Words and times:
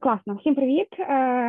Класно, 0.00 0.34
всім 0.34 0.54
привіт. 0.54 0.88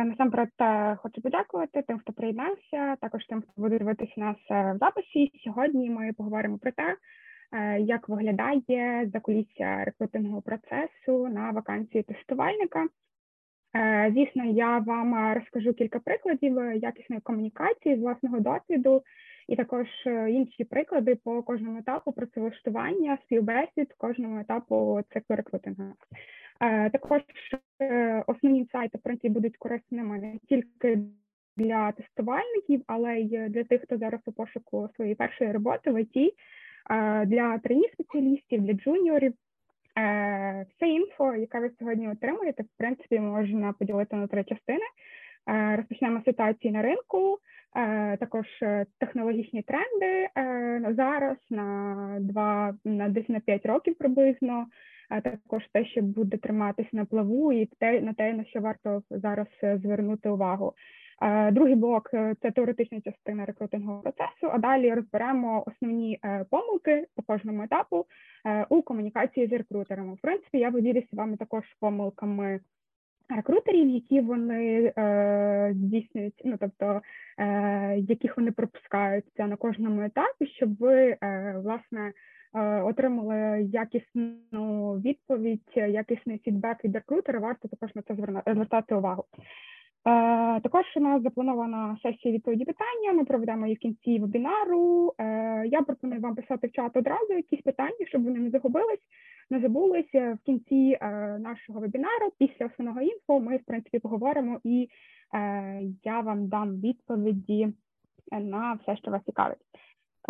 Насамперед 0.04 0.48
хочу 0.96 1.22
подякувати 1.22 1.82
тим, 1.82 1.98
хто 1.98 2.12
приєднався, 2.12 2.96
також 3.00 3.26
тим, 3.26 3.40
хто 3.42 3.62
буде 3.62 3.78
дивитися 3.78 4.12
нас 4.16 4.36
в 4.50 4.78
записі. 4.78 5.30
Сьогодні 5.44 5.90
ми 5.90 6.12
поговоримо 6.12 6.58
про 6.58 6.70
те, 6.72 6.96
як 7.80 8.08
виглядає 8.08 9.10
закулісся 9.12 9.84
рекрутингового 9.84 10.42
процесу 10.42 11.28
на 11.28 11.50
вакансії 11.50 12.02
тестувальника. 12.02 12.86
Звісно, 14.12 14.44
я 14.44 14.78
вам 14.78 15.34
розкажу 15.34 15.72
кілька 15.72 15.98
прикладів 15.98 16.74
якісної 16.74 17.22
комунікації 17.22 17.96
з 17.96 18.00
власного 18.00 18.40
досвіду, 18.40 19.02
і 19.48 19.56
також 19.56 19.86
інші 20.28 20.64
приклади 20.64 21.14
по 21.14 21.42
кожному 21.42 21.78
етапу 21.78 22.12
працевлаштування, 22.12 23.18
співбесід, 23.24 23.94
кожному 23.98 24.40
етапу 24.40 25.00
циклу 25.12 25.36
рекрутингу. 25.36 25.92
Е, 26.60 26.90
також 26.90 27.22
е, 27.82 28.24
основні 28.26 28.68
сайти 28.72 28.98
в 28.98 29.02
принципі 29.02 29.28
будуть 29.28 29.56
корисними 29.56 30.18
не 30.18 30.38
тільки 30.48 30.98
для 31.56 31.92
тестувальників, 31.92 32.82
але 32.86 33.18
й 33.18 33.48
для 33.48 33.64
тих, 33.64 33.82
хто 33.82 33.98
зараз 33.98 34.20
у 34.26 34.32
пошуку 34.32 34.88
своєї 34.96 35.14
першої 35.14 35.52
роботи 35.52 35.90
в 35.90 36.00
ІТ, 36.00 36.16
е, 36.16 37.26
для 37.26 37.58
трені 37.58 37.88
спеціалістів, 37.92 38.60
для 38.62 38.72
джуніорів. 38.72 39.32
Все 40.76 40.88
інфо, 40.88 41.34
яке 41.34 41.60
ви 41.60 41.70
сьогодні 41.78 42.08
отримуєте, 42.08 42.62
в 42.62 42.68
принципі, 42.76 43.20
можна 43.20 43.72
поділити 43.72 44.16
на 44.16 44.26
три 44.26 44.44
частини. 44.44 44.84
Розпочнемо 45.76 46.22
ситуації 46.24 46.72
на 46.72 46.82
ринку, 46.82 47.38
також 48.20 48.46
технологічні 49.00 49.62
тренди 49.62 50.28
зараз 50.94 51.36
на 51.50 52.16
два 52.20 52.74
на 52.84 53.08
десь 53.08 53.28
на 53.28 53.40
п'ять 53.40 53.66
років 53.66 53.98
приблизно 53.98 54.66
також 55.08 55.62
те, 55.72 55.84
що 55.84 56.02
буде 56.02 56.36
триматися 56.36 56.88
на 56.92 57.04
плаву, 57.04 57.52
і 57.52 57.66
те 57.66 58.00
на 58.00 58.12
те, 58.12 58.32
на 58.32 58.44
що 58.44 58.60
варто 58.60 59.02
зараз 59.10 59.46
е, 59.62 59.78
звернути 59.78 60.28
увагу. 60.28 60.72
Другий 61.52 61.74
блок 61.74 62.10
е, 62.14 62.34
це 62.42 62.50
теоретична 62.50 63.00
частина 63.00 63.44
рекрутингового 63.44 64.02
процесу. 64.02 64.48
А 64.52 64.58
далі 64.58 64.94
розберемо 64.94 65.64
основні 65.66 66.18
е, 66.24 66.44
помилки 66.50 67.06
по 67.16 67.22
кожному 67.22 67.62
етапу 67.62 68.06
у 68.68 68.82
комунікації 68.82 69.46
з 69.46 69.52
рекрутерами. 69.52 70.14
В 70.14 70.20
принципі, 70.20 70.58
я 70.58 70.70
поділюся 70.70 71.08
вами 71.12 71.36
також 71.36 71.64
помилками 71.80 72.60
рекрутерів, 73.36 73.88
які 73.88 74.20
вони 74.20 74.92
здійснюють, 75.74 76.42
ну 76.44 76.56
тобто 76.60 77.00
яких 77.96 78.36
вони 78.36 78.52
пропускаються 78.52 79.46
на 79.46 79.56
кожному 79.56 80.02
етапі, 80.02 80.46
щоб 80.46 80.76
ви 80.76 81.16
власне 81.54 82.12
Е, 82.54 82.82
отримали 82.82 83.68
якісну 83.72 84.92
відповідь, 85.04 85.72
якісний 85.76 86.38
фідбек 86.38 86.84
від 86.84 86.94
рекрутера, 86.94 87.38
варто 87.38 87.68
також 87.68 87.94
на 87.94 88.02
це 88.02 88.14
звертати 88.54 88.94
увагу. 88.94 89.24
Е, 90.06 90.60
також 90.60 90.84
у 90.96 91.00
нас 91.00 91.22
запланована 91.22 91.98
сесія 92.02 92.34
відповіді 92.34 92.64
питання. 92.64 93.12
Ми 93.12 93.24
проведемо 93.24 93.66
її 93.66 93.76
в 93.76 93.78
кінці 93.78 94.18
вебінару. 94.18 95.14
Е, 95.18 95.24
я 95.66 95.82
пропоную 95.82 96.20
вам 96.20 96.34
писати 96.34 96.66
в 96.66 96.72
чат 96.72 96.96
одразу 96.96 97.32
якісь 97.32 97.62
питання, 97.62 98.06
щоб 98.08 98.24
вони 98.24 98.38
не 98.38 98.50
загубились, 98.50 99.06
не 99.50 99.60
забулись. 99.60 100.14
В 100.14 100.38
кінці 100.46 100.98
нашого 101.38 101.80
вебінару, 101.80 102.32
після 102.38 102.66
основного 102.66 103.00
інфо, 103.00 103.40
ми 103.40 103.56
в 103.56 103.64
принципі 103.64 103.98
поговоримо 103.98 104.60
і 104.64 104.88
я 106.04 106.20
вам 106.20 106.48
дам 106.48 106.80
відповіді 106.80 107.68
на 108.32 108.78
все, 108.82 108.96
що 108.96 109.10
вас 109.10 109.22
цікавить. 109.26 109.58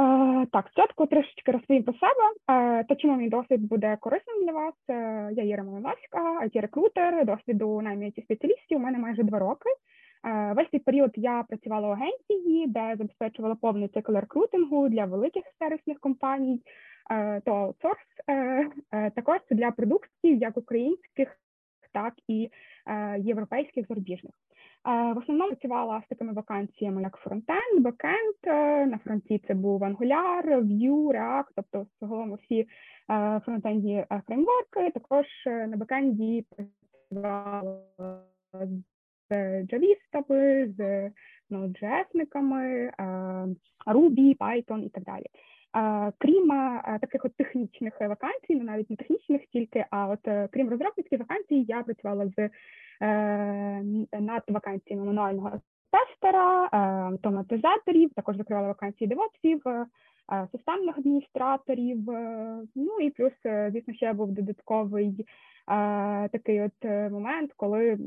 Е, 0.00 0.46
так, 0.52 0.68
спочатку 0.72 1.06
трішечки 1.06 1.52
розповім 1.52 1.82
про 1.82 1.94
себе 1.94 2.24
е, 2.50 2.84
та 2.84 2.94
чому 2.94 3.16
мій 3.16 3.28
досвід 3.28 3.68
буде 3.68 3.96
корисним 4.00 4.44
для 4.44 4.52
вас. 4.52 4.74
Е, 4.90 5.30
я 5.32 5.42
Єра 5.42 5.64
Малиновська, 5.64 6.40
it 6.44 6.60
рекрутер 6.60 7.26
досвіду 7.26 7.80
на 7.80 8.10
спеціалістів. 8.10 8.78
У 8.78 8.80
мене 8.80 8.98
майже 8.98 9.22
два 9.22 9.38
роки. 9.38 9.70
Весь 10.56 10.70
цей 10.70 10.80
період 10.80 11.10
я 11.14 11.44
працювала 11.48 11.88
в 11.88 11.92
агенції, 11.92 12.66
де 12.66 12.94
забезпечувала 12.98 13.54
повний 13.54 13.88
цикл 13.88 14.12
рекрутингу 14.12 14.88
для 14.88 15.04
великих 15.04 15.42
сервісних 15.58 16.00
компаній, 16.00 16.60
то 17.44 17.52
аутсорс, 17.52 18.06
також 19.14 19.38
для 19.50 19.70
продуктів 19.70 20.38
як 20.38 20.56
українських, 20.56 21.40
так 21.92 22.14
і 22.28 22.50
європейських 23.18 23.86
зарубіжних. 23.88 24.32
В 24.84 25.18
основному 25.18 25.50
працювала 25.50 26.02
з 26.06 26.08
такими 26.08 26.32
вакансіями, 26.32 27.02
як 27.02 27.16
фронтенд, 27.16 27.80
бекенд. 27.80 28.34
На 28.90 28.98
фронті 29.04 29.42
це 29.46 29.54
був 29.54 29.82
Angular, 29.82 30.44
Vue, 30.44 31.12
React, 31.12 31.44
тобто 31.56 31.86
загалом 32.00 32.32
усі 32.32 32.60
е, 33.10 33.40
фронтенді 33.44 33.92
е, 33.92 34.22
фреймворки. 34.26 34.90
Також 34.90 35.26
е, 35.46 35.66
на 35.66 35.76
бекенді 35.76 36.44
працювала 37.10 37.80
з 39.30 39.62
джавістами, 39.62 40.68
з 40.78 41.10
Node.js-никами, 41.50 42.90
Ruby, 43.86 44.36
Python 44.36 44.84
і 44.84 44.88
так 44.88 45.04
далі. 45.04 45.26
Крім 46.18 46.48
таких 47.00 47.24
от 47.24 47.36
технічних 47.36 48.00
вакансій, 48.00 48.54
ну 48.54 48.64
навіть 48.64 48.90
не 48.90 48.96
технічних 48.96 49.46
тільки, 49.46 49.84
а 49.90 50.08
от 50.08 50.50
крім 50.50 50.68
розробницьких 50.68 51.20
вакансій, 51.20 51.64
я 51.68 51.82
працювала 51.82 52.28
з 52.36 52.50
Е, 53.00 53.82
над 54.20 54.42
вакансіями 54.48 55.04
мануального 55.04 55.60
тестера, 55.90 56.64
е, 56.64 56.76
автоматизаторів, 57.12 58.10
також 58.14 58.36
закривали 58.36 58.68
вакансії 58.68 59.08
девопсів, 59.08 59.62
е, 59.68 59.86
системних 60.52 60.98
адміністраторів. 60.98 61.98
Ну 62.74 63.00
і 63.00 63.10
плюс, 63.10 63.32
звісно, 63.44 63.94
ще 63.94 64.12
був 64.12 64.32
додатковий 64.32 65.26
такий 66.32 66.62
от 66.62 66.84
момент, 67.12 67.52
коли 67.56 67.98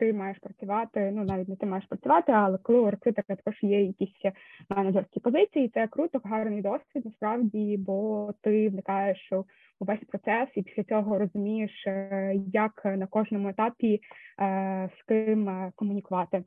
ти 0.00 0.12
маєш 0.12 0.38
працювати, 0.38 1.12
ну 1.14 1.24
навіть 1.24 1.48
не 1.48 1.56
ти 1.56 1.66
маєш 1.66 1.86
працювати, 1.86 2.32
але 2.32 2.58
коли 2.58 2.78
у 2.78 2.90
рекрутера 2.90 3.36
також 3.36 3.58
є 3.62 3.82
якісь 3.84 4.32
менеджерські 4.68 5.20
позиції, 5.20 5.70
це 5.74 5.86
круто, 5.86 6.20
гарний 6.24 6.62
досвід 6.62 7.04
насправді, 7.04 7.76
бо 7.78 8.30
ти 8.42 8.68
вникаєш 8.68 9.32
у 9.80 9.84
весь 9.84 10.04
процес 10.08 10.48
і 10.54 10.62
після 10.62 10.84
цього 10.84 11.18
розумієш, 11.18 11.84
е, 11.86 12.34
як 12.52 12.82
на 12.84 13.06
кожному 13.06 13.48
етапі 13.48 14.00
е, 14.40 14.90
з 14.98 15.02
ким 15.08 15.48
е, 15.48 15.72
комунікувати. 15.76 16.44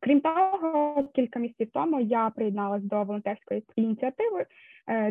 Крім 0.00 0.20
того, 0.20 1.08
кілька 1.14 1.38
місяців 1.40 1.68
тому 1.72 2.00
я 2.00 2.30
приєдналася 2.30 2.86
до 2.86 3.04
волонтерської 3.04 3.64
ініціативи, 3.76 4.46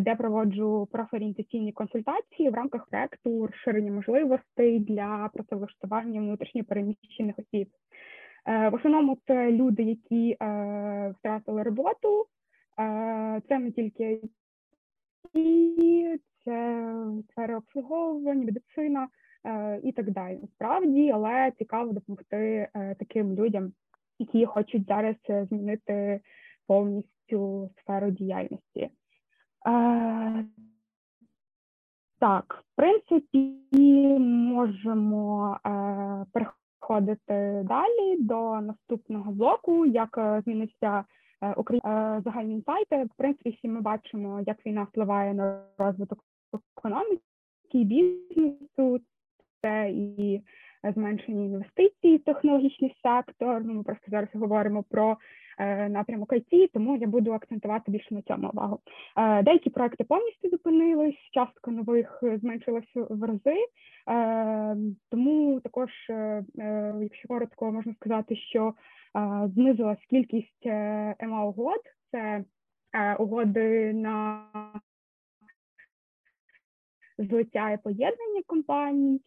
де 0.01 0.15
проводжу 0.15 0.87
профорієнтаційні 0.91 1.71
консультації 1.71 2.49
в 2.49 2.53
рамках 2.53 2.87
проекту 2.89 3.47
розширення 3.47 3.91
можливостей 3.91 4.79
для 4.79 5.29
працевлаштування 5.33 6.21
внутрішньопереміщених 6.21 7.35
осіб. 7.39 7.69
В 8.45 8.71
основному 8.73 9.17
це 9.27 9.51
люди, 9.51 9.83
які 9.83 10.37
втратили 11.19 11.63
роботу, 11.63 12.25
це 13.47 13.59
не 13.59 13.71
тільки 13.71 14.21
це 16.45 16.85
сфера 17.31 17.57
обслуговування, 17.57 18.45
медицина 18.45 19.07
і 19.83 19.91
так 19.91 20.11
далі. 20.11 20.39
Насправді, 20.41 21.11
але 21.11 21.51
цікаво 21.57 21.93
допомогти 21.93 22.67
таким 22.99 23.35
людям 23.35 23.71
які 24.19 24.45
хочуть 24.45 24.87
зараз 24.87 25.15
е, 25.29 25.45
змінити 25.45 26.21
повністю 26.67 27.69
сферу 27.77 28.11
діяльності. 28.11 28.89
Е, 29.67 30.45
Так, 32.23 32.63
в 32.63 32.75
принципі, 32.75 33.37
можемо 34.19 35.57
е, 35.65 36.25
переходити 36.33 37.63
далі 37.65 38.17
до 38.19 38.61
наступного 38.61 39.31
блоку, 39.31 39.85
як 39.85 40.17
е, 40.17 40.41
змінився 40.45 41.03
е, 41.41 41.53
Україна 41.53 42.21
загальні 42.25 42.53
інсайти. 42.53 43.03
В 43.03 43.17
принципі, 43.17 43.49
всі 43.49 43.67
ми 43.67 43.81
бачимо, 43.81 44.41
як 44.47 44.65
війна 44.65 44.83
впливає 44.83 45.33
на 45.33 45.65
розвиток 45.77 46.19
економіки, 46.77 47.21
і 47.71 47.83
бізнесу, 47.83 48.99
це 49.61 49.91
і 49.91 50.41
зменшені 50.91 51.45
інвестиції 51.45 52.17
в 52.17 52.23
технологічний 52.23 52.95
сектор. 53.03 53.61
Ну, 53.65 53.73
Ми 53.73 53.83
просто 53.83 54.05
зараз 54.07 54.29
говоримо 54.33 54.83
про 54.83 55.17
е, 55.57 55.89
напрямок 55.89 56.33
IT, 56.33 56.69
тому 56.73 56.97
я 56.97 57.07
буду 57.07 57.31
акцентувати 57.31 57.91
більше 57.91 58.15
на 58.15 58.21
цьому 58.21 58.49
увагу. 58.49 58.79
Е, 59.17 59.43
деякі 59.43 59.69
проекти 59.69 60.03
повністю 60.03 60.49
зупинились, 60.49 61.29
частка 61.33 61.71
нових 61.71 62.23
зменшилася 62.41 63.07
в 63.09 63.23
рази, 63.23 63.57
е, 64.09 64.77
тому 65.11 65.59
також, 65.59 65.89
якщо 67.01 67.27
коротко, 67.27 67.71
можна 67.71 67.93
сказати, 67.93 68.35
що 68.35 68.73
знизилась 69.55 70.05
кількість 70.09 70.65
ема 71.19 71.45
угод, 71.45 71.79
це 72.11 72.43
угоди 73.19 73.93
на 73.93 74.45
злиття 77.17 77.71
і 77.71 77.77
поєднання 77.77 78.41
компаній, 78.47 79.21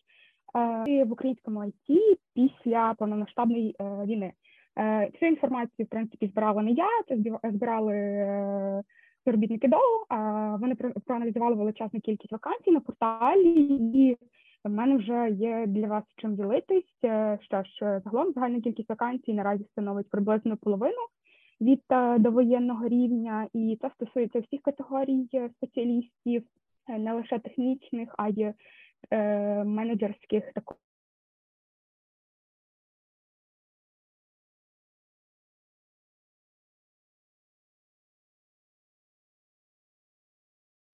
в 0.54 1.12
українському 1.12 1.60
IT 1.60 2.16
після 2.34 2.94
повномасштабної 2.98 3.76
е, 3.80 3.84
війни. 3.84 4.32
Е, 4.78 5.10
цю 5.20 5.26
інформацію 5.26 5.86
в 5.86 5.88
принципі 5.88 6.26
збирала 6.26 6.62
не 6.62 6.70
я, 6.70 6.88
це 7.08 7.16
збирали 7.50 7.94
е, 7.94 8.82
співробітники 9.20 9.68
ДОУ. 9.68 10.04
Вони 10.60 10.74
проаналізували 11.06 11.54
величезну 11.54 12.00
кількість 12.00 12.32
вакансій 12.32 12.70
на 12.70 12.80
порталі 12.80 13.50
і 13.94 14.16
в 14.64 14.70
мене 14.70 14.96
вже 14.96 15.30
є 15.30 15.64
для 15.66 15.86
вас 15.86 16.04
чим 16.16 16.36
ділитись. 16.36 16.84
Що 17.40 17.62
ж, 17.62 18.00
загалом 18.04 18.32
загальна 18.32 18.60
кількість 18.60 18.88
вакансій 18.88 19.34
наразі 19.34 19.64
становить 19.64 20.10
приблизно 20.10 20.56
половину 20.56 20.98
від 21.60 21.82
довоєнного 22.18 22.88
рівня, 22.88 23.48
і 23.54 23.78
це 23.80 23.90
стосується 23.90 24.40
всіх 24.40 24.62
категорій 24.62 25.28
спеціалістів, 25.56 26.42
не 26.98 27.12
лише 27.12 27.38
технічних, 27.38 28.14
а 28.18 28.28
й 28.28 28.52
менеджерських 29.64 30.52
також. 30.52 30.76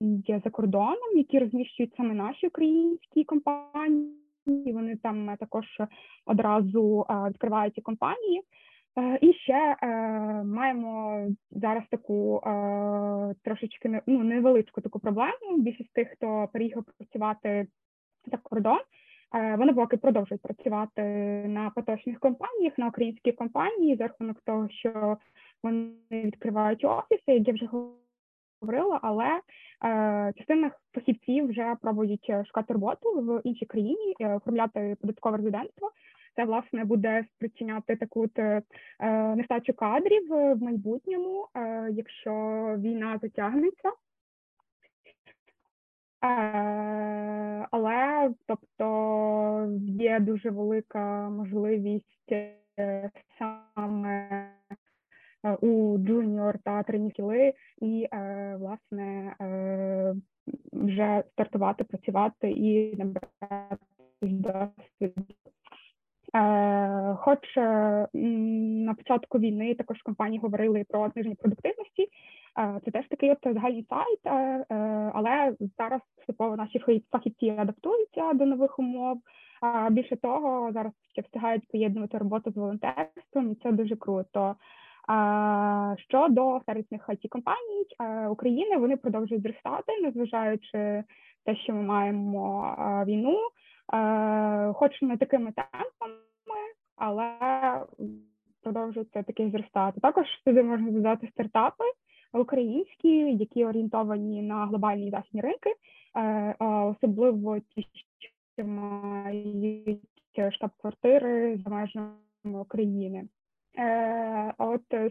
є 0.02 0.40
за 0.44 0.50
кордоном, 0.50 1.16
які 1.16 1.38
розміщують 1.38 1.94
саме 1.96 2.14
наші 2.14 2.46
українські 2.46 3.24
компанії. 3.24 4.16
Вони 4.46 4.96
там 4.96 5.36
також 5.40 5.66
одразу 6.26 7.06
відкривають 7.28 7.74
ці 7.74 7.80
компанії. 7.80 8.42
Е, 8.98 9.18
і 9.22 9.32
ще 9.32 9.76
е, 9.82 9.86
маємо 10.44 11.26
зараз 11.50 11.82
таку 11.90 12.42
е, 12.46 13.34
трошечки 13.44 14.02
ну, 14.06 14.24
невеличку 14.24 14.80
таку 14.80 14.98
проблему. 14.98 15.58
Більшість 15.58 15.92
тих, 15.92 16.08
хто 16.08 16.48
переїхав 16.52 16.84
працювати 16.98 17.66
за 18.30 18.36
кордон, 18.36 18.78
вони 19.58 19.74
поки 19.74 19.96
продовжують 19.96 20.42
працювати 20.42 21.02
на 21.48 21.70
поточних 21.70 22.20
компаніях, 22.20 22.78
на 22.78 22.88
українські 22.88 23.32
компанії 23.32 23.96
за 23.96 24.02
рахунок 24.02 24.36
того, 24.44 24.68
що 24.68 25.16
вони 25.62 25.90
відкривають 26.10 26.84
офіси, 26.84 27.22
як 27.26 27.48
я 27.48 27.54
вже 27.54 27.68
говорила, 28.62 29.00
але 29.02 29.40
е, 29.84 30.32
частина 30.36 30.70
фахівців 30.94 31.48
вже 31.48 31.76
пробують 31.82 32.26
е, 32.30 32.44
шукати 32.44 32.72
роботу 32.72 33.20
в 33.20 33.40
іншій 33.44 33.66
країні, 33.66 34.14
е, 34.20 34.34
оформляти 34.34 34.96
податкове 35.00 35.36
резидентство. 35.36 35.90
Це 36.36 36.44
власне 36.44 36.84
буде 36.84 37.24
спричиняти 37.36 37.96
таку 37.96 38.26
е, 38.38 38.62
нестачу 39.36 39.72
кадрів 39.72 40.28
в 40.28 40.56
майбутньому, 40.56 41.48
е, 41.54 41.88
якщо 41.92 42.30
війна 42.78 43.18
затягнеться. 43.22 43.92
Е, 46.24 47.66
але 47.70 48.30
тобто 48.46 49.78
є 49.86 50.20
дуже 50.20 50.50
велика 50.50 51.30
можливість 51.30 52.32
е, 52.32 53.10
саме 53.38 54.48
у 55.60 55.98
junior 55.98 56.58
та 56.64 56.82
trainee 56.82 57.21
скіли, 57.21 57.54
і 57.80 58.08
е, 58.12 58.56
власне 58.60 59.36
е, 59.40 60.14
вже 60.72 61.22
стартувати, 61.32 61.84
працювати 61.84 62.50
і 62.50 62.96
набирати 62.96 63.76
досвід. 64.22 65.14
Е, 66.34 67.14
хоч 67.18 67.56
на 68.86 68.94
початку 68.94 69.38
війни 69.38 69.74
також 69.74 70.02
компанії 70.02 70.40
говорили 70.40 70.84
про 70.88 71.10
зниження 71.10 71.34
продуктивності, 71.34 72.08
це 72.84 72.90
теж 72.90 73.08
такий 73.08 73.30
от 73.32 73.38
загальний 73.44 73.86
сайт, 73.90 74.20
але 75.14 75.56
зараз 75.78 76.00
поступово 76.16 76.56
наші 76.56 77.02
фахівці 77.10 77.54
адаптуються 77.58 78.32
до 78.32 78.46
нових 78.46 78.78
умов. 78.78 79.18
Більше 79.90 80.16
того, 80.16 80.72
зараз 80.72 80.92
ще 81.12 81.22
встигають 81.22 81.68
поєднувати 81.68 82.18
роботу 82.18 82.50
з 82.50 82.56
волонтерством, 82.56 83.52
і 83.52 83.54
це 83.54 83.72
дуже 83.72 83.96
круто. 83.96 84.56
Щодо 86.08 86.60
сервісних 86.66 87.08
it 87.08 87.28
компаній 87.28 87.86
України, 88.28 88.76
вони 88.76 88.96
продовжують 88.96 89.42
зростати, 89.42 90.00
незважаючи 90.02 91.04
те, 91.44 91.56
що 91.56 91.72
ми 91.72 91.82
маємо 91.82 92.76
війну, 93.06 93.38
хоч 94.74 95.02
не 95.02 95.16
такими 95.16 95.52
темпами, 95.52 96.20
але 96.96 97.32
продовжується 98.62 99.22
таки 99.22 99.50
зростати. 99.50 100.00
Також 100.00 100.26
сюди 100.44 100.62
можна 100.62 100.90
додати 100.90 101.28
стартапи 101.28 101.84
українські, 102.32 103.08
які 103.36 103.64
орієнтовані 103.64 104.42
на 104.42 104.66
глобальні 104.66 105.10
західні 105.10 105.40
ринки, 105.40 105.74
особливо 106.90 107.58
ті, 107.58 107.86
що 108.56 108.64
мають 108.64 110.00
штаб-квартири 110.50 111.58
за 111.64 111.70
межами 111.70 112.14
України. 112.44 113.28
Е, 113.78 114.52
от 114.58 114.82
е, 114.92 115.08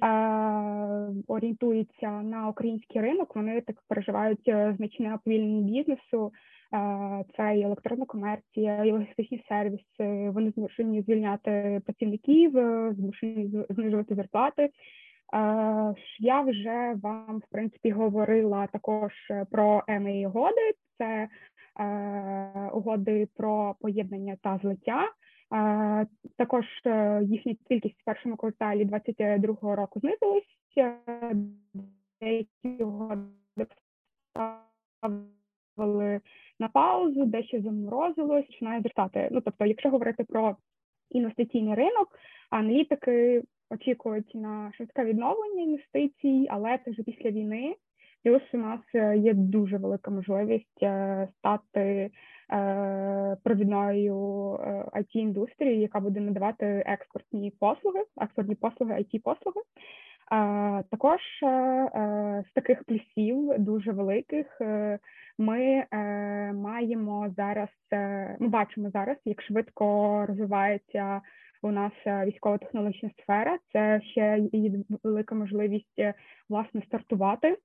орієнтуються 1.27 2.12
на 2.12 2.47
український 2.47 3.01
ринок, 3.01 3.35
вони 3.35 3.62
так 3.62 3.75
переживають 3.88 4.47
е, 4.47 4.73
значне 4.77 5.15
оповільнення 5.15 5.71
бізнесу. 5.71 6.31
Це 7.38 7.57
і 7.57 7.62
електронна 7.62 8.06
комерція, 8.06 8.83
і 8.85 8.91
логістичні 8.91 9.44
сервіси. 9.50 10.29
Вони 10.29 10.51
змушені 10.51 11.01
звільняти 11.01 11.81
працівників, 11.85 12.51
змушені 12.95 13.65
знижувати 13.69 14.15
зарплати. 14.15 14.69
Я 16.19 16.42
вже 16.42 16.95
вам 17.04 17.38
в 17.38 17.51
принципі 17.51 17.92
говорила 17.92 18.68
також 18.68 19.13
про 19.51 19.83
ЕМІ 19.88 20.28
угоди. 20.28 20.72
Це 20.98 21.28
угоди 22.74 23.28
про 23.36 23.75
поєднання 23.80 24.38
та 24.44 24.60
злиття. 24.63 25.10
Також 26.38 26.66
е, 26.86 27.22
їхня 27.24 27.56
кількість 27.68 28.01
в 28.01 28.06
першому 28.06 28.36
кварталі 28.36 28.86
2022 28.86 29.75
року 29.75 30.00
знизилася, 30.00 30.98
деякі 32.22 32.83
угоди 32.83 33.66
ставили 35.78 36.22
на 36.60 36.68
паузу, 36.68 37.25
дещо 37.25 37.62
заморозилось, 37.62 38.45
починає 38.45 38.81
зростати. 38.81 39.30
Ну 39.31 39.42
тобто, 39.42 39.66
якщо 39.66 39.89
говорити 39.89 40.24
про 40.24 40.56
інвестиційний 41.10 41.75
ринок, 41.75 42.19
аналітики 42.50 43.44
очікують 43.71 44.35
на 44.35 44.71
швидке 44.77 45.06
відновлення 45.06 45.62
інвестицій, 45.62 46.47
але 46.50 46.79
вже 46.88 47.03
після 47.03 47.29
війни. 47.29 47.75
Плюс 48.23 48.41
у 48.53 48.57
нас 48.57 48.79
е, 48.95 49.18
є 49.18 49.33
дуже 49.33 49.77
велика 49.77 50.12
можливість 50.12 50.83
е, 50.83 51.27
стати 51.38 52.12
Е, 52.53 53.38
провідною 53.44 54.15
it 54.94 55.15
індустрії, 55.15 55.79
яка 55.81 56.00
буде 56.00 56.19
надавати 56.19 56.83
експортні 56.85 57.51
послуги, 57.59 58.00
експортні 58.21 58.56
послуги, 58.56 58.94
it 58.94 59.21
послуги. 59.23 59.62
Також 60.91 61.19
з 62.50 62.53
таких 62.56 62.83
плюсів 62.83 63.53
дуже 63.57 63.91
великих 63.91 64.62
ми 65.38 65.85
маємо 66.53 67.33
зараз. 67.38 67.69
Ми 68.39 68.47
бачимо 68.47 68.89
зараз, 68.89 69.18
як 69.25 69.41
швидко 69.41 69.85
розвивається 70.25 71.21
у 71.61 71.71
нас 71.71 71.91
військово-технологічна 72.05 73.09
сфера. 73.23 73.59
Це 73.73 74.01
ще 74.01 74.39
її 74.51 74.85
велика 75.03 75.35
можливість 75.35 76.01
власне 76.49 76.81
стартувати 76.85 77.57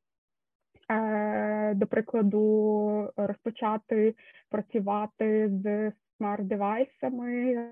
Е, 0.89 1.75
до 1.75 1.87
прикладу, 1.87 3.13
розпочати 3.17 4.15
працювати 4.51 5.51
з 5.63 5.93
смарт-девайсами. 6.19 7.69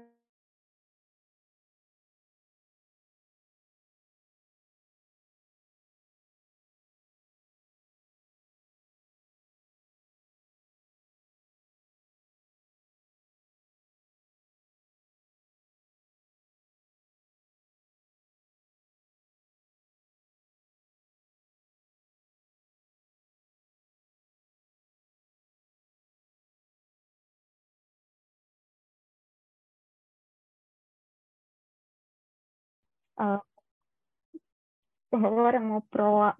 Поговоримо 35.14 35.82
про 35.90 36.32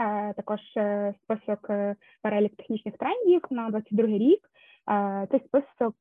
е, 0.00 0.34
також 0.34 0.60
е, 0.76 1.14
список 1.22 1.70
е, 1.70 1.96
перелік 2.22 2.56
технічних 2.56 2.96
трендів 2.96 3.42
на 3.50 3.70
22 3.70 4.06
рік. 4.06 4.40
Цей 5.30 5.40
список 5.46 5.94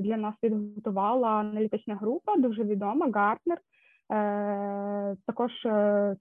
для 0.00 0.16
нас 0.16 0.34
підготувала 0.40 1.28
аналітична 1.28 1.94
група, 1.94 2.36
дуже 2.36 2.64
відома 2.64 3.10
Гартнер. 3.14 3.58
Також 5.26 5.52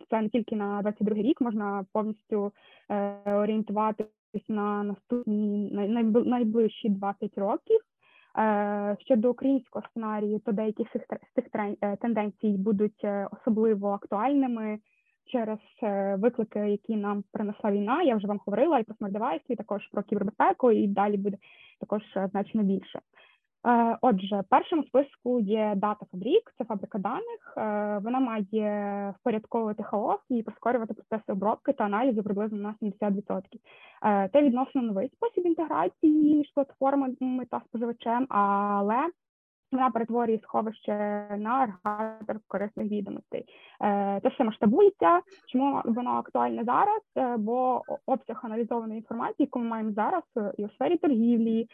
це 0.09 0.21
не 0.21 0.29
тільки 0.29 0.55
на 0.55 0.81
22 0.81 1.15
рік, 1.15 1.41
можна 1.41 1.85
повністю 1.93 2.51
орієнтуватись 3.25 4.49
на 4.49 4.83
наступні 4.83 5.69
найближчі 6.25 6.89
20 6.89 7.37
років. 7.37 7.79
Е, 8.37 8.97
щодо 8.99 9.31
українського 9.31 9.85
сценарію, 9.89 10.39
то 10.39 10.51
деякі 10.51 10.83
з 10.83 10.91
цих 10.91 11.45
е, 11.55 11.95
тенденцій 11.95 12.57
будуть 12.57 13.03
е, 13.03 13.27
особливо 13.31 13.89
актуальними 13.89 14.79
через 15.25 15.57
виклики, 16.21 16.59
які 16.59 16.95
нам 16.95 17.23
принесла 17.31 17.71
війна. 17.71 18.03
Я 18.03 18.15
вже 18.15 18.27
вам 18.27 18.39
говорила 18.45 18.79
і 18.79 18.83
про 18.83 18.95
смарт-девайси, 18.95 19.43
і 19.49 19.55
також 19.55 19.87
про 19.87 20.03
кібербезпеку, 20.03 20.71
і 20.71 20.87
далі 20.87 21.17
буде 21.17 21.37
також 21.79 22.01
значно 22.31 22.63
більше. 22.63 22.99
Е, 23.67 23.97
отже, 24.01 24.43
першим 24.49 24.79
у 24.79 24.83
списку 24.83 25.39
є 25.39 25.73
дата 25.75 26.05
фабрік, 26.11 26.53
це 26.57 26.63
фабрика 26.63 26.97
даних. 26.97 27.53
Е, 27.57 27.61
вона 28.03 28.19
має 28.19 29.13
впорядковувати 29.19 29.83
хаос 29.83 30.19
і 30.29 30.43
прискорювати 30.43 30.93
процеси 30.93 31.31
обробки 31.31 31.73
та 31.73 31.83
аналізу 31.83 32.23
приблизно 32.23 32.57
на 32.57 32.75
70%. 32.81 33.41
Е, 34.05 34.29
це 34.33 34.41
відносно 34.41 34.81
новий 34.81 35.09
спосіб 35.09 35.45
інтеграції 35.45 36.35
між 36.35 36.51
платформами 36.53 37.45
та 37.45 37.61
споживачем, 37.67 38.25
але 38.29 39.09
вона 39.71 39.91
перетворює 39.91 40.39
сховище 40.43 40.91
на 41.37 41.49
агрегатор 41.49 42.39
корисних 42.47 42.91
відомостей. 42.91 43.45
Це 44.21 44.29
все 44.33 44.43
масштабується. 44.43 45.21
Чому 45.47 45.81
воно 45.85 46.11
актуальне 46.11 46.63
зараз? 46.63 47.01
Бо 47.39 47.81
обсяг 48.05 48.39
аналізованої 48.43 48.99
інформації, 48.99 49.35
яку 49.45 49.59
ми 49.59 49.65
маємо 49.65 49.91
зараз 49.91 50.23
і 50.57 50.65
у 50.65 50.69
сфері 50.69 50.97
торгівлі, 50.97 51.67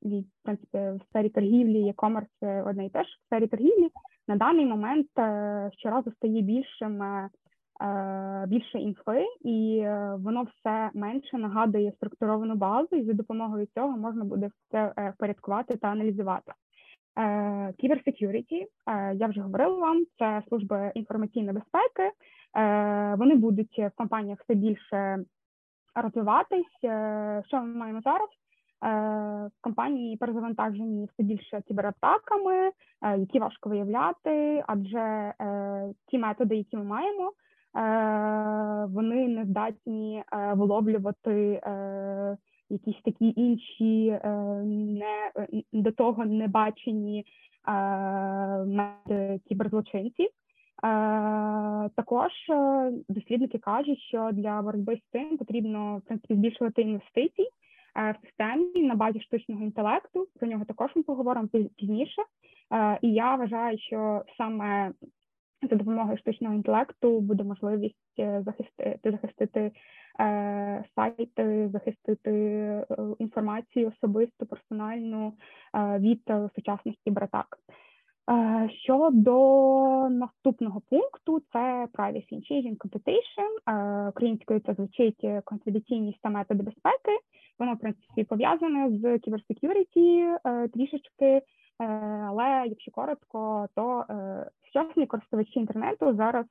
в 0.00 0.42
принципі, 0.44 0.78
в 0.78 1.00
сфері 1.08 1.28
торгівлі, 1.28 1.92
e-commerce 1.92 2.68
одне 2.68 2.86
і 2.86 2.90
те 2.90 3.04
ж 3.04 3.08
в 3.22 3.26
сфері 3.26 3.46
торгівлі 3.46 3.90
на 4.28 4.36
даний 4.36 4.66
момент 4.66 5.06
е, 5.18 5.70
щоразу 5.78 6.12
стає 6.12 6.42
більшим 6.42 7.02
е, 7.02 7.28
більше 8.46 8.78
інфи, 8.78 9.26
і 9.40 9.78
е, 9.84 10.16
воно 10.18 10.42
все 10.42 10.90
менше 10.94 11.38
нагадує 11.38 11.92
структуровану 11.92 12.54
базу, 12.54 12.96
і 12.96 13.04
за 13.04 13.12
допомогою 13.12 13.66
цього 13.74 13.96
можна 13.98 14.24
буде 14.24 14.50
все 14.68 15.12
впорядкувати 15.14 15.76
та 15.76 15.88
аналізувати. 15.88 16.52
Cybersecurity, 17.82 18.66
я 19.14 19.26
вже 19.26 19.40
говорила 19.40 19.78
вам, 19.78 20.04
це 20.18 20.42
служби 20.48 20.92
інформаційної 20.94 21.52
безпеки. 21.52 22.10
Вони 23.18 23.34
будуть 23.34 23.78
в 23.78 23.90
компаніях 23.96 24.38
все 24.40 24.54
більше 24.54 25.24
розвиватись. 25.94 26.84
Е, 26.84 27.42
що 27.46 27.56
ми 27.56 27.66
маємо 27.66 28.00
зараз? 28.00 28.28
Е, 28.84 29.50
компанії 29.60 30.16
перезавантажені 30.16 31.08
все 31.12 31.22
більше 31.22 31.62
кібератаками, 31.68 32.70
е, 33.02 33.18
які 33.18 33.38
важко 33.38 33.70
виявляти, 33.70 34.64
адже 34.66 35.34
ті 36.06 36.18
методи, 36.18 36.56
які 36.56 36.76
ми 36.76 36.84
маємо, 36.84 37.32
вони 38.88 39.28
не 39.28 39.44
здатні 39.44 40.22
виловлювати 40.54 41.60
якісь 42.68 43.02
такі 43.04 43.32
інші 43.36 44.18
не 44.64 45.32
до 45.72 45.92
того 45.92 46.24
не 46.24 46.48
бачені 46.48 47.24
кіберзлочинців. 49.48 50.28
Е, 50.84 51.90
також 51.96 52.32
е, 52.50 52.92
дослідники 53.08 53.58
кажуть, 53.58 53.98
що 53.98 54.30
для 54.32 54.62
боротьби 54.62 54.96
з 54.96 55.12
цим 55.12 55.36
потрібно 55.38 55.98
в 55.98 56.00
принципі 56.06 56.34
збільшувати 56.34 56.82
інвестиції 56.82 57.48
е, 57.96 58.12
в 58.12 58.26
системі 58.26 58.82
на 58.86 58.94
базі 58.94 59.20
штучного 59.20 59.64
інтелекту. 59.64 60.28
Про 60.38 60.48
нього 60.48 60.64
також 60.64 60.90
ми 60.94 61.02
поговоримо 61.02 61.48
пізніше. 61.76 62.22
І 63.02 63.12
я 63.12 63.34
вважаю, 63.34 63.78
що 63.78 64.22
саме 64.36 64.92
за 65.70 65.76
допомогою 65.76 66.18
штучного 66.18 66.54
інтелекту 66.54 67.20
буде 67.20 67.44
можливість 67.44 67.96
захистити 68.16 69.10
захистити 69.10 69.72
сайти, 70.94 71.68
захистити 71.72 72.86
інформацію 73.18 73.88
особисту, 73.88 74.46
персональну 74.46 75.32
від 75.98 76.20
сучасних 76.54 76.94
кібератак. 77.04 77.58
Е, 78.30 78.70
щодо 78.82 80.08
наступного 80.10 80.80
пункту, 80.80 81.42
це 81.52 81.88
privacy 81.92 82.32
and 82.32 82.52
changing 82.52 82.76
competition. 82.76 83.48
Е, 83.68 84.08
українською 84.08 84.60
це 84.60 84.74
звучить 84.74 85.26
конфіденційність 85.44 86.18
та 86.22 86.30
методи 86.30 86.62
безпеки. 86.62 87.18
Воно 87.58 87.74
в 87.74 87.78
принципі 87.78 88.24
пов'язане 88.24 88.98
з 88.98 89.18
кіберсекюріті 89.18 90.26
трішечки, 90.72 91.24
е, 91.24 91.42
але 91.78 92.64
якщо 92.66 92.90
коротко, 92.90 93.68
то 93.74 94.04
сучасні 94.64 95.06
користувачі 95.06 95.60
інтернету 95.60 96.16
зараз 96.16 96.46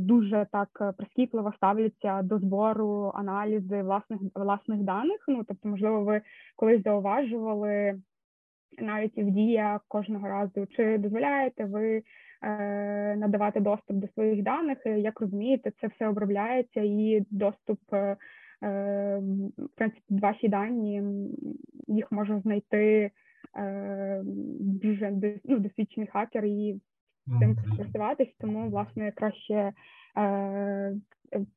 дуже 0.00 0.46
так 0.52 0.94
прискіпливо 0.96 1.52
ставляться 1.56 2.22
до 2.22 2.38
збору 2.38 3.12
аналізи 3.14 3.82
власних 3.82 4.20
власних 4.34 4.80
даних. 4.80 5.24
Ну 5.28 5.44
тобто, 5.48 5.68
можливо, 5.68 6.04
ви 6.04 6.20
колись 6.56 6.82
зауважували 6.82 8.00
навіть 8.78 9.18
в 9.18 9.30
діях 9.30 9.84
кожного 9.88 10.28
разу, 10.28 10.66
чи 10.66 10.98
дозволяєте 10.98 11.64
ви 11.64 12.02
е, 12.42 13.16
надавати 13.16 13.60
доступ 13.60 13.96
до 13.96 14.08
своїх 14.08 14.42
даних? 14.42 14.78
Як 14.86 15.20
розумієте, 15.20 15.72
це 15.80 15.86
все 15.86 16.08
обробляється 16.08 16.80
і 16.80 17.24
доступ, 17.30 17.80
е, 17.92 18.16
е 18.62 19.20
в 19.58 19.68
принципі, 19.76 20.02
ваші 20.08 20.48
дані 20.48 21.02
їх 21.88 22.12
може 22.12 22.40
знайти 22.40 22.76
е, 22.76 23.10
дуже 24.60 25.12
ну, 25.44 25.58
досвідчений 25.58 26.08
хакер 26.12 26.44
і 26.44 26.80
цим 27.40 27.56
користуватись, 27.76 28.34
тому 28.40 28.70
власне 28.70 29.12
краще 29.12 29.72
е, 30.18 30.94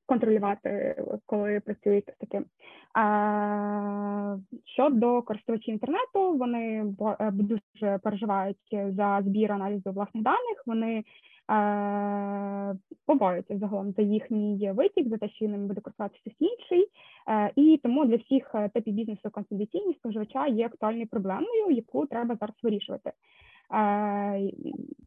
контролювати, 0.05 0.95
коли 1.25 1.59
працюєте 1.59 2.11
з 2.11 2.17
таким. 2.17 2.45
А, 2.93 4.37
Щодо 4.65 5.21
користувачів 5.21 5.73
інтернету, 5.73 6.37
вони 6.37 6.85
е, 7.19 7.31
дуже 7.31 7.97
переживають 8.03 8.57
за 8.89 9.21
збір 9.25 9.51
аналізу 9.51 9.91
власних 9.91 10.23
даних. 10.23 10.63
Вони 10.65 11.03
е, 11.49 12.75
побоюються 13.05 13.57
загалом 13.57 13.91
за 13.91 14.01
їхній 14.01 14.71
витік, 14.71 15.09
за 15.09 15.17
те, 15.17 15.29
що 15.29 15.47
ними 15.47 15.67
буде 15.67 15.81
користуватися 15.81 16.21
хтось 16.21 16.49
інший, 16.49 16.87
е, 17.29 17.51
і 17.55 17.79
тому 17.83 18.05
для 18.05 18.15
всіх 18.15 18.55
типів 18.73 18.93
бізнесу 18.93 19.29
конфіденційність 19.31 19.99
споживача 19.99 20.47
є 20.47 20.65
актуальною 20.65 21.07
проблемою, 21.07 21.69
яку 21.69 22.05
треба 22.05 22.35
зараз 22.35 22.55
вирішувати. 22.63 23.11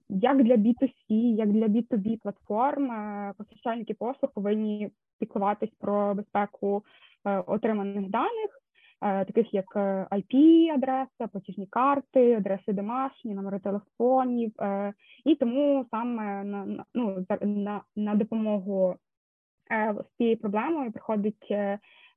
Як 0.08 0.42
для 0.42 0.54
B2C, 0.54 1.14
як 1.14 1.52
для 1.52 1.66
B2B 1.66 2.18
платформ, 2.22 2.90
постачальники 3.38 3.94
послуг 3.94 4.32
повинні 4.34 4.90
піклуватись 5.22 5.70
про 5.78 6.14
безпеку 6.14 6.84
е, 7.24 7.38
отриманих 7.46 8.10
даних, 8.10 8.50
е, 8.50 8.61
таких 9.02 9.54
як 9.54 9.76
IP-адреса, 10.10 11.26
платіжні 11.32 11.66
карти, 11.66 12.34
адреси 12.34 12.72
домашні, 12.72 13.34
номери 13.34 13.58
телефонів, 13.58 14.52
е, 14.60 14.92
і 15.24 15.34
тому 15.34 15.86
саме 15.90 16.44
на 16.44 16.84
ну, 16.94 17.26
на, 17.40 17.80
на 17.96 18.14
допомогу 18.14 18.96
з 19.70 20.16
цією 20.16 20.36
проблемою 20.36 20.92
приходить 20.92 21.52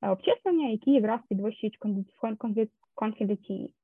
обчислення, 0.02 0.68
які 0.68 0.90
якраз 0.90 1.20
підвищують 1.28 1.78
конфіденційність. 2.94 3.74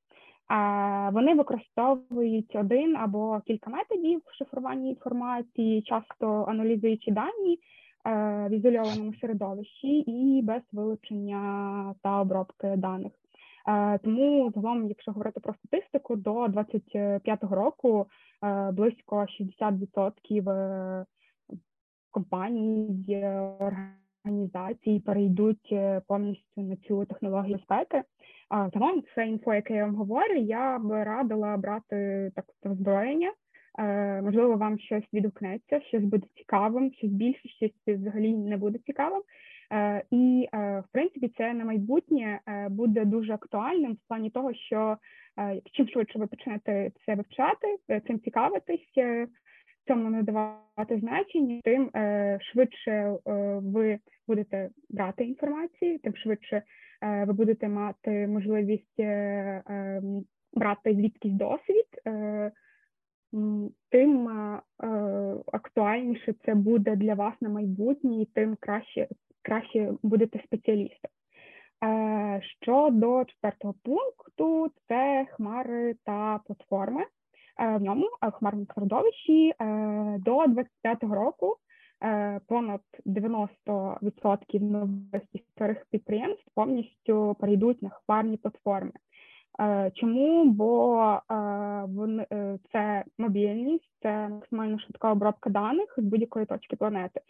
Вони 1.12 1.34
використовують 1.34 2.56
один 2.56 2.96
або 2.96 3.40
кілька 3.46 3.70
методів 3.70 4.22
шифрування 4.38 4.88
інформації, 4.88 5.82
часто 5.82 6.44
аналізуючи 6.48 7.10
дані 7.10 7.54
е, 7.54 7.58
в 8.04 8.50
ізольованому 8.50 9.14
середовищі 9.20 9.98
і 9.98 10.42
без 10.42 10.62
вилучення 10.72 11.94
та 12.02 12.20
обробки 12.20 12.74
даних. 12.76 13.12
Е, 13.68 13.98
тому 13.98 14.52
загалом, 14.54 14.88
якщо 14.88 15.12
говорити 15.12 15.40
про 15.40 15.54
статистику, 15.54 16.16
до 16.16 16.48
2025 16.48 17.44
року 17.44 18.06
е, 18.44 18.70
близько 18.72 19.26
60% 19.60 21.04
компаній 22.10 23.24
організацій 24.24 25.02
перейдуть 25.06 25.74
повністю 26.06 26.62
на 26.62 26.76
цю 26.76 27.04
технологію 27.04 27.56
безпеки. 27.56 28.02
Загалом 28.50 29.02
це 29.14 29.26
інфо, 29.26 29.54
яке 29.54 29.74
я 29.74 29.84
вам 29.84 29.94
говорю, 29.94 30.34
я 30.34 30.78
б 30.78 31.04
радила 31.04 31.56
брати 31.56 32.30
так 32.34 32.44
озброєння. 32.64 33.32
Е, 33.78 34.22
можливо, 34.22 34.56
вам 34.56 34.78
щось 34.78 35.04
відгукнеться, 35.12 35.80
щось 35.80 36.04
буде 36.04 36.26
цікавим, 36.36 36.92
щось 36.92 37.10
більше, 37.10 37.48
щось 37.48 37.72
взагалі 37.86 38.32
не 38.32 38.56
буде 38.56 38.78
цікавим. 38.86 39.22
Е, 39.72 40.02
і 40.10 40.48
е, 40.54 40.80
в 40.88 40.92
принципі, 40.92 41.32
це 41.38 41.54
на 41.54 41.64
майбутнє 41.64 42.40
буде 42.70 43.04
дуже 43.04 43.32
актуальним 43.32 43.92
в 43.92 44.08
плані 44.08 44.30
того, 44.30 44.54
що 44.54 44.96
чим 45.72 45.88
швидше 45.88 46.18
ви 46.18 46.26
почнете 46.26 46.90
це 47.06 47.14
вивчати, 47.14 47.76
цим 48.06 48.20
цікавитись, 48.20 48.88
цьому 49.86 50.10
надавати 50.10 50.98
значення, 50.98 51.60
тим 51.64 51.90
швидше 52.40 53.16
ви 53.62 53.98
будете 54.28 54.70
брати 54.90 55.24
інформацію, 55.24 55.98
тим 55.98 56.16
швидше 56.16 56.62
ви 57.02 57.32
будете 57.32 57.68
мати 57.68 58.26
можливість 58.26 59.00
е, 59.00 59.04
е, 59.04 60.02
брати 60.52 60.94
звідкись 60.94 61.32
досвід, 61.32 61.86
тим 63.90 64.28
актуальніше 65.52 66.34
це 66.44 66.54
буде 66.54 66.96
для 66.96 67.14
вас 67.14 67.34
на 67.40 67.48
майбутнє, 67.48 68.22
і 68.22 68.24
тим 68.24 68.56
краще 68.60 69.08
краще 69.42 69.92
будете 70.02 70.42
спеціалістом. 70.44 71.10
Щодо 72.60 73.24
четвертого 73.24 73.74
пункту, 73.82 74.70
це 74.88 75.26
хмари 75.30 75.94
та 76.04 76.40
платформи. 76.46 77.04
в 77.58 77.78
ньому 77.78 78.06
в 78.22 78.30
хмарному 78.30 78.66
середовищі 78.74 79.54
до 80.18 80.44
25-го 80.44 81.14
року 81.14 81.56
понад 82.48 82.80
90% 83.06 84.60
нових 84.60 85.22
старих 85.50 85.86
підприємств 85.90 86.44
повністю 86.54 87.36
перейдуть 87.40 87.82
на 87.82 87.88
хмарні 87.88 88.36
платформи. 88.36 88.92
Чому? 89.94 90.44
Бо 90.44 91.20
це 92.72 93.04
мобільність, 93.18 93.90
це 94.02 94.28
максимально 94.28 94.78
швидка 94.78 95.12
обробка 95.12 95.50
даних 95.50 95.94
з 95.98 96.02
будь-якої 96.02 96.46
точки 96.46 96.76
планети. 96.76 97.20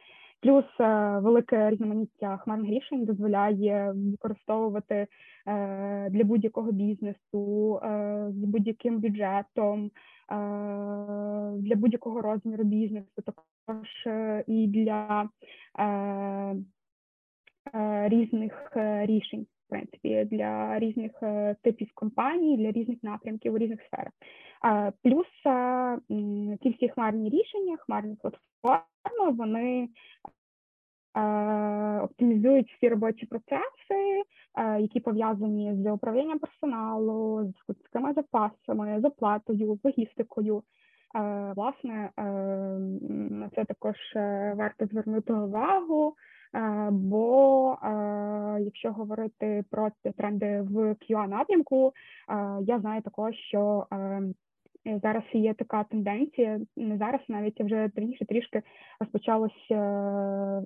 Плюс 0.43 0.65
е, 0.81 1.19
велике 1.19 1.71
різноманіття 1.71 2.37
хмарних 2.37 2.71
рішень 2.71 3.05
дозволяє 3.05 3.93
використовувати 3.97 5.07
е, 5.47 6.09
для 6.11 6.25
будь-якого 6.25 6.73
бізнесу 6.73 7.81
е, 7.83 8.27
з 8.31 8.45
будь-яким 8.45 8.99
бюджетом, 8.99 9.91
для 11.59 11.77
будь-якого 11.77 12.21
розміру 12.21 12.65
бізнесу, 12.65 13.23
також 13.25 13.89
і 14.47 14.67
для 14.67 15.29
різних 18.09 18.73
рішень, 19.05 19.47
принципі, 19.73 20.29
для 20.31 20.79
різних 20.79 21.13
типів 21.63 21.89
компаній, 21.95 22.57
для 22.57 22.71
різних 22.71 22.99
напрямків 23.03 23.55
у 23.55 23.59
різних 23.59 23.81
сферах. 23.83 24.13
Плюс 25.03 25.27
ці 26.63 26.71
всі 26.71 26.89
хмарні 26.89 27.31
рішення, 27.31 27.77
хмарні 27.77 28.17
платформи, 28.17 29.37
вони 29.37 29.89
оптимізують 32.03 32.73
всі 32.73 32.89
робочі 32.89 33.27
процеси, 33.27 34.23
які 34.81 35.01
пов'язані 35.01 35.75
з 35.75 35.93
управлінням 35.93 36.39
персоналу, 36.39 37.45
з 37.45 37.71
людськими 37.71 38.13
запасами, 38.13 39.01
з 39.01 39.05
оплатою, 39.05 39.79
логістикою. 39.85 40.63
Власне, 41.57 42.11
на 43.31 43.51
це 43.55 43.65
також 43.65 43.97
е, 44.17 44.55
варто 44.57 44.87
звернути 44.87 45.33
увагу, 45.33 46.15
бо 46.91 47.79
якщо 48.61 48.93
говорити 48.93 49.65
про 49.71 49.91
тренди 50.17 50.61
в 50.61 50.77
QA 50.77 51.29
напрямку, 51.29 51.93
я 52.67 52.81
знаю 52.81 53.03
також, 53.03 53.35
що 53.35 53.87
Е, 54.87 55.01
зараз 55.03 55.23
є 55.33 55.55
така 55.55 55.85
тенденція, 55.85 56.61
не 56.77 56.99
зараз 56.99 57.21
навіть 57.29 57.61
вже 57.61 57.91
раніше 57.97 58.25
трішки 58.25 58.63
розпочалось 59.01 59.71
е, 59.71 59.77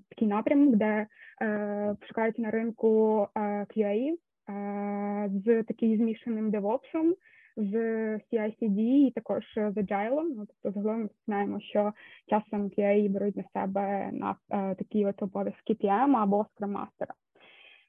такий 0.09 0.29
напрямок, 0.29 0.77
де 0.77 1.07
е, 1.43 1.97
шукають 2.09 2.39
на 2.39 2.51
ринку 2.51 3.27
е, 3.35 3.41
QA 3.41 4.13
е, 4.49 5.31
з 5.45 5.63
таким 5.63 5.97
змішаним 5.97 6.51
девопсом, 6.51 7.15
з 7.57 7.75
CI-CD 8.17 8.79
і 8.81 9.13
також 9.15 9.45
з 9.55 9.77
Agile. 9.77 10.23
Ну, 10.37 10.47
тобто 10.47 10.81
загалом 10.81 11.11
знаємо, 11.27 11.61
що 11.61 11.93
часом 12.27 12.69
QA 12.69 13.11
беруть 13.11 13.37
на 13.37 13.45
себе 13.53 14.11
на 14.13 14.37
е, 14.51 14.75
такі 14.75 15.07
от 15.07 15.23
обов'язки 15.23 15.73
PM 15.73 16.17
або. 16.17 16.47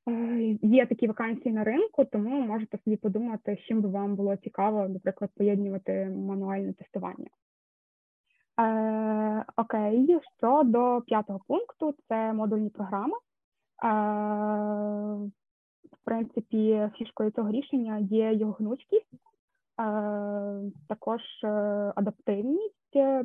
Е, 0.07 0.57
є 0.61 0.85
такі 0.85 1.07
вакансії 1.07 1.55
на 1.55 1.63
ринку, 1.63 2.05
тому 2.05 2.41
можете 2.41 2.77
собі 2.77 2.95
подумати, 2.95 3.57
з 3.61 3.67
чим 3.67 3.81
би 3.81 3.89
вам 3.89 4.15
було 4.15 4.35
цікаво, 4.35 4.87
наприклад, 4.87 5.31
поєднувати 5.37 6.05
мануальне 6.05 6.73
тестування. 6.73 7.29
Е, 8.59 9.45
Окей, 9.57 10.19
щодо 10.37 11.01
п'ятого 11.01 11.39
пункту, 11.47 11.95
це 12.07 12.33
модульні 12.33 12.69
програми. 12.69 13.13
Е, 13.83 13.89
В 15.91 16.05
принципі, 16.05 16.89
фішкою 16.97 17.31
цього 17.31 17.51
рішення 17.51 17.97
є 17.97 18.33
його 18.33 18.51
гнучкість, 18.51 19.13
е, 19.13 19.17
також 20.87 21.21
е, 21.43 21.47
адаптивність 21.95 22.73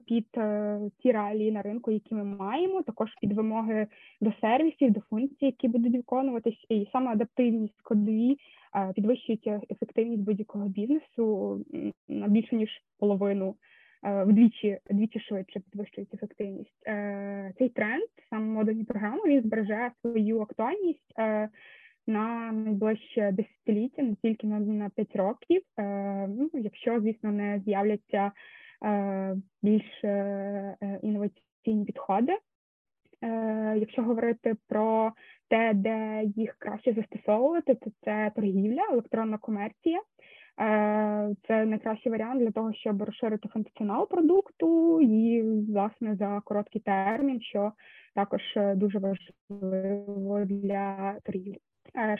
під 0.06 0.26
е, 0.36 0.80
ті 0.98 1.12
реалії 1.12 1.52
на 1.52 1.62
ринку, 1.62 1.90
які 1.90 2.14
ми 2.14 2.24
маємо, 2.24 2.82
також 2.82 3.10
під 3.20 3.32
вимоги 3.32 3.86
до 4.20 4.32
сервісів, 4.40 4.90
до 4.90 5.00
функцій, 5.00 5.46
які 5.46 5.68
будуть 5.68 5.96
виконуватись, 5.96 6.66
і 6.68 6.88
саме 6.92 7.12
адаптивність 7.12 7.82
кодові 7.82 8.36
е, 8.76 8.92
підвищують 8.94 9.46
ефективність 9.46 10.22
будь-якого 10.22 10.68
бізнесу 10.68 11.60
на 12.08 12.28
більше 12.28 12.56
ніж 12.56 12.70
половину. 12.98 13.56
Е, 14.04 14.24
вдвічі 14.24 14.78
вдвічі 14.90 15.20
швидше 15.20 15.60
підвищують 15.60 16.14
ефективність. 16.14 16.82
Цей 17.58 17.68
тренд, 17.68 18.08
саме 18.30 18.44
модульні 18.44 18.84
програми, 18.84 19.20
він 19.26 19.42
збереже 19.42 19.90
свою 20.00 20.40
актуальність 20.40 21.14
на 22.06 22.52
найближче 22.52 23.32
десятиліття, 23.32 24.02
не 24.02 24.14
тільки 24.14 24.46
на 24.46 24.60
на 24.60 24.90
5 24.90 25.16
років. 25.16 25.62
Ну, 26.28 26.50
Якщо, 26.54 27.00
звісно, 27.00 27.32
не 27.32 27.62
з'являться 27.64 28.32
Е, 28.84 29.36
більш 29.62 30.04
е, 30.04 30.08
е, 30.82 31.00
інноваційні 31.02 31.84
підходи. 31.86 32.38
Якщо 33.76 34.02
говорити 34.02 34.56
про 34.68 35.12
те, 35.48 35.72
де 35.74 36.22
їх 36.36 36.56
краще 36.58 36.92
застосовувати, 36.92 37.74
то 37.74 37.90
це 38.04 38.32
торгівля, 38.36 38.82
електронна 38.92 39.38
комерція. 39.38 40.00
Це 41.48 41.64
найкращий 41.64 42.12
варіант 42.12 42.40
для 42.40 42.50
того, 42.50 42.72
щоб 42.72 43.02
розширити 43.02 43.48
функціонал 43.48 44.08
продукту 44.08 45.00
і, 45.00 45.42
власне, 45.42 46.16
за 46.16 46.42
короткий 46.44 46.80
термін, 46.80 47.40
що 47.40 47.72
також 48.14 48.40
дуже 48.76 48.98
важливо 48.98 50.44
для 50.44 51.14
торгівлі. 51.24 51.58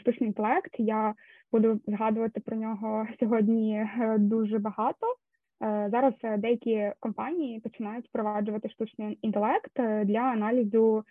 Штучний 0.00 0.28
інтелект. 0.28 0.74
Я 0.78 1.14
буду 1.52 1.80
згадувати 1.87 2.40
про 2.40 2.56
нього 2.56 3.06
сьогодні 3.20 3.87
дуже 4.18 4.58
багато. 4.58 5.06
Е, 5.62 5.88
зараз 5.90 6.14
е, 6.24 6.37
деякі 6.37 6.92
компанії 7.00 7.61
починають 7.61 8.06
впроваджувати 8.06 8.68
штучний 8.68 9.18
інтелект 9.22 9.78
е, 9.78 10.04
для 10.04 10.20
аналізу 10.20 11.04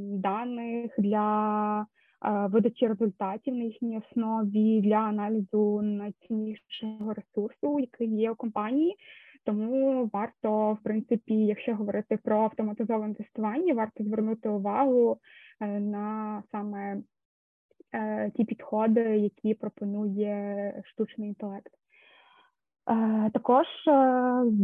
даних, 0.00 0.90
для 0.98 1.86
видачі 2.22 2.86
результатів 2.86 3.54
на 3.54 3.64
їхній 3.64 3.98
основі, 3.98 4.80
для 4.80 4.96
аналізу 4.96 5.82
найціннішого 5.82 7.14
ресурсу, 7.14 7.80
який 7.80 8.08
є 8.08 8.30
у 8.30 8.34
компанії. 8.34 8.96
Тому 9.44 10.10
варто, 10.12 10.72
в 10.72 10.82
принципі, 10.82 11.34
якщо 11.34 11.74
говорити 11.74 12.18
про 12.24 12.40
автоматизоване 12.40 13.14
тестування, 13.14 13.74
варто 13.74 14.04
звернути 14.04 14.48
увагу 14.48 15.18
на 15.60 16.42
саме 16.52 17.02
ті 18.34 18.44
підходи, 18.44 19.00
які 19.00 19.54
пропонує 19.54 20.82
штучний 20.86 21.28
інтелект. 21.28 21.78
Е, 22.88 23.30
також 23.34 23.66
е, 23.88 23.92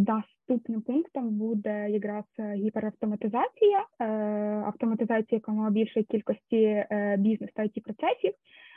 наступним 0.07 0.83
пунктом 0.83 1.31
буде 1.31 1.91
якраз 1.91 2.25
гіперавтоматизація, 2.55 3.87
е, 4.01 4.05
автоматизація 4.67 5.37
якомога 5.37 5.71
більшої 5.71 6.05
кількості 6.05 6.85
бізнес 7.19 7.51
та 7.55 7.63
it 7.63 7.81
процесів. 7.83 8.33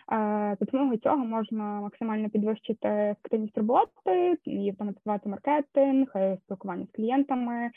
За 0.09 0.57
допомогою 0.59 0.97
цього 0.97 1.17
можна 1.17 1.63
максимально 1.81 2.29
підвищити 2.29 2.87
ефективність 2.87 3.57
роботи 3.57 4.37
і 4.45 4.69
автоматизувати 4.69 5.29
маркетинг, 5.29 6.07
спілкування 6.45 6.85
з 6.85 6.95
клієнтами, 6.95 7.71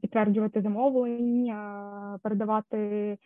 підтверджувати 0.00 0.62
замовлення, 0.62 2.18
передавати 2.22 3.18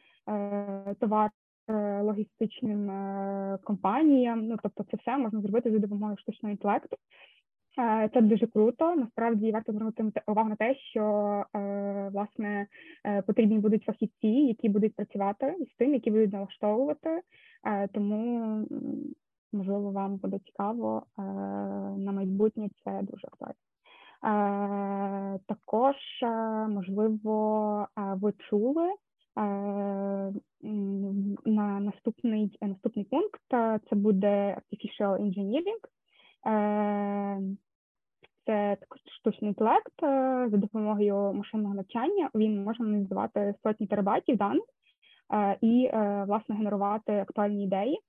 товар 1.01 1.31
Е, 1.69 2.01
логістичним 2.03 2.91
е, 2.91 3.59
компаніям. 3.65 4.47
Ну 4.47 4.57
тобто, 4.63 4.85
це 4.91 4.97
все 4.97 5.17
можна 5.17 5.41
зробити 5.41 5.71
за 5.71 5.79
допомогою 5.79 6.17
штучного 6.19 6.51
інтелекту. 6.51 6.97
Е, 7.79 8.11
це 8.15 8.21
дуже 8.21 8.47
круто. 8.47 8.95
Насправді 8.95 9.53
варто 9.53 9.73
звернути 9.73 10.13
увагу 10.27 10.49
на 10.49 10.57
те, 10.57 10.75
що 10.75 11.45
власне 12.13 12.67
потрібні 13.27 13.59
будуть 13.59 13.85
фахівці, 13.85 14.29
які 14.29 14.69
будуть 14.69 14.97
працювати 14.97 15.57
з 15.73 15.77
тим, 15.79 15.95
які 15.95 16.11
будуть 16.11 16.33
налаштовувати. 16.33 17.21
Тому 17.93 18.67
можливо 19.53 19.91
вам 19.91 20.17
буде 20.17 20.39
цікаво 20.39 21.07
на 21.99 22.13
майбутнє. 22.13 22.69
Це 22.85 23.01
дуже 23.03 23.27
актуально. 23.27 23.55
Також 25.47 25.97
можливо 26.69 27.87
ви 27.97 28.33
чули 28.33 28.91
на 31.45 31.81
наступний 31.81 32.59
наступний 32.63 33.05
пункт 33.05 33.41
це 33.91 33.97
буде 33.97 34.59
artificial 34.59 35.21
engineering. 35.21 35.81
Це 38.47 38.77
також 38.81 39.01
штучний 39.21 39.49
інтелект 39.49 40.01
за 40.51 40.57
допомогою 40.57 41.33
машинного 41.33 41.75
навчання. 41.75 42.31
Він 42.35 42.65
може 42.65 42.83
аналізувати 42.83 43.55
сотні 43.63 43.87
терабайтів 43.87 44.37
даних 44.37 44.65
і 45.61 45.91
власне 46.27 46.55
генерувати 46.55 47.13
актуальні 47.13 47.65
ідеї. 47.65 48.01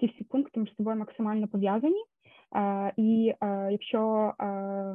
Ці 0.00 0.06
всі 0.06 0.24
пункти 0.24 0.60
між 0.60 0.76
собою 0.76 0.96
максимально 0.96 1.48
пов'язані. 1.48 2.04
І 2.96 3.34
якщо 3.70 4.32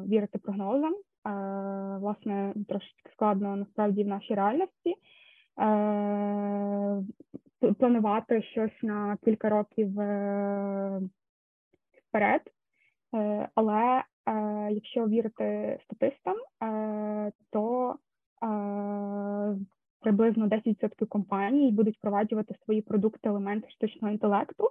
вірити 0.08 0.38
прогнозам, 0.38 0.96
власне 2.00 2.54
трошки 2.68 3.10
складно 3.14 3.56
насправді 3.56 4.04
в 4.04 4.08
нашій 4.08 4.34
реальності. 4.34 4.96
Е, 5.60 7.04
планувати 7.80 8.42
щось 8.42 8.84
на 8.84 9.18
кілька 9.26 9.50
років 9.50 10.00
е, 10.00 11.02
вперед. 12.10 12.42
Але 13.56 14.04
якщо 14.72 15.08
вірити 15.08 15.80
статистам, 15.84 16.36
то 17.52 17.96
приблизно 20.00 20.48
10% 20.48 21.08
компаній 21.08 21.72
будуть 21.72 21.98
впроваджувати 21.98 22.56
свої 22.66 22.82
продукти, 22.82 23.30
елементи 23.30 23.70
штучного 23.70 24.14
інтелекту, 24.14 24.70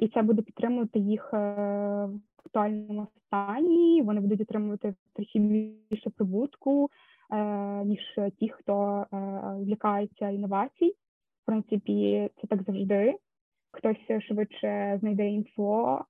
і 0.00 0.08
це 0.08 0.22
буде 0.22 0.42
підтримувати 0.42 0.98
їх 0.98 1.32
в 1.32 2.10
актуальному 2.46 3.06
стані. 3.26 4.02
Вони 4.02 4.20
будуть 4.20 4.40
отримувати 4.40 4.94
трохи 5.12 5.38
більше 5.38 6.10
прибутку, 6.10 6.90
ніж 7.84 8.00
ті, 8.38 8.48
хто 8.48 9.06
злякається 9.60 10.28
інновацій. 10.28 10.94
В 11.42 11.46
принципі, 11.46 12.30
це 12.40 12.46
так 12.46 12.62
завжди. 12.62 13.14
Хтось 13.72 14.24
швидше 14.28 14.98
знайде 15.00 15.28
інфо, 15.28 16.04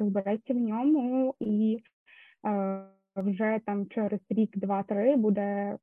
розбереться 0.00 0.54
в 0.54 0.56
ньому 0.56 1.34
і 1.40 1.78
вже 3.16 3.60
там 3.66 3.86
через 3.86 4.20
рік, 4.30 4.58
два-три 4.58 5.16
буде 5.16 5.76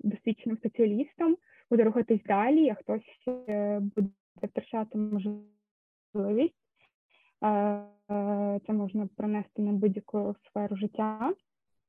досвідченим 0.00 0.58
спеціалістом, 0.58 1.36
буде 1.70 1.84
рухатись 1.84 2.22
далі, 2.26 2.70
а 2.70 2.74
хтось 2.74 3.28
е, 3.48 3.80
буде 3.80 4.08
втрачати 4.42 4.98
можливість. 4.98 5.59
Це 8.66 8.72
можна 8.72 9.08
пронести 9.16 9.62
на 9.62 9.72
будь-яку 9.72 10.34
сферу 10.46 10.76
життя. 10.76 11.32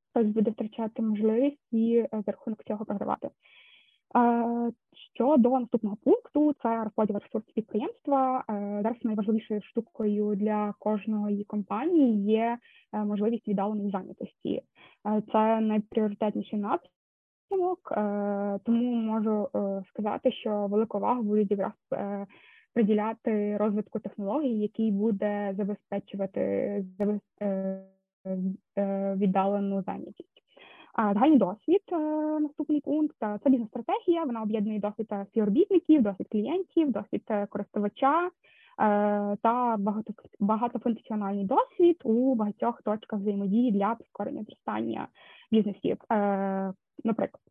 Хтось 0.09 0.27
буде 0.27 0.51
втрачати 0.51 1.01
можливість 1.01 1.67
і 1.71 1.95
е, 1.95 2.09
за 2.11 2.31
рахунок 2.31 2.63
цього 2.63 2.85
програвати. 2.85 3.29
Щодо 5.13 5.59
наступного 5.59 5.95
пункту, 5.95 6.53
це 6.63 6.83
розподіл 6.83 7.17
ресурсів 7.17 7.53
підприємства. 7.53 8.43
Зараз 8.83 8.97
найважливішою 9.03 9.61
штукою 9.61 10.35
для 10.35 10.73
кожної 10.79 11.43
компанії 11.43 12.23
є 12.23 12.57
е, 12.93 13.03
можливість 13.03 13.47
віддаленої 13.47 13.91
зайнятості. 13.91 14.61
Це 15.31 15.59
найпріоритетніший 15.59 16.59
напрямок, 16.59 17.91
е, 17.91 18.59
тому 18.65 18.95
можу 18.95 19.49
е, 19.55 19.83
сказати, 19.89 20.31
що 20.31 20.67
велику 20.67 20.97
увагу 20.97 21.23
будуть 21.23 21.51
якраз 21.51 21.73
приділяти 22.73 23.57
розвитку 23.57 23.99
технологій, 23.99 24.59
який 24.59 24.91
буде 24.91 25.53
забезпечувати 25.57 26.83
віддалену 29.17 29.83
зайнятість. 29.83 30.31
Загальний 30.97 31.37
досвід, 31.37 31.81
е, 31.91 31.97
наступний 32.39 32.81
пункт 32.81 33.15
це 33.43 33.49
бізнес-стратегія. 33.49 34.23
Вона 34.23 34.41
об'єднує 34.41 34.79
досвід 34.79 35.07
е, 35.11 35.25
співробітників, 35.29 36.01
досвід 36.01 36.27
клієнтів, 36.31 36.91
досвід 36.91 37.23
е, 37.29 37.45
користувача 37.45 38.29
та 39.41 39.77
багатофункціональний 40.39 41.45
досвід 41.45 41.97
у 42.03 42.35
багатьох 42.35 42.81
точках 42.81 43.19
взаємодії 43.19 43.71
для 43.71 43.95
прискорення 43.95 44.43
зростання 44.43 45.07
бізнесів. 45.51 45.97
Наприклад, 47.03 47.41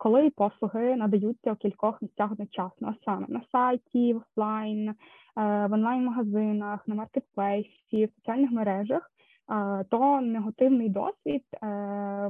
коли 0.00 0.30
послуги 0.30 0.96
надаються 0.96 1.52
у 1.52 1.56
кількох 1.56 2.02
місцях 2.02 2.32
одночасно, 2.32 2.88
а 2.88 3.04
саме 3.04 3.26
на 3.28 3.42
сайті, 3.52 4.14
в 4.14 4.16
офлайн, 4.16 4.94
в 5.36 5.72
онлайн-магазинах, 5.72 6.88
на 6.88 6.94
маркетплейсі, 6.94 8.06
в 8.06 8.10
соціальних 8.16 8.50
мережах 8.50 9.10
то 9.90 10.20
негативний 10.20 10.88
досвід 10.88 11.42
е, 11.54 11.66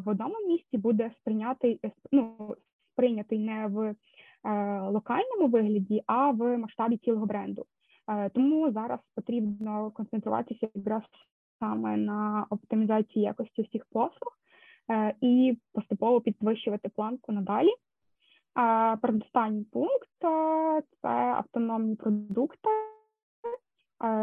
в 0.05 0.09
одному 0.09 0.35
місці 0.49 0.79
буде 0.79 1.11
сприйнятий 1.21 1.81
ну, 2.13 2.57
сприйнятий 2.93 3.39
не 3.39 3.67
в 3.67 3.81
е, 3.81 3.95
локальному 4.81 5.49
вигляді, 5.49 6.03
а 6.07 6.31
в 6.31 6.59
масштабі 6.59 6.97
цілого 6.97 7.27
бренду. 7.27 7.67
Е, 8.09 8.29
тому 8.29 8.73
зараз 8.73 9.01
потрібно 9.15 9.91
концентруватися 9.91 10.69
якраз 10.75 11.03
саме 11.59 11.97
на 11.97 12.47
оптимізації 12.51 13.25
якості 13.25 13.63
всіх 13.63 13.83
послуг 13.93 14.39
і 15.21 15.59
поступово 15.73 16.21
підвищувати 16.21 16.88
планку 16.88 17.33
надалі. 17.33 17.71
Передостанній 19.03 19.64
пункт 19.64 20.09
це 21.03 21.09
автономні 21.09 21.97
продукти. 21.97 22.69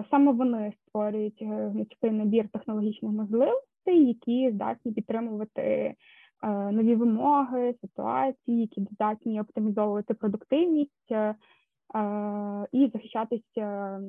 Саме 0.10 0.32
вони 0.32 0.74
створюють 0.82 1.44
гнучкий 1.44 2.12
набір 2.12 2.50
технологічних 2.50 3.12
можливостей, 3.12 4.08
які 4.08 4.52
здатні 4.52 4.92
підтримувати 4.92 5.62
е, 5.62 5.96
нові 6.72 6.96
вимоги, 6.96 7.76
ситуації, 7.82 8.62
які 8.62 8.88
здатні 8.92 9.42
оптимізовувати 9.42 10.14
продуктивність 10.14 11.12
е, 11.12 11.36
і 12.72 12.90
захищатися 12.94 14.00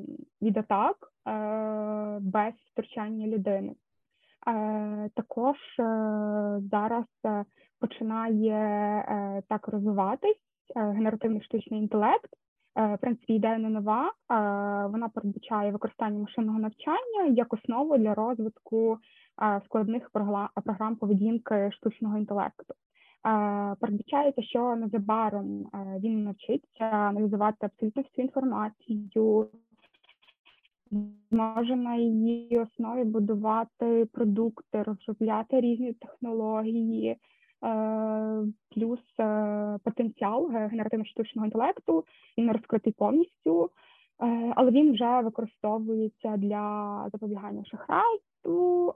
від 0.43 0.57
атак 0.57 0.97
е, 1.29 2.19
без 2.21 2.55
втручання 2.73 3.27
людини. 3.27 3.75
Також 5.15 5.57
зараз 6.71 7.05
починає 7.81 9.43
так 9.49 9.69
розвиватись 9.69 10.41
генеративний 10.77 11.43
штучний 11.43 11.81
інтелект. 11.81 12.31
Е, 12.79 12.95
в 12.95 12.99
принципі, 12.99 13.35
ідея 13.35 13.59
не 13.59 13.69
нова. 13.69 14.07
Е, 14.07 14.13
вона 14.93 15.09
передбачає 15.15 15.73
використання 15.73 16.19
машинного 16.19 16.59
навчання 16.59 17.25
як 17.31 17.53
основу 17.53 17.99
для 17.99 18.15
розвитку 18.15 18.99
е, 19.43 19.61
складних 19.65 20.11
програм 20.65 20.97
поведінки 20.97 21.71
штучного 21.73 22.19
інтелекту. 22.19 22.75
Передбачається, 23.81 24.43
що 24.43 24.77
незабаром 24.77 25.67
він 26.01 26.25
навчиться 26.25 26.85
аналізувати 26.85 27.57
абсолютно 27.61 28.03
всю 28.03 28.25
інформацію, 28.25 29.49
зможе 31.31 31.77
на 31.77 31.95
її 31.95 32.59
основі 32.59 33.05
будувати 33.05 34.07
продукти, 34.13 34.83
розробляти 34.83 35.61
різні 35.61 35.93
технології. 35.93 37.17
Е, 37.65 38.45
плюс 38.71 39.01
е, 39.21 39.79
потенціал 39.85 40.51
генеративно-штучного 40.51 41.45
інтелекту, 41.45 42.05
він 42.39 42.53
розкритий 42.53 42.93
повністю, 42.93 43.71
е, 44.23 44.53
але 44.57 44.71
він 44.71 44.93
вже 44.93 45.21
використовується 45.21 46.37
для 46.37 47.09
запобігання 47.13 47.65
шахрайству, 47.65 48.95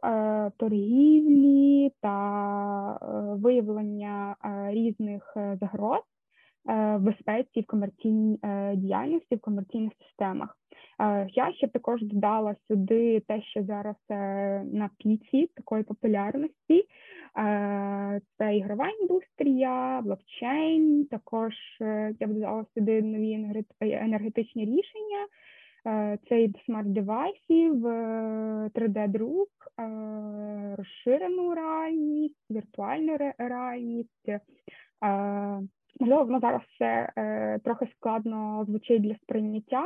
торгівлі 0.57 1.91
та 2.01 2.99
виявлення 3.41 4.37
різних 4.71 5.37
загроз 5.61 6.03
в 6.65 6.99
безпеці 6.99 7.61
в 7.61 7.67
комерційній 7.67 8.39
діяльності 8.75 9.37
в 9.37 9.41
комерційних 9.41 9.93
системах. 9.99 10.57
Я 11.35 11.53
ще 11.53 11.69
також 11.69 12.03
додала 12.03 12.57
сюди 12.69 13.21
те, 13.21 13.43
що 13.43 13.65
зараз 13.65 13.97
на 14.73 14.91
піці 14.99 15.51
такої 15.57 15.83
популярності. 15.83 16.85
Це 18.39 18.57
ігрова 18.57 18.89
індустрія, 19.01 20.01
блокчейн. 20.05 21.05
Також 21.05 21.55
е, 21.81 22.15
я 22.21 22.27
б 22.27 22.33
додала 22.33 22.65
сюди 22.75 23.03
нові 23.03 23.57
енергетичні 23.81 24.65
рішення. 24.65 25.27
Це 26.29 26.43
і 26.43 26.55
смарт-девайсів, 26.69 27.87
3D-друк, 28.75 29.49
розширену 30.77 31.55
реальність, 31.55 32.51
віртуальну 32.51 33.17
реальність. 33.39 34.31
Можливо, 36.01 36.25
воно 36.25 36.41
зараз 36.41 36.63
все 36.75 37.13
е, 37.17 37.59
трохи 37.59 37.87
складно 37.97 38.65
звучить 38.69 39.03
для 39.03 39.15
сприйняття. 39.15 39.85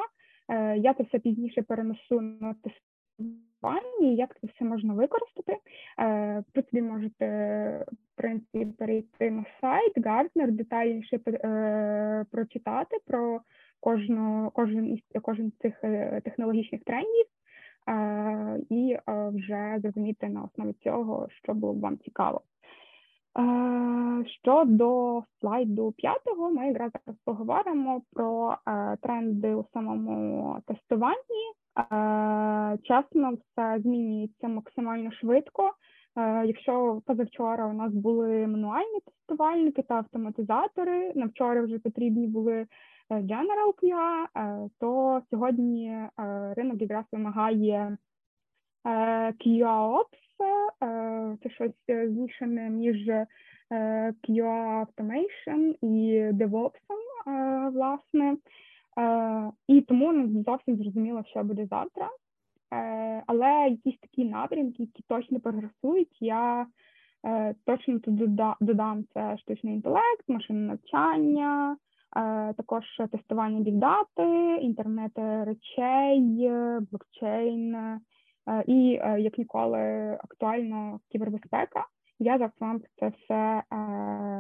Е, 0.49 0.79
я 0.79 0.95
це 0.95 1.03
все 1.03 1.19
пізніше 1.19 1.62
перенесу 1.62 2.21
на 2.21 2.55
тестуванні, 2.55 4.16
як 4.16 4.40
це 4.40 4.47
все 4.47 4.64
можна 4.64 4.95
використати. 4.95 5.57
Е, 5.99 6.42
ви 6.55 6.62
собі 6.62 6.83
можете 6.83 7.27
в 7.92 8.16
принципі 8.16 8.66
перейти 8.79 9.31
на 9.31 9.45
сайт 9.61 9.99
Gartner, 9.99 10.51
детальніше 10.51 11.19
прочитати 12.31 12.97
про 13.07 13.40
кожну, 13.81 14.51
кожен 14.55 14.87
із 14.87 15.01
кожен 15.23 15.51
з 15.51 15.59
цих 15.62 15.81
технологічних 16.25 16.85
трендів. 16.85 17.27
І 18.71 18.97
вже 19.09 19.79
зрозуміти 19.83 20.29
на 20.29 20.42
основі 20.42 20.73
цього, 20.73 21.29
що 21.42 21.55
було 21.55 21.75
б 21.75 21.81
вам 21.81 21.99
цікаво. 21.99 22.40
Щодо 24.27 25.22
слайду 25.40 25.92
п'ятого, 25.92 26.51
ми 26.51 26.68
якраз 26.68 26.92
зараз 26.92 27.18
поговоримо 27.25 28.03
про 28.12 28.57
е, 28.68 28.96
тренди 29.03 29.55
у 29.55 29.64
самому 29.72 30.59
тестуванні. 30.66 31.46
Е, 31.79 32.79
чесно, 32.83 33.33
все 33.33 33.81
змінюється 33.81 34.49
максимально 34.49 35.12
швидко. 35.12 35.70
Е, 36.16 36.46
якщо 36.46 37.03
позавчора 37.07 37.66
у 37.66 37.72
нас 37.72 37.92
були 37.92 38.46
мануальні 38.46 39.01
тестувальники 39.05 39.83
та 39.83 39.94
автоматизатори, 39.94 41.12
на 41.14 41.27
вчора 41.27 41.62
вже 41.62 41.79
потрібні 41.79 42.27
були 42.27 42.66
General 43.11 43.72
QA, 43.83 44.27
то 44.81 45.22
сьогодні 45.31 46.09
ринок 46.57 46.81
якраз 46.81 47.05
вимагає 47.12 47.96
QA-Ops, 49.44 50.27
Е, 50.83 51.37
це 51.42 51.51
щось 51.51 51.88
е, 51.90 52.09
змішане 52.09 52.70
між 52.70 53.09
е, 53.09 53.27
QA 54.29 54.87
Automation 54.87 55.75
і 55.83 56.22
DevOps, 56.33 56.81
власне. 57.72 58.37
І 59.68 59.81
тому 59.81 60.12
не 60.12 60.42
зовсім 60.42 60.77
зрозуміло, 60.77 61.22
що 61.27 61.44
буде 61.44 61.66
завтра. 61.66 62.11
але 63.27 63.68
якісь 63.70 63.99
такі 64.01 64.25
напрямки, 64.25 64.83
які 64.83 65.05
точно 65.09 65.40
прогресують, 65.40 66.16
я 66.20 66.66
точно 67.64 67.99
тут 67.99 68.35
додам 68.61 69.05
це 69.14 69.38
штучний 69.38 69.75
інтелект, 69.75 70.29
машинне 70.29 70.66
навчання, 70.66 71.77
також 72.57 72.85
тестування 73.12 73.61
бігдати, 73.61 74.57
інтернет 74.61 75.12
речей, 75.44 76.51
блокчейн 76.90 77.77
і 78.66 78.88
як 79.18 79.38
ніколи 79.38 79.78
актуально 80.24 81.00
кібербезпека. 81.09 81.87
Я 82.18 82.38
зараз 82.38 82.52
вам 82.61 82.80
це 83.00 83.09
все 83.09 83.62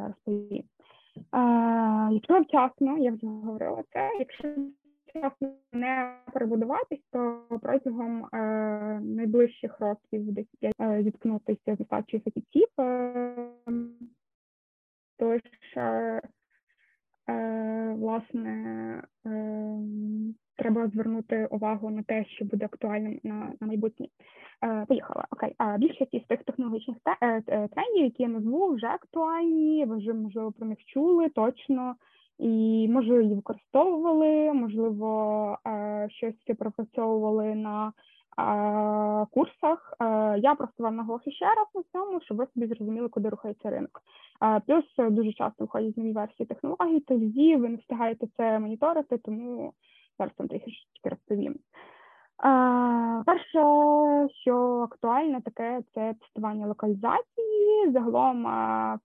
розповім. 0.06 0.64
Якщо 2.10 2.40
вчасно, 2.40 2.98
я 2.98 3.12
вже 3.12 3.26
говорила 3.26 3.82
це, 3.92 4.10
якщо 4.18 4.54
вчасно 5.06 5.52
не 5.72 6.14
перебудуватись, 6.32 7.02
то 7.12 7.42
протягом 7.62 8.24
е, 8.24 8.38
найближчих 9.02 9.80
років 9.80 10.32
десь 10.32 10.72
е, 10.80 11.02
зіткнутися 11.02 11.76
з 11.76 11.78
нестачею 11.78 12.22
фахівців, 12.22 12.68
е, 12.80 13.50
тож 15.18 15.40
е, 15.76 16.22
власне 17.98 19.02
треба 20.56 20.88
звернути 20.88 21.46
увагу 21.50 21.90
на 21.90 22.02
те, 22.02 22.24
що 22.24 22.44
буде 22.44 22.64
актуальним 22.64 23.20
на 23.22 23.52
на 23.60 23.66
майбутнє. 23.66 24.06
Е, 24.64 24.84
Поїхала. 24.88 25.24
Окей. 25.30 25.54
А 25.58 25.78
більшість 25.78 26.14
із 26.14 26.22
тих 26.22 26.44
технологічних 26.44 26.96
трендів, 27.40 28.04
які 28.04 28.22
я 28.22 28.28
назву, 28.28 28.68
вже 28.68 28.86
актуальні. 28.86 29.84
Ви 29.84 29.96
вже 29.96 30.12
можливо 30.12 30.52
про 30.52 30.66
них 30.66 30.78
чули 30.84 31.28
точно. 31.28 31.96
І 32.38 32.88
можливо 32.88 33.20
її 33.20 33.34
використовували, 33.34 34.52
можливо, 34.52 35.58
е, 35.66 36.08
щось 36.10 36.56
пропрацьовували 36.58 37.54
на 37.54 37.92
е, 38.38 39.26
курсах. 39.30 39.94
Е, 40.00 40.04
я 40.38 40.54
просто 40.54 40.82
вам 40.82 40.96
наголошу 40.96 41.30
ще 41.30 41.44
раз 41.44 41.66
на 41.74 41.82
цьому, 41.92 42.20
щоб 42.20 42.36
ви 42.36 42.46
собі 42.54 42.66
зрозуміли, 42.66 43.08
куди 43.08 43.28
рухається 43.28 43.70
ринок. 43.70 44.02
Плюс 44.66 44.84
дуже 45.10 45.32
часто 45.32 45.64
виходять 45.64 45.96
нові 45.96 46.12
версії 46.12 46.46
технологій, 46.46 47.00
тоді 47.00 47.56
ви 47.56 47.68
не 47.68 47.76
встигаєте 47.76 48.26
це 48.36 48.58
моніторити, 48.58 49.18
тому 49.18 49.72
зараз 50.18 50.32
там 50.36 50.48
трішки 50.48 50.74
розповім. 51.04 51.54
Перше, 53.26 53.60
що 54.42 54.56
актуально, 54.92 55.40
таке 55.40 55.82
це 55.94 56.14
тестування 56.20 56.66
локалізації. 56.66 57.90
Загалом 57.92 58.42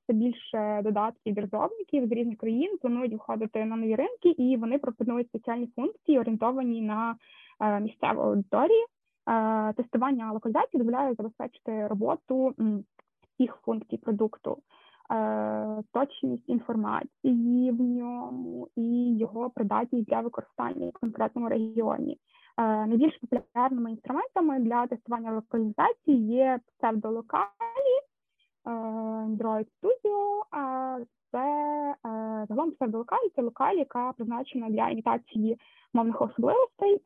все 0.04 0.14
більше 0.14 0.82
додатків 0.84 1.36
державників 1.36 2.08
з 2.08 2.12
різних 2.12 2.38
країн 2.38 2.78
планують 2.82 3.12
виходити 3.12 3.66
на 3.66 3.76
нові 3.76 3.96
ринки, 3.96 4.30
і 4.30 4.58
вони 4.58 4.78
пропонують 4.78 5.28
спеціальні 5.28 5.68
функції, 5.76 6.20
орієнтовані 6.20 6.82
на 6.82 7.16
місцеву 7.80 8.22
аудиторію. 8.22 8.86
Тестування 9.78 10.32
локалізації 10.32 10.84
дозволяє 10.84 11.14
забезпечити 11.14 11.88
роботу 11.88 12.54
всіх 13.34 13.56
функцій 13.66 13.98
продукту. 13.98 14.58
Точність 15.94 16.50
інформації 16.50 17.72
в 17.72 17.82
ньому 17.82 18.68
і 18.76 19.18
його 19.18 19.50
придатність 19.50 20.10
для 20.10 20.22
використання 20.22 20.90
в 20.90 21.00
конкретному 21.00 21.50
регіоні. 21.50 22.18
Е, 22.58 22.86
найбільш 22.86 23.18
популярними 23.18 23.92
інструментами 23.92 24.60
для 24.60 24.88
тестування 24.88 25.32
локалізації 25.32 26.28
є 26.28 26.60
псевдолокалі, 26.78 27.96
е, 28.66 28.72
Android 29.30 29.66
Studio, 29.82 30.44
це 31.32 31.40
е, 32.06 32.46
загалом 32.50 32.72
псевдолокалі 32.72 33.30
це 33.36 33.42
локаль, 33.42 33.76
яка 33.76 34.12
призначена 34.12 34.70
для 34.70 34.90
імітації 34.90 35.58
мовних 35.94 36.22
особливостей, 36.22 37.02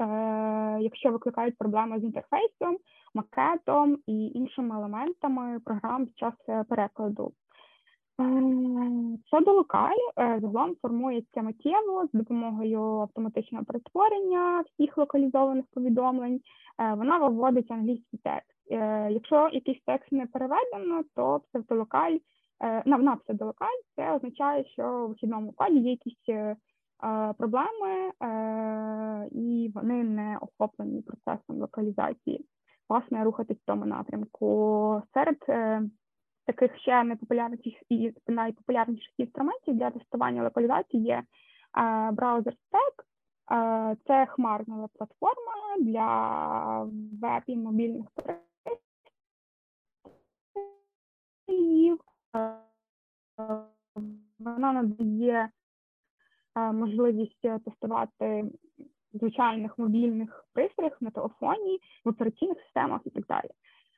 якщо 0.84 1.12
викликають 1.12 1.58
проблеми 1.58 2.00
з 2.00 2.04
інтерфейсом, 2.04 2.78
макетом 3.13 3.98
і 4.08 4.28
іншими 4.28 4.76
елементами 4.76 5.60
програм 5.65 6.06
під 6.06 6.18
час 6.18 6.34
перекладу. 6.70 7.32
Щодо 9.25 9.54
локалі, 9.54 9.99
е, 10.19 10.39
загалом 10.41 10.75
формується 10.82 11.41
миттєво 11.41 12.08
з 12.13 12.17
допомогою 12.17 12.82
автоматичного 12.82 13.65
перетворення 13.65 14.62
всіх 14.62 14.97
локалізованих 14.97 15.65
повідомлень. 15.73 16.41
Е, 16.80 16.93
вона 16.93 17.17
виводить 17.17 17.71
англійський 17.71 18.19
текст. 18.23 18.71
Е, 18.71 19.12
якщо 19.12 19.49
якийсь 19.51 19.82
текст 19.86 20.12
не 20.12 20.25
переведено, 20.25 21.04
то 21.15 21.41
псевдолокаль 21.47 22.17
на, 22.86 23.15
псевдолокаль 23.15 23.80
це 23.95 24.12
означає, 24.12 24.65
що 24.65 24.84
в 24.84 25.10
вихідному 25.10 25.51
коді 25.51 25.80
є 25.80 25.91
якісь 25.91 26.56
проблеми, 27.38 28.12
і 29.32 29.71
вони 29.75 30.04
не 30.04 30.38
охоплені 30.41 31.01
процесом 31.01 31.60
локалізації. 31.60 32.45
Власне, 32.89 33.23
рухатись 33.23 33.58
в 33.58 33.65
тому 33.65 33.86
напрямку. 33.86 35.01
Серед 35.13 35.38
таких 36.45 36.77
ще 36.77 37.03
найпопулярніших 37.03 37.73
і 37.89 38.13
найпопулярніших 38.27 39.13
інструментів 39.17 39.75
для 39.75 39.91
тестування 39.91 40.43
локалізації 40.43 41.03
є 41.03 41.23
браузер 42.12 42.53
Stack. 42.53 43.03
Це 44.08 44.25
хмарна 44.25 44.88
платформа 44.93 45.77
для 45.79 46.89
веб 47.21 47.43
і 47.47 47.58
мобільних 47.58 48.05
пристроїв. 51.45 51.99
Вона 54.39 54.73
надає 54.73 55.49
можливість 56.55 57.41
тестувати 57.65 58.45
звичайних 59.13 59.79
мобільних 59.79 60.45
пристроїв 60.53 60.97
на 61.01 61.10
телефоні, 61.12 61.79
в 62.05 62.10
операційних 62.10 62.58
системах 62.60 63.01
і 63.05 63.10
так 63.10 63.25
далі. 63.25 63.49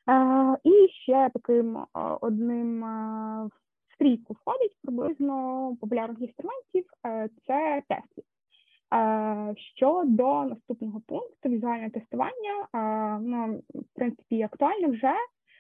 Е, 0.10 0.58
і 0.64 0.88
ще 0.88 1.30
таким 1.34 1.78
е, 1.78 1.86
одним 2.22 2.84
е, 2.84 3.50
в 3.90 3.94
стрійку 3.94 4.34
входить 4.34 4.78
приблизно 4.84 5.76
популярних 5.82 6.22
інструментів 6.22 6.86
це 7.48 7.84
Теслі. 7.90 8.24
Щодо 9.76 10.44
наступного 10.44 11.02
пункту 11.08 11.50
візуальне 11.50 11.90
тестування, 11.90 12.68
ну, 13.22 13.62
в 13.76 13.96
принципі, 13.96 14.42
актуально 14.42 14.88
вже. 14.88 15.14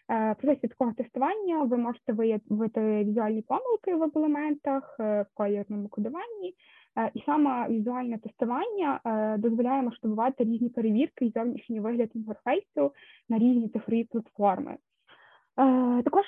В 0.09 0.35
процесі 0.41 0.67
такого 0.67 0.93
тестування 0.93 1.63
ви 1.63 1.77
можете 1.77 2.13
виявити 2.13 3.03
візуальні 3.03 3.41
помилки 3.41 3.95
в 3.95 4.11
елементах, 4.17 4.95
в 4.99 5.25
колірному 5.33 5.87
кодуванні, 5.87 6.49
Е, 6.49 6.76
і 7.13 7.23
саме 7.25 7.67
візуальне 7.69 8.17
тестування 8.17 8.99
е, 9.05 9.37
дозволяє 9.37 9.81
масштабувати 9.81 10.43
різні 10.43 10.69
перевірки 10.69 11.25
і 11.25 11.31
зовнішній 11.35 11.79
вигляд 11.79 12.09
інтерфейсу 12.13 12.91
на 13.29 13.37
різні 13.37 13.69
цифрові 13.69 14.03
платформи. 14.03 14.71
Е, 14.71 16.03
також 16.03 16.25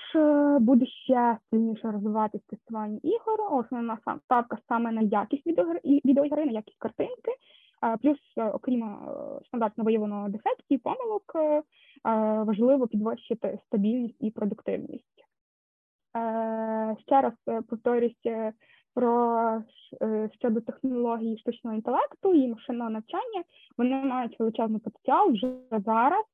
буде 0.59 0.85
ще 0.85 1.37
сильніше 1.49 1.91
розвиватися 1.91 2.43
тестування 2.49 2.99
ігор. 3.03 3.53
Основна 3.53 3.97
ставка 4.25 4.57
саме 4.67 4.91
на 4.91 5.01
якість 5.01 5.47
відеоігри, 6.05 6.45
на 6.45 6.51
якість 6.51 6.79
картинки. 6.79 7.31
Плюс, 8.01 8.17
окрім 8.53 8.97
стандартно 9.47 9.83
виявленого 9.83 10.29
дефектів 10.29 10.65
і 10.69 10.77
помилок, 10.77 11.35
важливо 12.47 12.87
підвищити 12.87 13.59
стабільність 13.65 14.17
і 14.19 14.31
продуктивність. 14.31 15.25
Ще 17.05 17.21
раз 17.21 17.33
повторюсь, 17.69 18.27
про 18.93 19.63
е, 20.01 20.29
щодо 20.39 20.61
технології 20.61 21.37
штучного 21.37 21.75
інтелекту 21.75 22.33
і 22.33 22.47
машинного 22.47 22.89
навчання, 22.89 23.43
вони 23.77 23.95
мають 23.95 24.39
величезний 24.39 24.79
потенціал 24.79 25.31
вже 25.31 25.53
зараз. 25.71 26.25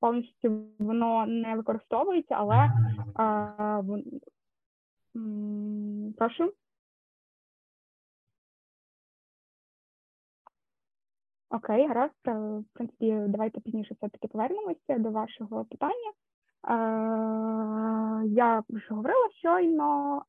Повністю 0.00 0.66
воно 0.78 1.26
не 1.26 1.56
використовується, 1.56 2.34
але 2.34 2.70
а, 3.14 3.80
вон... 3.80 4.02
прошу. 6.16 6.52
Окей, 11.50 11.86
гаразд. 11.86 12.12
Е, 12.28 12.32
в 12.32 12.64
принципі, 12.72 13.24
давайте 13.28 13.60
пізніше 13.60 13.94
все-таки 13.94 14.28
повернемося 14.28 14.98
до 14.98 15.10
вашого 15.10 15.64
питання. 15.64 16.12
Е, 16.68 18.26
я 18.26 18.62
вже 18.68 18.94
говорила 18.94 19.28
щойно 19.38 20.22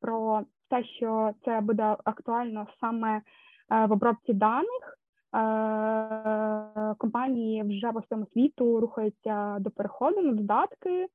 про 0.00 0.44
те, 0.74 0.84
що 0.84 1.30
це 1.44 1.60
буде 1.60 1.96
актуально 2.04 2.66
саме 2.80 3.16
е, 3.16 3.86
в 3.86 3.92
обробці 3.92 4.32
даних. 4.32 4.98
Е, 5.34 6.94
компанії 6.98 7.62
вже 7.62 7.92
по 7.92 7.98
всьому 8.00 8.26
світу 8.32 8.80
рухаються 8.80 9.56
до 9.60 9.70
переходу 9.70 10.20
на 10.20 10.32
додатки 10.32 10.90
е, 10.90 11.08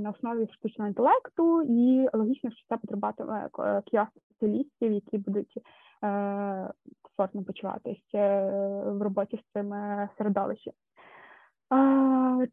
на 0.00 0.10
основі 0.10 0.48
штучного 0.52 0.88
інтелекту, 0.88 1.62
і 1.62 2.08
логічно, 2.12 2.50
що 2.50 2.60
це 2.68 2.76
потребуватиме 2.76 3.48
qr 3.52 4.06
спеціалістів, 4.30 4.92
які 4.92 5.18
будуть 5.18 5.58
комфортно 7.02 7.44
почуватися 7.46 8.50
в 8.86 9.02
роботі 9.02 9.36
з 9.36 9.52
цим 9.52 9.74
середовищем. 10.18 10.72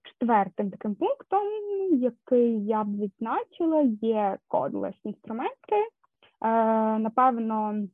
Четвертим 0.03 0.71
таким 0.71 0.95
пунктом, 0.95 1.43
який 1.91 2.65
я 2.65 2.83
б 2.83 2.99
відзначила, 2.99 3.81
є 4.01 4.37
кодлес 4.47 4.95
інструменти. 5.03 5.87
Напевно, 6.99 7.87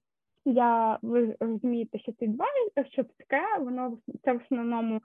Я 0.45 0.99
ви 1.01 1.35
розумієте, 1.39 1.99
що 1.99 2.11
це 2.11 2.25
відбувається, 2.25 2.85
що 2.85 3.03
таке. 3.03 3.43
Воно 3.59 3.97
це 4.23 4.33
в 4.33 4.41
основному 4.43 4.95
е, 4.95 5.01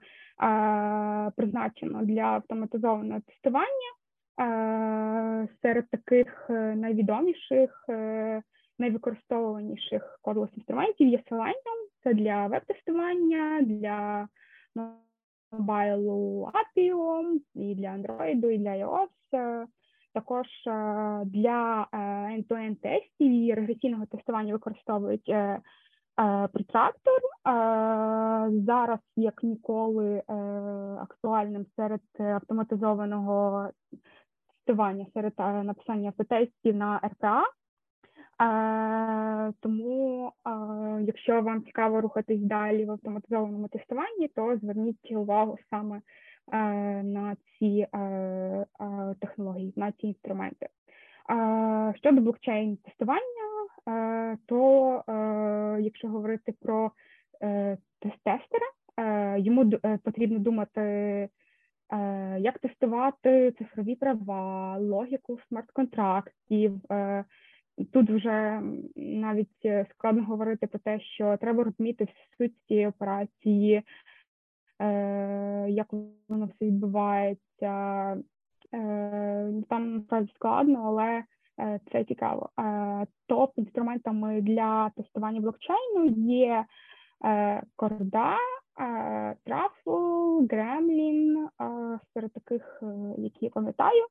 призначено 1.35 2.05
для 2.05 2.21
автоматизованого 2.21 3.21
тестування. 3.27 3.91
Е, 4.39 5.47
серед 5.61 5.89
таких 5.89 6.47
е, 6.49 6.75
найвідоміших, 6.75 7.85
е, 7.89 8.41
найвикористовуваніших 8.79 10.19
кодлess 10.23 10.49
інструментів 10.57 11.07
є 11.07 11.23
Selenium. 11.31 11.79
Це 12.03 12.13
для 12.13 12.47
веб-тестування, 12.47 13.61
для 13.61 14.27
мобайлу 15.51 16.51
Appium, 16.53 17.39
і 17.55 17.75
для 17.75 17.87
Android, 17.87 18.49
і 18.49 18.57
для 18.57 18.69
iOS. 18.69 19.67
Також 20.13 20.47
для 21.25 21.87
end-to-end 21.93 22.75
тестів 22.75 23.31
і 23.31 23.53
регресійного 23.53 24.05
тестування 24.05 24.53
використовують 24.53 25.33
Протрактор 26.53 27.19
зараз 28.65 28.99
як 29.15 29.43
ніколи 29.43 30.23
актуальним 31.01 31.65
серед 31.75 32.01
автоматизованого 32.19 33.69
тестування, 34.65 35.05
серед 35.13 35.33
написання 35.37 36.11
тестів 36.11 36.75
на 36.75 36.97
РПА. 36.97 37.43
Тому, 39.59 40.31
якщо 41.01 41.41
вам 41.41 41.63
цікаво 41.63 42.01
рухатись 42.01 42.41
далі 42.41 42.85
в 42.85 42.91
автоматизованому 42.91 43.67
тестуванні, 43.67 44.27
то 44.27 44.57
зверніть 44.57 45.11
увагу 45.11 45.57
саме 45.69 46.01
на 47.03 47.35
ці 47.35 47.87
технології, 49.19 49.73
на 49.75 49.91
ці 49.91 50.07
інструменти. 50.07 50.67
Щодо 51.95 52.21
блокчейн 52.21 52.77
тестування, 52.77 53.49
то 54.45 55.03
якщо 55.79 56.07
говорити 56.07 56.53
про 56.61 56.91
е, 57.41 57.77
тест-тестера, 57.99 58.67
йому 59.37 59.71
потрібно 60.03 60.39
думати, 60.39 60.81
як 62.39 62.59
тестувати 62.59 63.51
цифрові 63.51 63.95
права, 63.95 64.77
логіку 64.77 65.39
смарт-контрактів. 65.49 66.81
Тут 67.93 68.09
вже 68.09 68.61
навіть 68.95 69.87
складно 69.91 70.23
говорити 70.23 70.67
про 70.67 70.79
те, 70.79 70.99
що 70.99 71.37
треба 71.37 71.63
розуміти 71.63 72.07
суть 72.37 72.53
цієї 72.67 72.87
операції, 72.87 73.83
як 75.67 75.87
воно 76.27 76.45
все 76.45 76.65
відбувається. 76.65 78.17
Там 79.69 79.95
насправді 79.95 80.31
складно, 80.35 80.83
але 80.85 81.23
Е, 81.59 81.79
це 81.91 82.03
цікаво. 82.03 82.49
Е, 82.59 83.05
топ 83.27 83.51
інструментами 83.55 84.41
для 84.41 84.89
тестування 84.89 85.39
блокчейну 85.39 86.05
є 86.17 86.65
Корда, 87.75 88.37
Truffle, 89.45 90.47
Gremlin, 90.47 91.47
серед 92.13 92.33
таких, 92.33 92.83
які 93.17 93.45
я 93.45 93.49
пам'ятаю. 93.49 94.05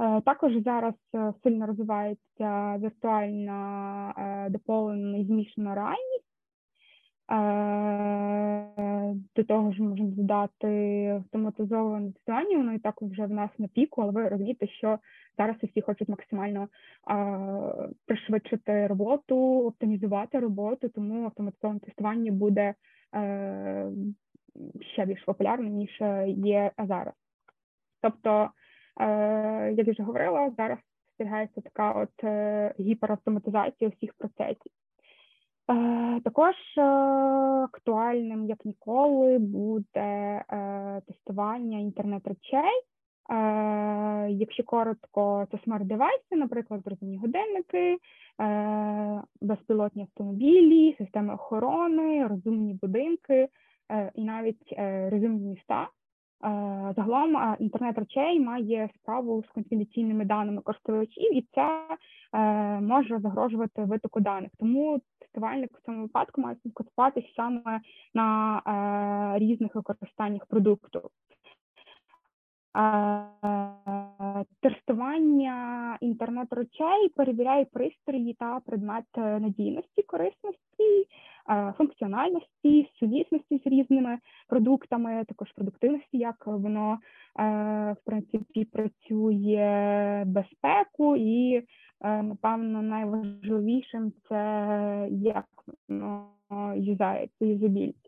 Е, 0.00 0.20
також 0.20 0.52
зараз 0.64 0.94
сильно 1.42 1.66
розвивається 1.66 2.78
віртуальна 2.78 4.48
доповнена 4.50 5.18
і 5.18 5.24
змішана 5.24 5.74
реальність. 5.74 6.24
До 9.36 9.44
того 9.44 9.72
ж 9.72 9.82
можемо 9.82 10.10
додати 10.10 11.06
автоматизоване 11.06 12.12
тестування, 12.12 12.56
воно 12.56 12.72
і 12.72 12.78
так 12.78 13.02
вже 13.02 13.26
в 13.26 13.30
нас 13.30 13.50
на 13.58 13.68
піку, 13.68 14.02
але 14.02 14.12
ви 14.12 14.28
розумієте, 14.28 14.66
що 14.66 14.98
зараз 15.38 15.56
всі 15.62 15.80
хочуть 15.80 16.08
максимально 16.08 16.68
пришвидшити 18.06 18.86
роботу, 18.86 19.66
оптимізувати 19.66 20.38
роботу, 20.38 20.88
тому 20.88 21.24
автоматизоване 21.24 21.80
тестування 21.80 22.32
буде 22.32 22.74
е, 23.14 23.90
ще 24.92 25.06
більш 25.06 25.24
популярним, 25.24 25.72
ніж 25.72 26.02
є 26.26 26.72
зараз. 26.78 27.14
Тобто, 28.02 28.30
е, 28.30 28.48
як 29.76 29.86
я 29.86 29.92
вже 29.92 30.02
говорила, 30.02 30.50
зараз 30.56 30.78
спостерігається 31.18 31.60
така 31.60 31.92
от 31.92 32.24
е, 32.24 32.74
гіперавтоматизація 32.80 33.90
всіх 33.90 34.14
процесів. 34.14 34.72
Також 36.24 36.54
актуальним, 37.64 38.44
як 38.44 38.64
ніколи, 38.64 39.38
буде 39.38 40.42
тестування 41.06 41.78
інтернет-речей. 41.78 42.82
Якщо 44.28 44.64
коротко, 44.64 45.46
це 45.50 45.58
смарт-девайси, 45.64 46.36
наприклад, 46.36 46.80
розумні 46.84 47.18
годинники, 47.18 47.98
безпілотні 49.40 50.02
автомобілі, 50.02 50.94
системи 50.98 51.34
охорони, 51.34 52.26
розумні 52.26 52.78
будинки 52.82 53.48
і 54.14 54.24
навіть 54.24 54.74
розумні 55.10 55.48
міста. 55.48 55.88
Загалом 56.96 57.56
інтернет 57.58 57.98
речей 57.98 58.40
має 58.40 58.90
справу 58.94 59.44
з 59.48 59.52
конфіденційними 59.54 60.24
даними 60.24 60.62
користувачів, 60.62 61.36
і 61.36 61.46
це 61.54 61.80
може 62.80 63.18
загрожувати 63.18 63.84
витоку 63.84 64.20
даних. 64.20 64.50
Тому 64.58 65.00
тестувальник 65.18 65.78
в 65.78 65.86
цьому 65.86 66.02
випадку 66.02 66.40
має 66.40 66.56
сконцентруватися 66.56 67.28
саме 67.36 67.80
на 68.14 68.62
різних 69.38 69.74
використаннях 69.74 70.46
продукту. 70.46 71.10
Тестування 74.60 75.98
інтернет 76.00 76.48
речей 76.50 77.08
перевіряє 77.16 77.64
пристрої 77.64 78.34
та 78.34 78.60
предмет 78.60 79.04
надійності, 79.16 80.02
корисності, 80.02 81.06
функціональності, 81.76 82.90
сумісності 83.00 83.60
з 83.64 83.66
різними 83.66 84.18
продуктами, 84.48 85.24
також 85.28 85.52
продуктивності, 85.52 86.18
як 86.18 86.46
воно 86.46 86.98
в 87.92 87.96
принципі 88.04 88.64
працює 88.64 90.24
безпеку, 90.26 91.16
і 91.16 91.62
напевно 92.00 92.82
найважливішим 92.82 94.12
це 94.28 95.08
як 95.10 95.46
воно 95.88 96.26
юзається 96.76 97.44
юзабіліті. 97.44 98.07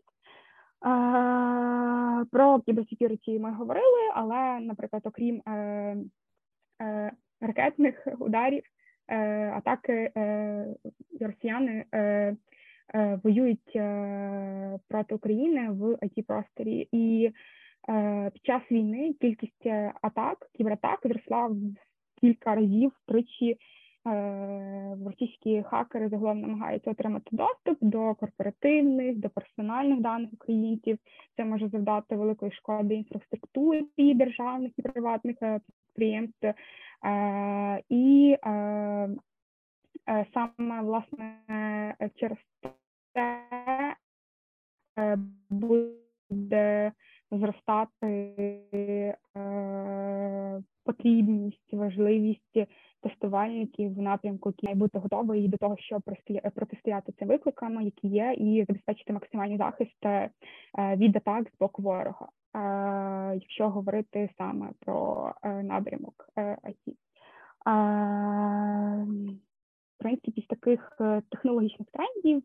Про 2.31 2.59
кіберсекюріті 2.65 3.39
ми 3.39 3.51
говорили, 3.51 4.11
але, 4.13 4.59
наприклад, 4.59 5.01
окрім 5.05 5.41
е, 5.47 5.51
е, 6.81 7.11
ракетних 7.41 8.07
ударів, 8.19 8.63
е, 9.07 9.49
атаки 9.49 10.11
росіяни 11.21 11.85
воюють 13.23 13.71
проти 14.87 15.15
України 15.15 15.69
в 15.69 15.83
it 15.83 16.25
просторі 16.27 16.87
і 16.91 17.31
під 18.33 18.45
час 18.45 18.61
війни 18.71 19.13
кількість 19.21 19.65
атак, 20.01 20.49
кібератак 20.53 20.99
зросла 21.03 21.47
в 21.47 21.55
кілька 22.21 22.55
разів 22.55 22.91
тричі 23.07 23.57
Е, 23.57 23.80
російські 25.05 25.63
хакери 25.63 26.09
загалом 26.09 26.41
намагаються 26.41 26.91
отримати 26.91 27.27
доступ 27.31 27.77
до 27.81 28.15
корпоративних, 28.15 29.17
до 29.17 29.29
персональних 29.29 30.01
даних 30.01 30.33
українців. 30.33 30.97
Це 31.37 31.45
може 31.45 31.69
завдати 31.69 32.15
великої 32.15 32.51
шкоди 32.51 32.95
інфраструктурі 32.95 34.13
державних 34.13 34.71
і 34.77 34.81
приватних 34.81 35.37
е, 35.41 35.59
підприємств. 35.65 36.45
Е, 36.45 37.83
і 37.89 38.37
саме 40.33 40.81
власне 40.81 41.35
через 42.15 42.37
це 43.13 43.95
буде 45.49 46.91
зростати 47.31 48.35
потрібність, 50.83 51.73
важливість 51.73 52.67
тестувальників 53.01 53.95
в 53.95 54.01
напрямку, 54.01 54.49
який 54.49 54.67
має 54.67 54.75
бути 54.75 54.99
готовий 54.99 55.47
до 55.47 55.57
того, 55.57 55.77
щоб 55.77 56.01
протистояти 56.55 57.11
цим 57.19 57.27
викликам, 57.27 57.81
які 57.81 58.07
є, 58.07 58.33
і 58.37 58.65
забезпечити 58.67 59.13
максимальний 59.13 59.57
захист 59.57 60.05
е, 60.05 60.29
від 60.77 61.15
атак 61.15 61.49
з 61.55 61.59
боку 61.59 61.81
ворога, 61.81 62.27
якщо 63.33 63.69
говорити 63.69 64.29
саме 64.37 64.69
про 64.79 65.31
е, 65.43 65.63
напрямок 65.63 66.29
IT. 66.37 66.87
Е, 66.87 66.93
в 69.99 70.03
принципі, 70.03 70.41
з 70.41 70.47
таких 70.47 70.97
технологічних 71.31 71.87
трендів 71.91 72.43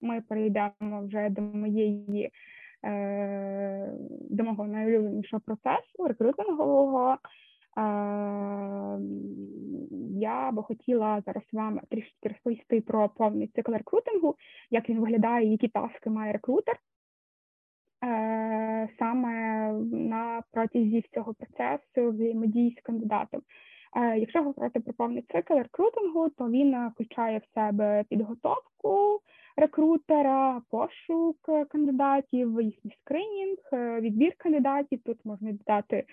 ми 0.00 0.20
перейдемо 0.20 1.02
вже 1.06 1.30
до 1.30 1.42
моєї 1.42 2.30
до 4.30 4.44
мого 4.44 4.66
найулюбленішого 4.66 5.40
процесу 5.40 6.06
рекрутингового. 6.08 7.16
Я 10.20 10.50
би 10.52 10.62
хотіла 10.62 11.22
зараз 11.26 11.44
вам 11.52 11.80
трішки 11.90 12.28
розповісти 12.28 12.80
про 12.80 13.08
повний 13.08 13.46
цикл 13.46 13.72
рекрутингу, 13.72 14.34
як 14.70 14.88
він 14.88 15.00
виглядає, 15.00 15.50
які 15.50 15.68
таски 15.68 16.10
має 16.10 16.32
рекрутер. 16.32 16.76
Саме 18.98 19.72
на 19.92 20.42
протязі 20.52 21.04
цього 21.14 21.34
процесу 21.34 22.10
взаємодії 22.10 22.76
з 22.78 22.82
кандидатом. 22.82 23.40
Якщо 24.16 24.42
говорити 24.42 24.80
про 24.80 24.92
повний 24.92 25.22
цикл 25.22 25.54
рекрутингу, 25.54 26.28
то 26.28 26.48
він 26.48 26.88
включає 26.88 27.38
в 27.38 27.54
себе 27.54 28.04
підготовку 28.10 29.20
рекрутера, 29.56 30.62
пошук 30.70 31.36
кандидатів, 31.68 32.60
їхній 32.60 32.96
скринінг, 33.00 33.58
відбір 34.00 34.32
кандидатів. 34.38 35.00
Тут 35.04 35.24
можна 35.24 35.52
додати 35.52 36.04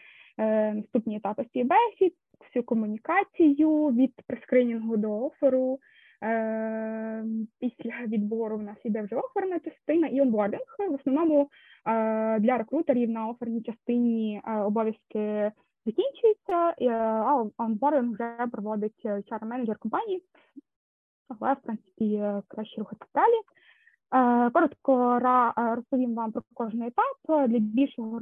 наступні 0.73 1.17
етапи 1.17 1.43
співбесід, 1.43 2.13
всю 2.39 2.63
комунікацію 2.63 3.87
від 3.87 4.13
прескринінгу 4.27 4.97
до 4.97 5.25
оферу. 5.25 5.79
Після 7.59 8.05
відбору 8.07 8.57
в 8.57 8.63
нас 8.63 8.77
іде 8.83 9.01
вже 9.01 9.15
оферна 9.15 9.59
частина 9.59 10.07
і 10.07 10.21
онбординг. 10.21 10.75
В 10.89 10.93
основному 10.93 11.49
для 12.39 12.57
рекрутерів 12.57 13.09
на 13.09 13.27
оферній 13.27 13.61
частині 13.61 14.41
обов'язки 14.65 15.51
закінчуються, 15.85 16.73
а 16.91 17.45
онбординг 17.57 18.13
вже 18.13 18.47
проводить 18.51 19.05
hr 19.05 19.45
менеджер 19.45 19.77
компанії, 19.77 20.23
але 21.29 21.53
в 21.53 21.61
принципі 21.61 22.23
краще 22.47 22.81
рухатися 22.81 23.11
далі. 23.15 23.41
Коротко 24.51 25.19
розповім 25.75 26.15
вам 26.15 26.31
про 26.31 26.41
кожний 26.53 26.87
етап 26.87 27.47
для 27.49 27.59
більшого 27.59 28.19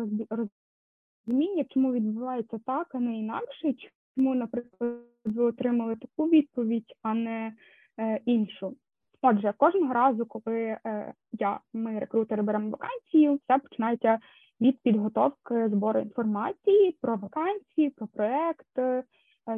розуміння, 1.28 1.66
чому 1.70 1.92
відбувається 1.92 2.60
так, 2.66 2.88
а 2.94 3.00
не 3.00 3.20
інакше, 3.20 3.74
чому, 4.16 4.36
наприклад, 4.36 4.94
ви 5.26 5.44
отримали 5.44 5.96
таку 5.96 6.30
відповідь, 6.30 6.96
а 7.02 7.14
не 7.14 7.54
е, 8.00 8.20
іншу. 8.26 8.76
Отже, 9.22 9.54
кожного 9.58 9.94
разу, 9.94 10.26
коли 10.26 10.78
е, 10.86 11.14
я, 11.32 11.60
ми, 11.74 12.00
рекрутери, 12.00 12.42
беремо 12.42 12.70
вакансію, 12.70 13.36
все 13.36 13.58
починається 13.58 14.20
від 14.62 14.80
підготовки 14.82 15.70
збору 15.70 16.00
інформації 16.00 16.98
про 17.02 17.16
вакансії, 17.16 17.90
про 17.90 18.08
проект. 18.08 18.78
Е, 18.78 19.04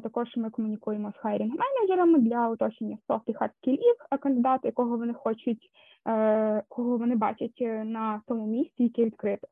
також 0.03 0.37
ми 0.37 0.49
комунікуємо 0.49 1.11
з 1.11 1.21
хайрінг 1.21 1.53
менеджерами 1.55 2.19
для 2.19 2.49
уточнення 2.49 2.97
soft 3.09 3.21
і 3.27 3.31
hard 3.31 3.49
скілів 3.57 3.95
кандидата, 4.19 4.67
якого 4.67 4.97
вони 4.97 5.13
хочуть, 5.13 5.69
е, 6.07 6.63
кого 6.67 6.97
вони 6.97 7.15
бачать 7.15 7.61
на 7.85 8.21
тому 8.27 8.47
місці, 8.47 8.83
яке 8.83 9.05
відкрите. 9.05 9.47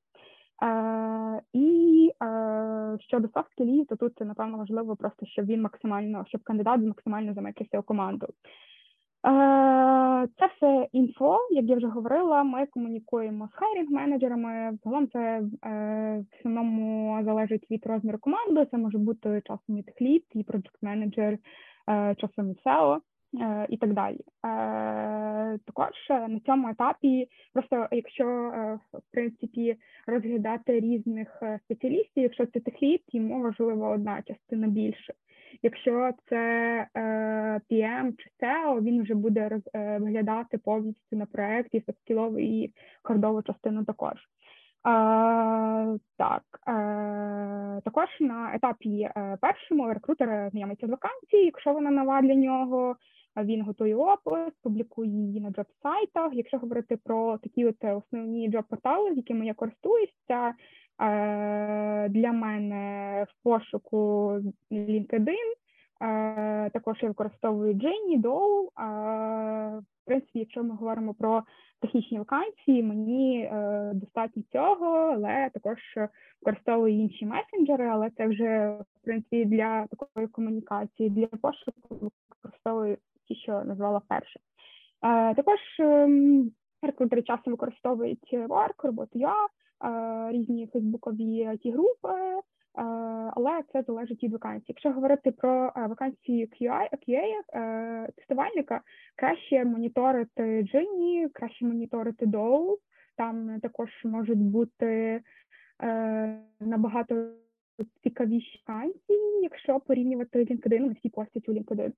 Е, 0.63 1.41
і 1.53 2.11
е, 2.23 2.97
щодо 2.99 3.27
soft 3.27 3.51
скілів, 3.51 3.87
то 3.87 3.95
тут 3.95 4.13
це 4.17 4.25
напевно 4.25 4.57
важливо, 4.57 4.95
просто 4.95 5.25
щоб 5.25 5.45
він 5.45 5.61
максимально, 5.61 6.25
щоб 6.27 6.43
кандидат 6.43 6.81
максимально 6.81 7.33
замикався 7.33 7.79
у 7.79 7.83
команду. 7.83 8.27
Е, 8.27 10.27
це 10.39 10.47
все 10.55 10.87
інфо, 10.91 11.37
як 11.51 11.65
я 11.65 11.75
вже 11.75 11.87
говорила. 11.87 12.43
Ми 12.43 12.65
комунікуємо 12.65 13.49
з 13.53 13.55
хайрінг 13.55 13.91
менеджерами. 13.91 14.77
Загалом 14.83 15.07
це 15.07 15.41
в 15.61 16.25
основному 16.39 17.19
залежить 17.23 17.71
від 17.71 17.85
розміру 17.85 18.17
команди. 18.17 18.67
Це 18.71 18.77
може 18.77 18.97
бути 18.97 19.41
часом 19.45 19.77
і 19.77 19.83
техліт, 19.83 20.25
і 20.33 20.43
проджект 20.43 20.83
менеджер, 20.83 21.37
часом 22.17 22.51
і 22.51 22.69
SEO. 22.69 22.99
Е, 23.41 23.65
і 23.69 23.77
так 23.77 23.93
далі. 23.93 24.19
Е, 24.45 25.59
також 25.65 25.89
на 26.09 26.39
цьому 26.45 26.69
етапі, 26.69 27.27
просто 27.53 27.87
якщо 27.91 28.27
е, 28.27 28.79
в 28.93 29.11
принципі 29.11 29.75
розглядати 30.07 30.79
різних 30.79 31.43
спеціалістів, 31.65 32.23
якщо 32.23 32.45
це 32.45 32.59
техліт, 32.59 33.01
йому 33.07 33.41
важлива 33.41 33.89
одна 33.89 34.21
частина 34.21 34.67
більше. 34.67 35.13
Якщо 35.61 36.11
це 36.29 36.87
PM 37.71 38.13
чи 38.17 38.29
SEO, 38.41 38.81
він 38.81 39.03
вже 39.03 39.15
буде 39.15 39.61
розглядати 39.73 40.57
повністю 40.57 41.15
на 41.15 41.25
проєкті 41.25 41.83
софтскілову 41.85 42.39
і 42.39 42.73
хардову 43.03 43.41
частину 43.41 43.85
також. 43.85 44.13
Uh, 44.83 45.99
так, 46.17 46.43
uh, 46.67 47.81
також 47.81 48.07
на 48.19 48.55
етапі 48.55 49.09
першому 49.41 49.93
рекрутер 49.93 50.49
знайомиться 50.51 50.87
з 50.87 50.89
вакансією, 50.89 51.45
якщо 51.45 51.73
вона 51.73 51.91
нова 51.91 52.21
для 52.21 52.35
нього, 52.35 52.95
він 53.37 53.61
готує 53.61 53.95
опис, 53.95 54.53
публікує 54.63 55.09
її 55.09 55.41
на 55.41 55.49
джоб-сайтах. 55.49 56.33
Якщо 56.33 56.57
говорити 56.57 56.97
про 56.97 57.37
такі 57.37 57.65
от 57.65 57.83
основні 57.83 58.49
джоб-портали, 58.49 59.13
з 59.13 59.17
якими 59.17 59.45
я 59.45 59.53
користуюся, 59.53 60.53
е, 61.01 62.09
для 62.09 62.31
мене 62.31 63.25
в 63.29 63.43
пошуку 63.43 64.31
LinkedIn, 64.71 65.53
е, 66.01 66.69
також 66.69 66.97
я 67.01 67.07
використовую 67.07 67.73
Jenny, 67.73 68.21
Dow. 68.21 68.67
В 70.03 70.05
принципі, 70.05 70.39
якщо 70.39 70.63
ми 70.63 70.75
говоримо 70.75 71.13
про 71.13 71.43
технічні 71.79 72.19
вакансії, 72.19 72.83
мені 72.83 73.41
е, 73.43 73.91
достатньо 73.93 74.43
цього, 74.51 74.85
але 74.87 75.49
також 75.53 75.77
використовую 76.41 76.93
інші 76.93 77.25
месенджери, 77.25 77.87
але 77.87 78.09
це 78.09 78.27
вже 78.27 78.77
в 78.95 79.03
принципі 79.03 79.45
для 79.45 79.87
такої 79.87 80.27
комунікації, 80.27 81.09
для 81.09 81.27
пошуку 81.27 82.11
використовую 82.29 82.97
ті, 83.27 83.35
що 83.35 83.63
назвала 83.63 84.01
перше. 84.07 84.39
Е, 85.03 85.35
також 85.35 85.59
ем, 85.79 86.51
рекрутери 86.81 87.21
часто 87.21 87.51
використовують 87.51 88.33
Work, 88.33 88.83
роботу.ua, 88.83 89.47
е, 89.85 90.31
різні 90.31 90.67
фейсбукові 90.67 91.57
ті 91.61 91.71
групи, 91.71 92.09
е, 92.09 92.41
але 93.35 93.63
це 93.73 93.83
залежить 93.87 94.23
від 94.23 94.31
вакансій. 94.31 94.65
Якщо 94.67 94.91
говорити 94.91 95.31
про 95.31 95.71
вакансії 95.75 96.47
QA, 96.47 96.87
QA 97.07 98.11
тестувальника, 98.15 98.81
краще 99.15 99.65
моніторити 99.65 100.43
Gini, 100.43 101.29
краще 101.33 101.65
моніторити 101.65 102.25
Dow, 102.25 102.77
там 103.17 103.59
також 103.61 103.89
можуть 104.05 104.39
бути 104.39 105.21
набагато 106.59 107.27
цікавіші 108.03 108.63
вакансії, 108.67 109.41
якщо 109.43 109.79
порівнювати 109.79 110.39
LinkedIn, 110.39 110.95
всі 110.95 111.09
постять 111.09 111.49
у 111.49 111.53
LinkedIn. 111.53 111.91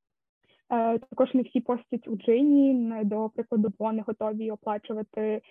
Е, 0.70 1.00
також 1.00 1.34
не 1.34 1.42
всі 1.42 1.62
постять 1.62 2.08
у 2.08 2.16
Джині, 2.16 2.92
до 3.04 3.30
прикладу, 3.30 3.74
вони 3.80 4.04
готові 4.08 4.52
оплачувати 4.52 5.22
е, 5.22 5.42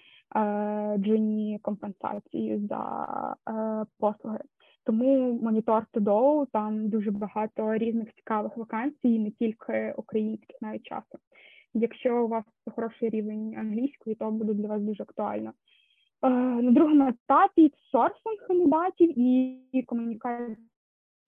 Джині 0.98 1.58
компенсацію 1.62 2.66
за 2.68 3.36
е, 3.48 3.86
послуги. 3.98 4.38
Тому 4.84 5.38
монітор 5.42 5.86
Тудоу 5.92 6.46
там 6.46 6.88
дуже 6.88 7.10
багато 7.10 7.74
різних 7.74 8.14
цікавих 8.14 8.56
вакансій, 8.56 9.18
не 9.18 9.30
тільки 9.30 9.94
українських, 9.96 10.56
навіть 10.60 10.82
часу. 10.82 11.18
Якщо 11.74 12.24
у 12.24 12.28
вас 12.28 12.44
хороший 12.74 13.08
рівень 13.08 13.56
англійської, 13.58 14.16
то 14.16 14.30
буде 14.30 14.54
для 14.54 14.68
вас 14.68 14.82
дуже 14.82 15.02
актуально. 15.02 15.52
На 16.62 16.70
другому 16.70 17.08
етапі 17.08 17.72
сорсинг 17.92 18.46
кандидатів 18.48 19.18
і 19.18 19.82
комунікація 19.86 20.56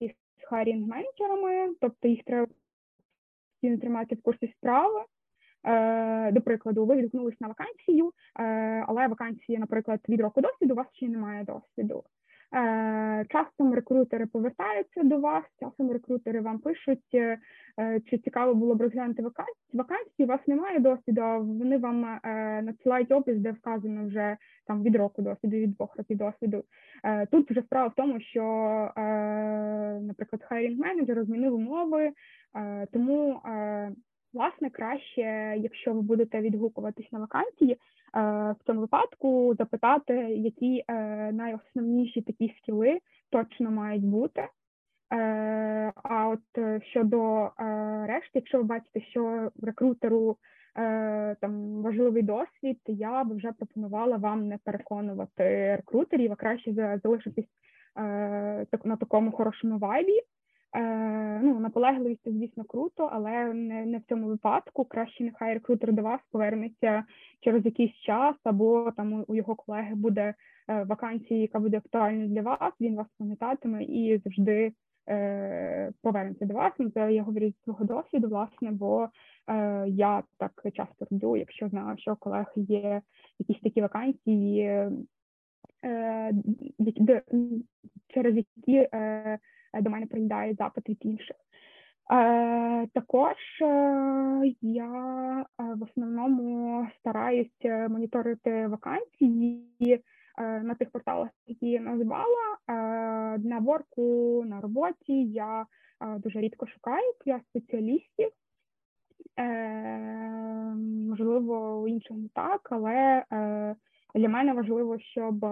з 0.01 0.45
хайрінг 0.49 0.87
менеджерами, 0.87 1.75
тобто 1.81 2.07
їх 2.07 2.23
треба 2.23 2.47
постійно 3.57 3.77
тримати 3.77 4.15
в 4.15 4.21
курсі 4.21 4.53
справи. 4.57 5.03
Е, 5.63 6.31
до 6.31 6.41
прикладу, 6.41 6.85
ви 6.85 6.95
відгукнулись 6.95 7.41
на 7.41 7.47
вакансію, 7.47 8.11
е, 8.39 8.43
але 8.87 9.07
вакансії, 9.07 9.57
наприклад, 9.57 9.99
від 10.09 10.21
року 10.21 10.41
досвіду, 10.41 10.73
у 10.73 10.77
вас 10.77 10.87
ще 10.93 11.07
немає 11.07 11.43
досвіду. 11.43 12.03
Е, 12.55 13.25
часом 13.29 13.73
рекрутери 13.73 14.25
повертаються 14.25 15.03
до 15.03 15.17
вас, 15.19 15.43
часом 15.59 15.91
рекрутери 15.91 16.41
вам 16.41 16.59
пишуть, 16.59 17.03
чи 18.09 18.17
цікаво 18.17 18.53
було 18.53 18.75
б 18.75 18.81
розглянути 18.81 19.23
вакансії, 19.73 20.25
у 20.25 20.25
вас 20.25 20.39
немає 20.47 20.79
досвіду, 20.79 21.21
а 21.21 21.37
вони 21.37 21.77
вам 21.77 22.19
надсилають 22.63 23.11
опис, 23.11 23.37
де 23.37 23.51
вказано 23.51 24.07
вже 24.07 24.37
там 24.67 24.83
від 24.83 24.95
року 24.95 25.21
досвіду, 25.21 25.57
від 25.57 25.73
двох 25.73 25.95
років 25.97 26.17
досвіду. 26.17 26.63
Тут 27.31 27.51
вже 27.51 27.61
справа 27.61 27.87
в 27.87 27.93
тому, 27.95 28.19
що, 28.19 28.43
наприклад, 30.01 30.43
хайрінг 30.43 30.79
менеджер 30.79 31.25
змінив 31.25 31.55
умови, 31.55 32.13
Е, 32.57 32.87
тому, 32.93 33.41
е, 33.45 33.91
власне, 34.33 34.69
краще, 34.69 35.21
якщо 35.57 35.93
ви 35.93 36.01
будете 36.01 36.41
відгукуватись 36.41 37.11
на 37.11 37.19
вакансії, 37.19 37.73
е, 37.73 37.77
в 38.17 38.55
цьому 38.65 38.81
випадку 38.81 39.55
запитати, 39.57 40.13
які 40.29 40.83
найосновніші 41.31 42.21
такі 42.21 42.55
скіли 42.57 42.99
точно 43.29 43.71
мають 43.71 44.05
бути. 44.05 44.47
А 46.03 46.27
от 46.27 46.83
щодо 46.83 47.49
решти, 48.07 48.31
якщо 48.33 48.57
ви 48.57 48.63
бачите, 48.63 49.01
що 49.01 49.51
рекрутеру 49.63 50.37
там 51.41 51.81
важливий 51.81 52.23
досвід, 52.23 52.79
я 52.85 53.23
б 53.23 53.35
вже 53.35 53.51
пропонувала 53.51 54.17
вам 54.17 54.47
не 54.47 54.57
переконувати 54.57 55.75
рекрутерів, 55.75 56.31
а 56.31 56.35
краще 56.35 56.99
залишитись 57.03 57.49
на 58.83 58.97
такому 58.99 59.31
хорошому 59.31 59.77
вайбі. 59.77 60.21
Е, 60.77 61.39
ну, 61.43 61.59
наполегливість 61.59 62.23
це, 62.23 62.31
звісно, 62.31 62.63
круто, 62.63 63.09
але 63.11 63.53
не 63.53 63.85
не 63.85 63.97
в 63.97 64.03
цьому 64.09 64.27
випадку. 64.27 64.85
Краще 64.85 65.23
нехай 65.23 65.53
рекрутер 65.53 65.93
до 65.93 66.01
вас 66.01 66.21
повернеться 66.31 67.03
через 67.41 67.65
якийсь 67.65 67.95
час, 67.95 68.35
або 68.43 68.91
там 68.97 69.25
у 69.27 69.35
його 69.35 69.55
колеги 69.55 69.95
буде 69.95 70.33
е, 70.69 70.83
вакансія, 70.83 71.41
яка 71.41 71.59
буде 71.59 71.77
актуальна 71.77 72.27
для 72.27 72.41
вас. 72.41 72.73
Він 72.81 72.95
вас 72.95 73.07
пам'ятатиме 73.19 73.83
і 73.83 74.21
завжди 74.23 74.71
е, 75.09 75.91
повернеться 76.01 76.45
до 76.45 76.53
вас. 76.53 76.73
Ну, 76.79 76.89
це 76.89 77.13
я 77.13 77.23
говорю 77.23 77.51
з 77.51 77.63
свого 77.63 77.85
досвіду, 77.85 78.27
власне, 78.27 78.71
бо 78.71 79.09
е, 79.47 79.85
я 79.87 80.23
так 80.37 80.51
часто 80.73 81.07
роблю, 81.11 81.37
якщо 81.37 81.69
знаю, 81.69 81.97
що 81.97 82.13
у 82.13 82.15
колег 82.15 82.53
є 82.55 83.01
якісь 83.39 83.61
такі 83.63 83.81
вакансії, 83.81 84.61
е, 85.85 86.31
через 88.07 88.35
які 88.35 88.89
Е, 88.93 89.39
до 89.73 89.89
мене 89.89 90.05
прилітає 90.05 90.53
запит 90.53 90.89
від 90.89 90.97
інших. 91.01 91.35
Е, 92.11 92.87
Також 92.87 93.35
е, 93.61 94.53
я 94.61 94.87
в 95.57 95.83
основному 95.83 96.87
стараюсь 96.99 97.65
моніторити 97.89 98.67
вакансії 98.67 100.03
на 100.37 100.75
тих 100.75 100.91
порталах, 100.91 101.29
які 101.47 101.69
я 101.69 101.79
назвала. 101.79 102.57
На 103.37 103.59
ворку, 103.59 104.43
на 104.47 104.61
роботі 104.61 105.23
я 105.25 105.65
дуже 106.17 106.39
рідко 106.39 106.67
шукаю 106.67 107.13
для 107.25 107.39
спеціалістів. 107.39 108.29
Можливо, 111.09 111.81
у 111.81 111.87
не 111.89 112.29
так, 112.33 112.67
але 112.71 113.23
для 114.15 114.29
мене 114.29 114.53
важливо, 114.53 114.99
щоб 114.99 115.43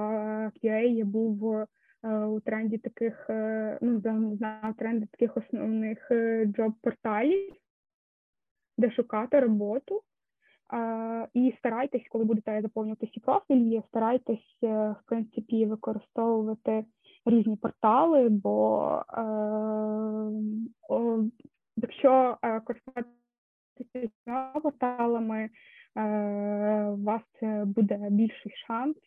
QA 0.64 1.06
був 1.06 1.66
у 2.06 2.40
тренді 2.40 2.78
таких, 2.78 3.26
ну 3.82 4.00
знав 4.38 4.74
тренди 4.78 5.06
таких 5.06 5.38
основних 5.38 6.12
джоб-порталів, 6.46 7.54
де 8.78 8.92
шукати 8.92 9.40
роботу. 9.40 10.02
І 11.34 11.56
старайтесь, 11.60 12.02
коли 12.10 12.26
будете 12.26 12.62
заповнювати 12.62 13.08
ці 13.08 13.20
профілі, 13.20 13.82
старайтесь, 13.88 14.58
в 14.62 14.96
принципі, 15.06 15.66
використовувати 15.66 16.86
різні 17.26 17.56
портали, 17.56 18.30
бо 18.30 19.04
е, 19.10 19.24
якщо 21.78 22.38
користуватися 22.66 23.10
порталами, 24.64 25.50
у 26.88 27.04
вас 27.04 27.22
буде 27.66 28.08
більший 28.12 28.52
шанс 28.68 28.98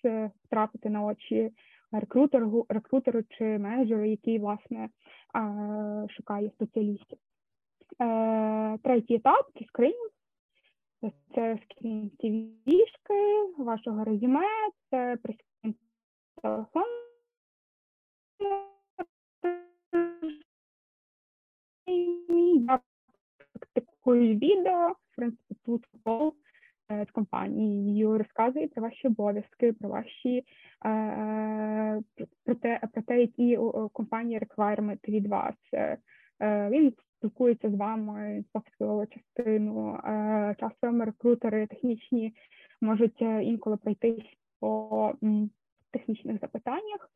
втрапити 0.44 0.90
на 0.90 1.02
очі 1.02 1.52
рекрутеру, 1.92 2.66
рекрутеру 2.68 3.22
чи 3.22 3.44
менеджеру, 3.44 4.04
який 4.04 4.38
власне 4.38 4.88
шукає 6.16 6.50
спеціалістів. 6.50 7.18
Е, 8.00 8.78
третій 8.78 9.14
етап 9.14 9.50
це 9.58 9.64
скринінг. 9.64 10.10
Це 11.34 11.58
скрін 11.64 12.10
CV-шки, 12.18 13.54
вашого 13.58 14.04
резюме, 14.04 14.46
це 14.90 15.16
прискрін 15.22 15.74
телефон. 16.42 16.84
Я 22.66 22.80
практикую 23.52 24.34
відео, 24.34 24.88
в 24.88 25.16
принципі, 25.16 25.56
тут 25.64 25.86
кол 26.88 27.04
з 27.08 27.10
компанією 27.10 28.18
розказує 28.18 28.68
про 28.68 28.82
ваші 28.82 29.08
обов'язки, 29.08 29.72
про 29.72 29.88
ваші 29.88 30.44
е, 30.86 32.02
про 32.44 32.54
те, 32.54 32.80
про 32.92 33.02
те, 33.02 33.20
які 33.20 33.58
компанії 33.92 34.40
requirement 34.40 35.08
від 35.08 35.26
вас. 35.26 35.54
Е, 35.74 35.98
він 36.70 36.92
спілкується 37.16 37.70
з 37.70 37.74
вами 37.74 38.44
софтвелову 38.52 39.06
частину, 39.06 39.94
е, 39.94 40.56
часом 40.60 41.02
рекрутери 41.02 41.66
технічні 41.66 42.34
можуть 42.80 43.20
інколи 43.20 43.76
пройтись 43.76 44.38
по 44.60 45.12
технічних 45.90 46.40
запитаннях. 46.40 47.10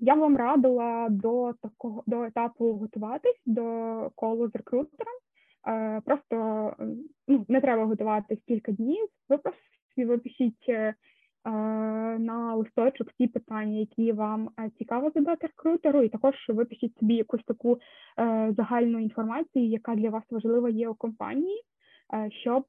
Я 0.00 0.14
вам 0.14 0.36
радила 0.36 1.08
до 1.10 1.52
такого 1.62 2.02
до 2.06 2.24
етапу 2.24 2.72
готуватись 2.72 3.42
до 3.46 4.10
колу 4.14 4.48
з 4.48 4.54
рекрутером. 4.54 5.14
Просто 6.04 6.74
ну, 7.28 7.44
не 7.48 7.60
треба 7.60 7.84
готуватись 7.84 8.38
кілька 8.46 8.72
днів. 8.72 9.06
Ви 9.28 9.38
просто 9.38 9.60
випишіть 9.96 10.68
е, 10.68 10.94
на 12.18 12.54
листочок 12.54 13.12
ті 13.12 13.26
питання, 13.26 13.78
які 13.78 14.12
вам 14.12 14.50
е, 14.60 14.70
цікаво 14.78 15.10
задати 15.14 15.46
рекрутеру, 15.46 16.02
і 16.02 16.08
також 16.08 16.34
випишіть 16.48 16.98
собі 16.98 17.14
якусь 17.14 17.44
таку 17.44 17.78
е, 18.18 18.54
загальну 18.56 18.98
інформацію, 18.98 19.66
яка 19.66 19.94
для 19.94 20.10
вас 20.10 20.22
важлива 20.30 20.68
є 20.68 20.88
у 20.88 20.94
компанії, 20.94 21.62
щоб 22.42 22.64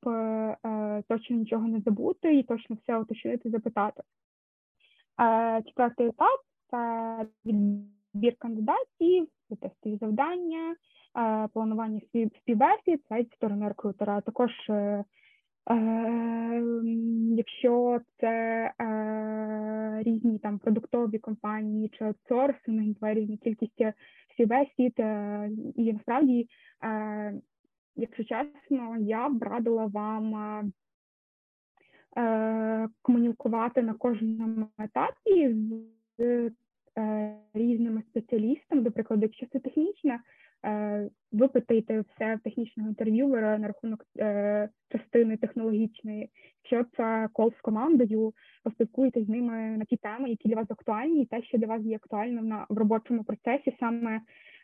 точно 1.07 1.35
нічого 1.35 1.67
не 1.67 1.79
забути 1.79 2.35
і 2.35 2.43
точно 2.43 2.77
все 2.81 2.97
уточнити, 2.97 3.49
запитати. 3.49 4.03
Четвертий 5.65 6.07
етап 6.07 6.39
це 6.71 7.25
відбір 7.45 8.35
кандидатів, 8.39 9.27
тестові 9.55 9.97
завдання, 9.97 10.75
планування 11.53 12.01
співбесід, 12.41 13.03
це 13.09 13.23
зі 13.23 13.29
сторони 13.35 13.67
рекрутера. 13.67 14.21
Також, 14.21 14.51
е, 14.69 15.03
е, 15.71 16.63
якщо 17.35 17.99
це 18.19 18.31
е, 18.81 20.03
різні 20.03 20.39
там 20.39 20.59
продуктові 20.59 21.19
компанії 21.19 21.89
чи 21.89 22.05
аутсорсинг, 22.05 22.95
два 22.95 23.13
різні 23.13 23.37
кількість 23.37 23.81
співбесід, 24.33 24.93
і 25.75 25.93
насправді, 25.93 26.49
якщо 27.95 28.23
чесно, 28.23 28.97
я 28.99 29.29
б 29.29 29.43
радила 29.43 29.85
вам. 29.85 30.71
Комунікувати 33.01 33.81
на 33.81 33.93
кожному 33.93 34.67
етапі 34.79 35.55
з 36.17 36.51
різними 37.53 38.03
спеціалістами, 38.09 38.81
до 38.81 38.91
прикладу, 38.91 39.21
якщо 39.21 39.45
це 39.45 39.59
технічна, 39.59 40.19
ви 41.31 41.47
питаєте 41.47 42.03
все 42.15 42.35
в 42.35 42.39
технічного 42.39 42.89
інтерв'юера 42.89 43.57
на 43.57 43.67
рахунок 43.67 44.05
частини 44.91 45.37
технологічної. 45.37 46.29
Якщо 46.63 46.91
це 46.97 47.29
кол 47.33 47.53
з 47.59 47.61
командою, 47.61 48.33
поспілкуєтесь 48.63 49.25
з 49.25 49.29
ними 49.29 49.53
на 49.53 49.85
ті 49.85 49.97
теми, 49.97 50.29
які 50.29 50.49
для 50.49 50.55
вас 50.55 50.71
актуальні, 50.71 51.21
і 51.21 51.25
те, 51.25 51.43
що 51.43 51.57
для 51.57 51.67
вас 51.67 51.81
є 51.81 51.95
актуальним 51.95 52.47
на 52.47 52.65
в 52.69 52.77
робочому 52.77 53.23
процесі, 53.23 53.75
саме 53.79 54.21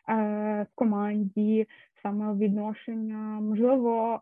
в 0.08 0.66
команді, 0.74 1.66
саме 2.02 2.34
відношення, 2.34 3.40
можливо. 3.40 4.20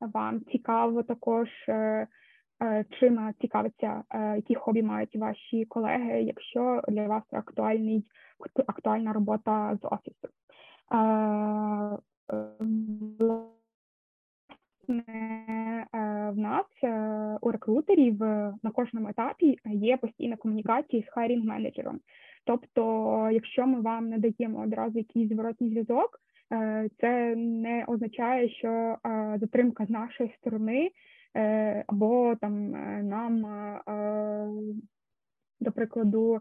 Вам 0.00 0.40
цікаво 0.52 1.02
також 1.02 1.48
Е, 1.68 2.06
чим 3.00 3.32
цікавиться, 3.40 4.02
е, 4.10 4.36
які 4.36 4.54
хобі 4.54 4.82
мають 4.82 5.16
ваші 5.16 5.64
колеги, 5.64 6.22
якщо 6.22 6.82
для 6.88 7.06
вас 7.06 7.22
актуальний 7.32 8.04
актуальна 8.66 9.12
робота 9.12 9.78
з 9.82 9.86
офісу. 9.86 10.28
Е, 10.28 11.98
в 16.32 16.38
нас 16.38 16.66
у 17.40 17.50
рекрутерів 17.50 18.20
на 18.62 18.70
кожному 18.74 19.08
етапі 19.08 19.58
є 19.64 19.96
постійна 19.96 20.36
комунікація 20.36 21.02
з 21.02 21.12
хайрінг 21.12 21.44
менеджером. 21.44 22.00
Тобто, 22.44 23.28
якщо 23.32 23.66
ми 23.66 23.80
вам 23.80 24.08
не 24.08 24.18
даємо 24.18 24.62
одразу 24.62 24.98
якийсь 24.98 25.28
зворотній 25.28 25.68
зв'язок, 25.68 26.20
це 27.00 27.36
не 27.36 27.84
означає, 27.86 28.48
що 28.48 28.96
затримка 29.40 29.86
з 29.86 29.90
нашої 29.90 30.34
сторони 30.38 30.90
Е, 30.90 31.11
або 31.86 32.36
там 32.40 32.74
е, 32.74 33.02
нам, 33.02 33.46
е, 33.46 34.48
до 35.60 35.72
прикладу, 35.72 36.40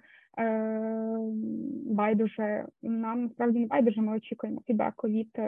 байдуже 1.86 2.66
нам 2.82 3.30
справді 3.30 3.60
не 3.60 3.66
байдуже. 3.66 4.02
Ми 4.02 4.18
очікуємо 4.18 4.62
фідбеку 4.68 5.08
від 5.08 5.40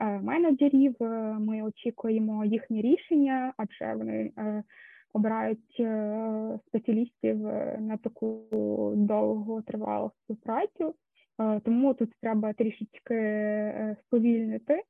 менеджерів. 0.00 0.96
Ми 1.40 1.62
очікуємо 1.62 2.44
їхні 2.44 2.82
рішення, 2.82 3.52
адже 3.56 3.94
вони 3.94 4.32
обирають 5.12 5.82
спеціалістів 6.66 7.38
на 7.78 7.98
таку 8.02 8.42
довгу 8.96 9.62
тривалу 9.62 10.10
співпрацю. 10.24 10.94
Тому 11.64 11.94
тут 11.94 12.12
треба 12.20 12.52
трішечки 12.52 13.96
сповільнити, 14.00 14.82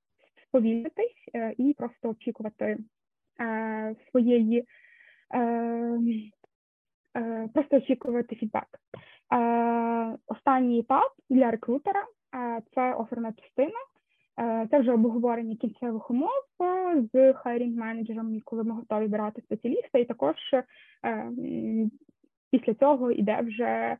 сповільнитись 0.48 1.28
і 1.56 1.74
просто 1.78 2.08
очікувати 2.08 2.76
Е, 2.76 2.78
своєї 4.10 4.64
е, 5.34 5.38
е, 7.16 7.48
просто 7.54 7.76
очікувати 7.76 8.36
фідбек. 8.36 8.66
Останній 10.26 10.80
етап 10.80 11.12
для 11.30 11.50
рекрутера 11.50 12.04
це 12.74 12.94
оферна 12.94 13.32
частина. 13.32 13.78
Це 14.70 14.78
вже 14.78 14.92
обговорення 14.92 15.56
кінцевих 15.56 16.10
умов 16.10 16.30
з 17.12 17.32
хайрінг 17.32 17.76
менеджером, 17.76 18.40
коли 18.44 18.64
ми 18.64 18.74
готові 18.74 19.06
брати 19.06 19.42
спеціаліста, 19.42 19.98
і 19.98 20.04
також 20.04 20.36
після 22.50 22.74
цього 22.74 23.10
йде 23.10 23.40
вже 23.40 23.96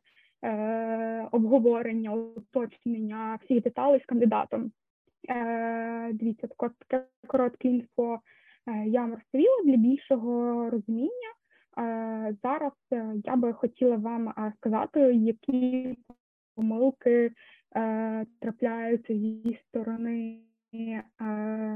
обговорення, 1.31 2.11
уточнення 2.11 3.39
всіх 3.43 3.63
деталей 3.63 3.99
з 3.99 4.05
кандидатом. 4.05 4.71
Дивіться, 6.13 6.47
таке 6.47 7.05
коротке 7.27 7.67
інфо 7.67 8.19
Е, 8.19 8.19
я 8.85 9.01
вам 9.01 9.13
розповіла 9.13 9.63
для 9.65 9.77
більшого 9.77 10.69
розуміння. 10.69 11.29
Е, 11.77 12.35
зараз 12.43 12.71
е, 12.93 13.13
я 13.25 13.35
би 13.35 13.53
хотіла 13.53 13.95
вам 13.95 14.33
сказати, 14.57 14.99
які 14.99 15.95
помилки 16.55 17.31
трапляються 18.39 19.13
зі 19.13 19.59
сторони 19.67 20.39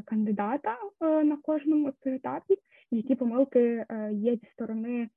кандидата 0.05 0.77
на 1.01 1.37
кожному 1.43 1.91
з 1.91 2.07
етапів, 2.07 2.57
які 2.91 3.15
помилки 3.15 3.85
є 4.11 4.35
зі 4.35 4.47
сторони 4.53 5.09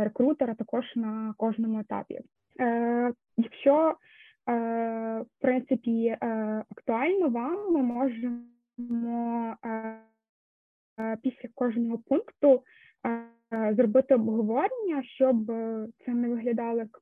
рекрутера 0.00 0.54
також 0.54 0.96
на 0.96 1.34
кожному 1.36 1.80
етапі. 1.80 2.20
Якщо 3.36 3.94
в 4.46 5.40
принципі 5.40 6.16
актуально 6.70 7.28
вам, 7.28 7.72
ми 7.72 7.82
можемо 7.82 9.56
після 11.22 11.48
кожного 11.54 11.98
пункту 11.98 12.62
зробити 13.72 14.14
обговорення, 14.14 15.02
щоб 15.02 15.46
це 16.04 16.14
не 16.14 16.28
виглядало 16.28 16.78
як 16.78 17.00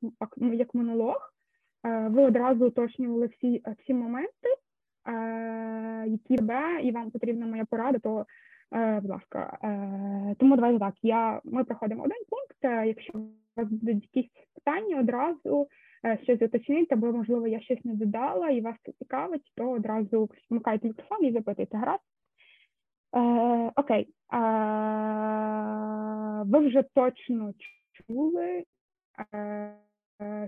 як 0.53 0.75
монолог. 0.75 1.33
Ви 1.83 2.21
одразу 2.21 2.67
уточнювали 2.67 3.27
всі 3.27 3.63
всі 3.83 3.93
моменти, 3.93 4.49
які 6.05 6.35
тебе 6.35 6.81
і 6.83 6.91
вам 6.91 7.11
потрібна 7.11 7.45
моя 7.45 7.65
порада, 7.65 7.99
то 7.99 8.25
будь 9.01 9.09
ласка. 9.09 9.57
Тому 10.39 10.55
давайте 10.55 10.79
так. 10.79 10.93
Я 11.01 11.41
ми 11.43 11.63
проходимо 11.63 12.03
один 12.03 12.17
пункт. 12.29 12.87
Якщо 12.87 13.19
у 13.19 13.21
вас 13.55 13.69
будуть 13.71 14.09
якісь 14.15 14.31
питання, 14.55 14.99
одразу 14.99 15.67
щось 16.23 16.41
уточнити, 16.41 16.95
або 16.95 17.11
можливо 17.11 17.47
я 17.47 17.59
щось 17.59 17.85
не 17.85 17.93
додала 17.93 18.49
і 18.49 18.61
вас 18.61 18.75
це 18.85 18.91
цікавить, 18.91 19.51
то 19.55 19.71
одразу 19.71 20.29
вмикайте 20.49 20.87
мікрофон 20.87 21.25
і 21.25 21.31
запитуйте. 21.31 21.77
Гаразд. 21.77 22.03
Е, 23.15 23.71
Окей, 23.75 24.07
е, 24.33 24.37
ви 26.45 26.67
вже 26.67 26.83
точно 26.93 27.53
чули, 27.91 28.63
е, 29.33 29.73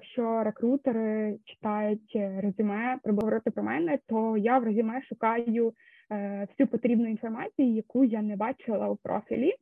що 0.01 0.43
рекрутери 0.43 1.37
читають 1.45 2.11
резюме, 2.15 2.99
треба 3.03 3.19
говорити 3.21 3.51
про 3.51 3.63
мене, 3.63 3.99
то 4.07 4.37
я 4.37 4.59
в 4.59 4.63
резюме 4.63 5.01
шукаю 5.01 5.73
е, 6.11 6.47
всю 6.49 6.67
потрібну 6.67 7.09
інформацію, 7.09 7.75
яку 7.75 8.03
я 8.03 8.21
не 8.21 8.35
бачила 8.35 8.89
у 8.89 8.95
профілі. 8.95 9.53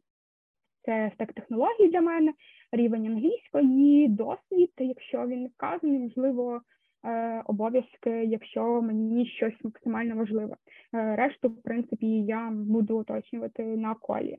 Це 0.86 1.12
стек 1.14 1.34
технологій 1.34 1.88
для 1.88 2.02
мене, 2.02 2.34
рівень 2.72 3.08
англійської, 3.08 4.08
досвід, 4.08 4.72
якщо 4.78 5.28
він 5.28 5.44
не 5.44 5.50
вказаний, 5.50 6.00
можливо. 6.00 6.62
Е, 7.08 7.42
обов'язки, 7.46 8.10
якщо 8.10 8.82
мені 8.82 9.26
щось 9.26 9.64
максимально 9.64 10.16
важливе. 10.16 10.56
Е, 10.94 11.16
решту, 11.16 11.50
в 11.50 11.62
принципі, 11.64 12.08
я 12.08 12.50
буду 12.52 13.00
уточнювати 13.00 13.64
на 13.64 13.96
колі. 13.96 14.38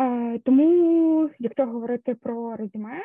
Е, 0.00 0.38
тому, 0.38 1.30
якщо 1.38 1.66
говорити 1.66 2.14
про 2.14 2.56
резюме, 2.56 3.02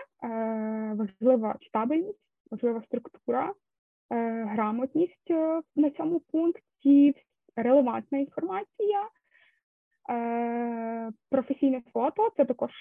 важлива 0.95 1.55
читабельність, 1.59 2.19
важлива 2.51 2.81
структура, 2.85 3.53
грамотність 4.45 5.29
на 5.75 5.89
цьому 5.89 6.19
пункті, 6.19 7.15
релевантна 7.55 8.17
інформація, 8.17 9.09
професійне 11.29 11.81
фото 11.93 12.31
це 12.37 12.45
також 12.45 12.71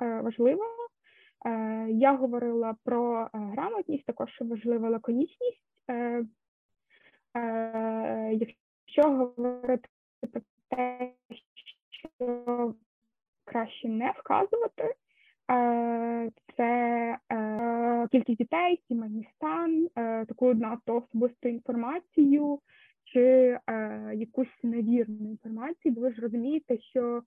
важливо. 0.00 0.64
Е, 1.46 1.86
я 1.90 2.16
говорила 2.16 2.74
про 2.84 3.20
е, 3.22 3.28
грамотність, 3.32 4.04
також 4.04 4.30
важлива 4.40 4.90
лаконічність. 4.90 5.62
Е, 5.90 6.24
якщо 8.32 9.02
говорити 9.02 9.88
про 10.32 10.40
те, 10.70 11.12
що 11.90 12.74
краще 13.44 13.88
не 13.88 14.14
вказувати, 14.16 14.94
це 16.56 17.18
кількість 18.12 18.38
дітей, 18.38 18.82
сімейний 18.88 19.28
стан, 19.36 19.88
таку 20.28 20.54
надто 20.54 20.96
особисту 20.96 21.48
інформацію 21.48 22.60
чи 23.04 23.58
якусь 24.14 24.62
невірну 24.62 25.30
інформацію, 25.30 25.94
бо 25.94 26.00
ви 26.00 26.12
ж 26.12 26.20
розумієте, 26.20 26.78
що 26.78 27.22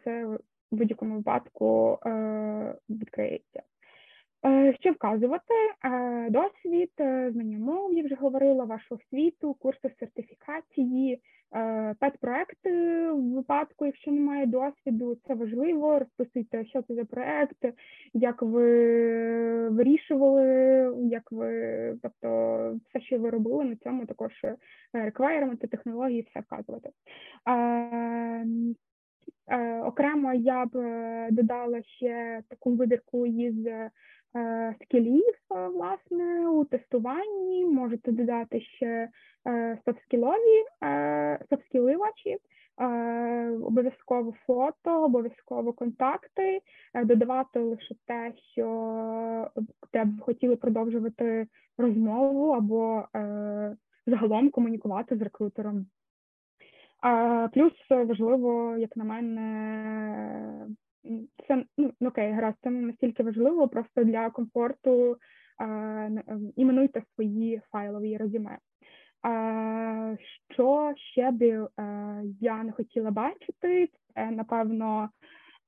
все 0.00 0.38
в 0.72 0.76
будь-якому 0.76 1.16
випадку 1.16 1.98
е, 2.06 2.74
відкриється. 2.88 3.62
Е, 4.46 4.76
що 4.80 4.92
вказувати? 4.92 5.54
Е, 5.84 6.30
досвід, 6.30 6.92
знання 7.32 7.58
мов, 7.58 7.94
я 7.94 8.04
вже 8.04 8.14
говорила, 8.14 8.64
вашу 8.64 8.94
освіту, 8.94 9.54
курси 9.54 9.90
сертифікації, 10.00 11.20
педпроекти 12.00 12.70
в 13.10 13.34
випадку, 13.34 13.86
якщо 13.86 14.10
немає 14.10 14.46
досвіду, 14.46 15.16
це 15.26 15.34
важливо. 15.34 15.98
Розписуйте, 15.98 16.64
що 16.66 16.82
це 16.82 16.94
за 16.94 17.04
проект, 17.04 17.64
як 18.14 18.42
ви 18.42 19.68
вирішували, 19.68 20.44
як 21.10 21.32
ви, 21.32 21.98
тобто 22.02 22.80
все, 22.88 23.00
що 23.00 23.18
ви 23.18 23.30
робили 23.30 23.64
на 23.64 23.76
цьому, 23.76 24.06
також 24.06 24.32
реквайрменти, 24.92 25.66
технології, 25.66 26.26
все 26.30 26.40
вказувати. 26.40 26.90
Е, 29.50 29.80
окремо 29.80 30.34
я 30.34 30.66
б 30.66 30.76
е, 30.76 31.28
додала 31.30 31.82
ще 31.82 32.42
таку 32.48 32.74
вибірку 32.74 33.26
із 33.26 33.66
е, 33.66 33.90
скілів, 34.82 35.34
власне, 35.50 36.48
у 36.48 36.64
тестуванні. 36.64 37.66
Можете 37.66 38.12
додати 38.12 38.60
ще 38.60 39.08
софтскілові, 39.84 40.64
софтскіли 41.50 41.96
ваші, 41.96 42.38
обов'язково 43.62 44.34
фото, 44.46 45.04
обов'язково 45.04 45.72
контакти, 45.72 46.60
додавати 47.04 47.58
лише 47.58 47.94
те, 48.06 48.32
що 48.52 49.50
де 49.92 50.04
б 50.04 50.20
хотіли 50.20 50.56
продовжувати 50.56 51.46
розмову 51.78 52.50
або 52.50 53.04
загалом 54.06 54.50
комунікувати 54.50 55.16
з 55.16 55.22
рекрутером. 55.22 55.86
А 57.00 57.48
плюс 57.52 57.72
важливо, 57.90 58.76
як 58.78 58.96
на 58.96 59.04
мене, 59.04 60.66
це 61.48 61.64
ну 61.78 61.92
окей, 62.00 62.32
гаразд, 62.32 62.56
це 62.62 62.70
не 62.70 62.80
настільки 62.80 63.22
важливо, 63.22 63.68
просто 63.68 64.04
для 64.04 64.30
комфорту 64.30 65.16
а, 65.58 66.08
іменуйте 66.56 67.02
свої 67.14 67.62
файлові 67.72 68.16
резюме. 68.16 68.58
А, 69.22 70.16
Що 70.52 70.92
ще 70.96 71.30
би 71.30 71.68
а, 71.76 72.20
я 72.40 72.62
не 72.64 72.72
хотіла 72.72 73.10
бачити, 73.10 73.88
це 74.14 74.30
напевно 74.30 75.10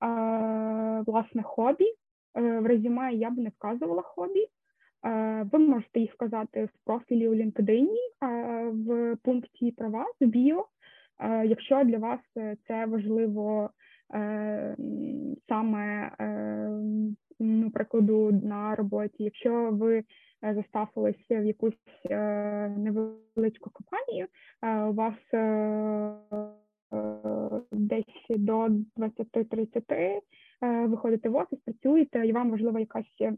а, 0.00 1.02
власне 1.06 1.42
хобі. 1.42 1.94
Е, 2.34 2.60
в 2.60 2.66
резюме 2.66 3.14
я 3.14 3.30
б 3.30 3.38
не 3.38 3.48
вказувала 3.48 4.02
хобі. 4.02 4.46
Ви 5.52 5.58
можете 5.58 6.00
їх 6.00 6.14
вказати 6.14 6.64
в 6.64 6.84
профілі 6.84 7.28
у 7.28 7.34
LinkedIn, 7.34 7.88
в 8.72 9.16
пункті 9.16 9.72
права 9.72 10.06
в 10.20 10.26
біо. 10.26 10.66
Е, 11.20 11.46
якщо 11.46 11.84
для 11.84 11.98
вас 11.98 12.20
е, 12.36 12.56
це 12.68 12.86
важливо 12.86 13.70
е, 14.14 14.76
саме 15.48 16.10
ну, 17.40 17.70
прикладу 17.70 18.32
на 18.44 18.74
роботі, 18.74 19.24
якщо 19.24 19.70
ви 19.72 20.04
заставилися 20.42 21.40
в 21.40 21.44
якусь 21.44 21.74
невеличку 22.76 23.70
компанію, 23.70 24.26
у 24.62 24.92
вас 24.92 25.14
десь 27.72 28.04
до 28.28 28.68
20-30 28.96 30.20
виходите 30.86 31.28
в 31.28 31.36
офіс, 31.36 31.58
працюєте, 31.64 32.26
і 32.26 32.32
вам 32.32 32.50
важлива 32.50 32.80
якась 32.80 33.36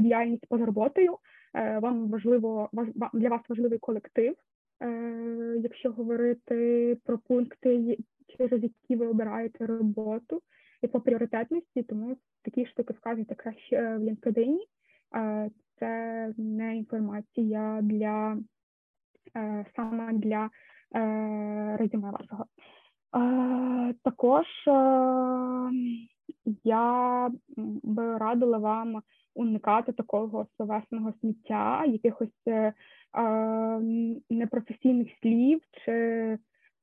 діяльність 0.00 0.46
поза 0.48 0.66
роботою. 0.66 1.16
Вам 1.54 2.10
важливо 2.10 2.70
для 3.12 3.28
вас 3.28 3.40
важливий 3.48 3.78
колектив. 3.78 4.34
Е, 4.82 5.60
якщо 5.62 5.92
говорити 5.92 6.98
про 7.04 7.18
пункти, 7.18 7.98
через 8.28 8.62
які 8.62 8.96
ви 8.96 9.06
обираєте 9.06 9.66
роботу 9.66 10.42
і 10.82 10.86
по 10.86 11.00
пріоритетності, 11.00 11.82
тому 11.82 12.16
такі 12.42 12.66
штуки 12.66 12.92
вказуйте 12.92 13.34
краще 13.34 13.96
в 13.96 14.00
LinkedIn. 14.00 14.58
Це 15.78 16.34
не 16.36 16.76
інформація 16.76 17.80
для 17.82 18.38
е, 19.36 19.66
саме 19.76 20.12
для 20.12 20.50
е, 20.94 21.76
резюме 21.76 22.10
вашого. 22.10 22.46
Також 24.04 24.46
я 26.64 27.28
би 27.82 28.18
радила 28.18 28.58
вам 28.58 29.02
уникати 29.34 29.92
такого 29.92 30.46
словесного 30.56 31.12
сміття, 31.20 31.84
якихось 31.84 32.28
непрофесійних 34.30 35.08
слів, 35.22 35.60
чи 35.84 36.38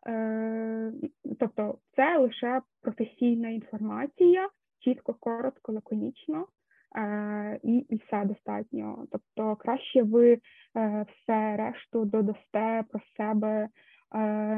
е, 0.07 0.93
тобто 1.39 1.77
це 1.95 2.17
лише 2.17 2.61
професійна 2.81 3.49
інформація, 3.49 4.49
чітко, 4.79 5.15
коротко, 5.19 5.73
лаконічно. 5.73 6.47
Е, 6.95 7.59
і 7.63 7.77
і 7.89 7.95
все 7.95 8.25
достатньо. 8.25 9.05
Тобто 9.11 9.55
краще 9.55 10.03
ви 10.03 10.33
е, 10.77 11.05
все 11.09 11.55
решту 11.57 12.05
додасте 12.05 12.83
про 12.89 13.01
себе 13.17 13.67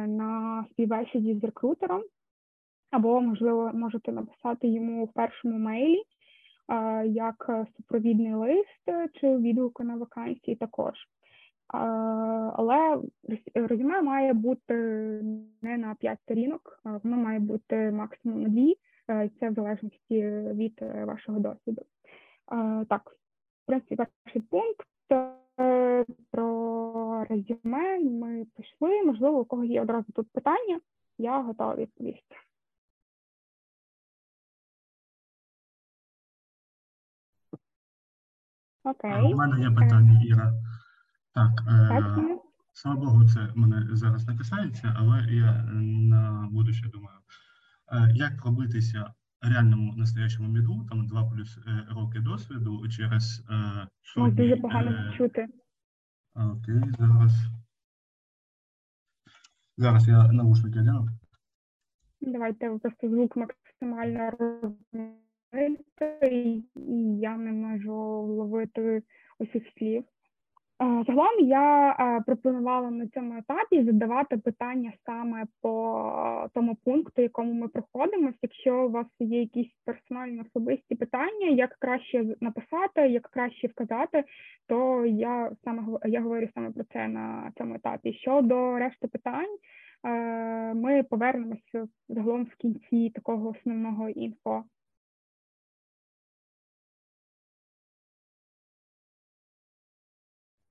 на 0.07 0.65
співбесіді 0.71 1.35
з 1.35 1.43
рекрутером, 1.43 2.01
або, 2.91 3.21
можливо, 3.21 3.71
можете 3.73 4.11
написати 4.11 4.67
йому 4.67 5.05
в 5.05 5.13
першому 5.13 5.57
мейлі 5.57 6.03
як 7.05 7.65
супровідний 7.77 8.33
лист 8.33 9.11
чи 9.13 9.37
відгуку 9.37 9.83
на 9.83 9.95
вакансії 9.95 10.55
також. 10.55 10.93
Але 12.53 13.01
резюме 13.53 14.01
має 14.01 14.33
бути 14.33 14.73
не 15.61 15.77
на 15.77 15.95
5 15.95 16.19
сторінок, 16.21 16.79
воно 16.83 17.17
має 17.17 17.39
бути 17.39 17.91
максимум 17.91 18.43
на 18.43 18.49
2, 18.49 18.73
е, 19.09 19.29
це 19.39 19.49
в 19.49 19.53
залежності 19.53 20.27
від 20.53 20.79
е, 20.81 21.05
вашого 21.05 21.39
досвіду. 21.39 21.85
Так, 22.89 23.17
в 23.63 23.65
принципі, 23.65 23.95
перший 23.95 24.41
пункт 24.41 24.87
е, 25.59 26.05
про 26.31 27.25
резюме, 27.29 27.99
ми 27.99 28.45
пішли. 28.57 29.03
Можливо, 29.03 29.39
у 29.39 29.45
когось 29.45 29.69
є 29.69 29.81
одразу 29.81 30.11
тут 30.11 30.31
питання. 30.31 30.79
Я 31.17 31.41
готова 31.41 31.75
відповісти. 31.75 32.35
Окей. 38.83 39.33
У 39.33 39.35
мене 39.35 39.59
є 39.61 39.71
питання, 39.71 40.21
Іра. 40.23 40.53
Так, 41.33 41.51
е, 41.67 42.37
слава 42.73 42.99
Богу, 42.99 43.25
це 43.25 43.49
мене 43.55 43.87
зараз 43.91 44.27
не 44.27 44.37
касається, 44.37 44.95
але 44.97 45.27
я 45.31 45.63
на 45.73 46.49
будуще 46.51 46.89
думаю, 46.89 47.17
е, 47.91 48.11
як 48.15 48.41
пробитися 48.41 49.13
реальному 49.41 49.93
настоящому 49.95 50.49
міду, 50.49 50.85
там 50.89 51.07
2 51.07 51.29
плюс 51.29 51.57
е, 51.57 51.87
роки 51.89 52.19
досвіду 52.19 52.89
через 52.89 53.45
е, 53.49 53.87
сотні, 54.01 54.31
дуже 54.31 54.57
погано 54.57 54.91
е, 54.91 55.17
чути. 55.17 55.47
Окей, 56.35 56.81
зараз. 56.99 57.31
Зараз 59.77 60.07
я 60.07 60.31
наушники 60.31 60.79
одягну. 60.79 61.09
Давайте 62.21 62.77
просто 62.81 63.09
звук 63.09 63.35
максимально 63.35 64.29
розмити, 64.29 65.30
і 66.31 67.19
я 67.19 67.37
не 67.37 67.51
можу 67.51 68.21
вловити 68.21 69.03
усіх 69.39 69.63
слів. 69.77 70.03
Е, 70.81 71.03
Загалом 71.07 71.39
я 71.39 71.91
е, 71.99 72.23
пропонувала 72.25 72.91
на 72.91 73.07
цьому 73.07 73.37
етапі 73.37 73.83
задавати 73.83 74.37
питання 74.37 74.93
саме 75.05 75.45
по 75.61 76.49
тому 76.53 76.75
пункту, 76.75 77.21
якому 77.21 77.53
ми 77.53 77.67
проходимося. 77.67 78.37
Якщо 78.41 78.85
у 78.85 78.89
вас 78.89 79.07
є 79.19 79.39
якісь 79.39 79.71
персональні 79.85 80.41
особисті 80.41 80.95
питання, 80.95 81.47
як 81.47 81.75
краще 81.79 82.35
написати, 82.41 83.07
як 83.07 83.27
краще 83.27 83.67
вказати, 83.67 84.23
то 84.67 85.05
я 85.05 85.51
саме 85.63 85.83
я 86.05 86.21
говорю 86.21 86.47
саме 86.53 86.71
про 86.71 86.83
це 86.83 87.07
на 87.07 87.51
цьому 87.57 87.75
етапі. 87.75 88.13
Щодо 88.13 88.77
решти 88.77 89.07
питань, 89.07 89.57
е, 90.05 90.73
ми 90.73 91.03
повернемося 91.03 91.87
загалом 92.09 92.43
в 92.43 92.55
кінці 92.55 93.09
такого 93.09 93.49
основного 93.49 94.09
інфо. 94.09 94.63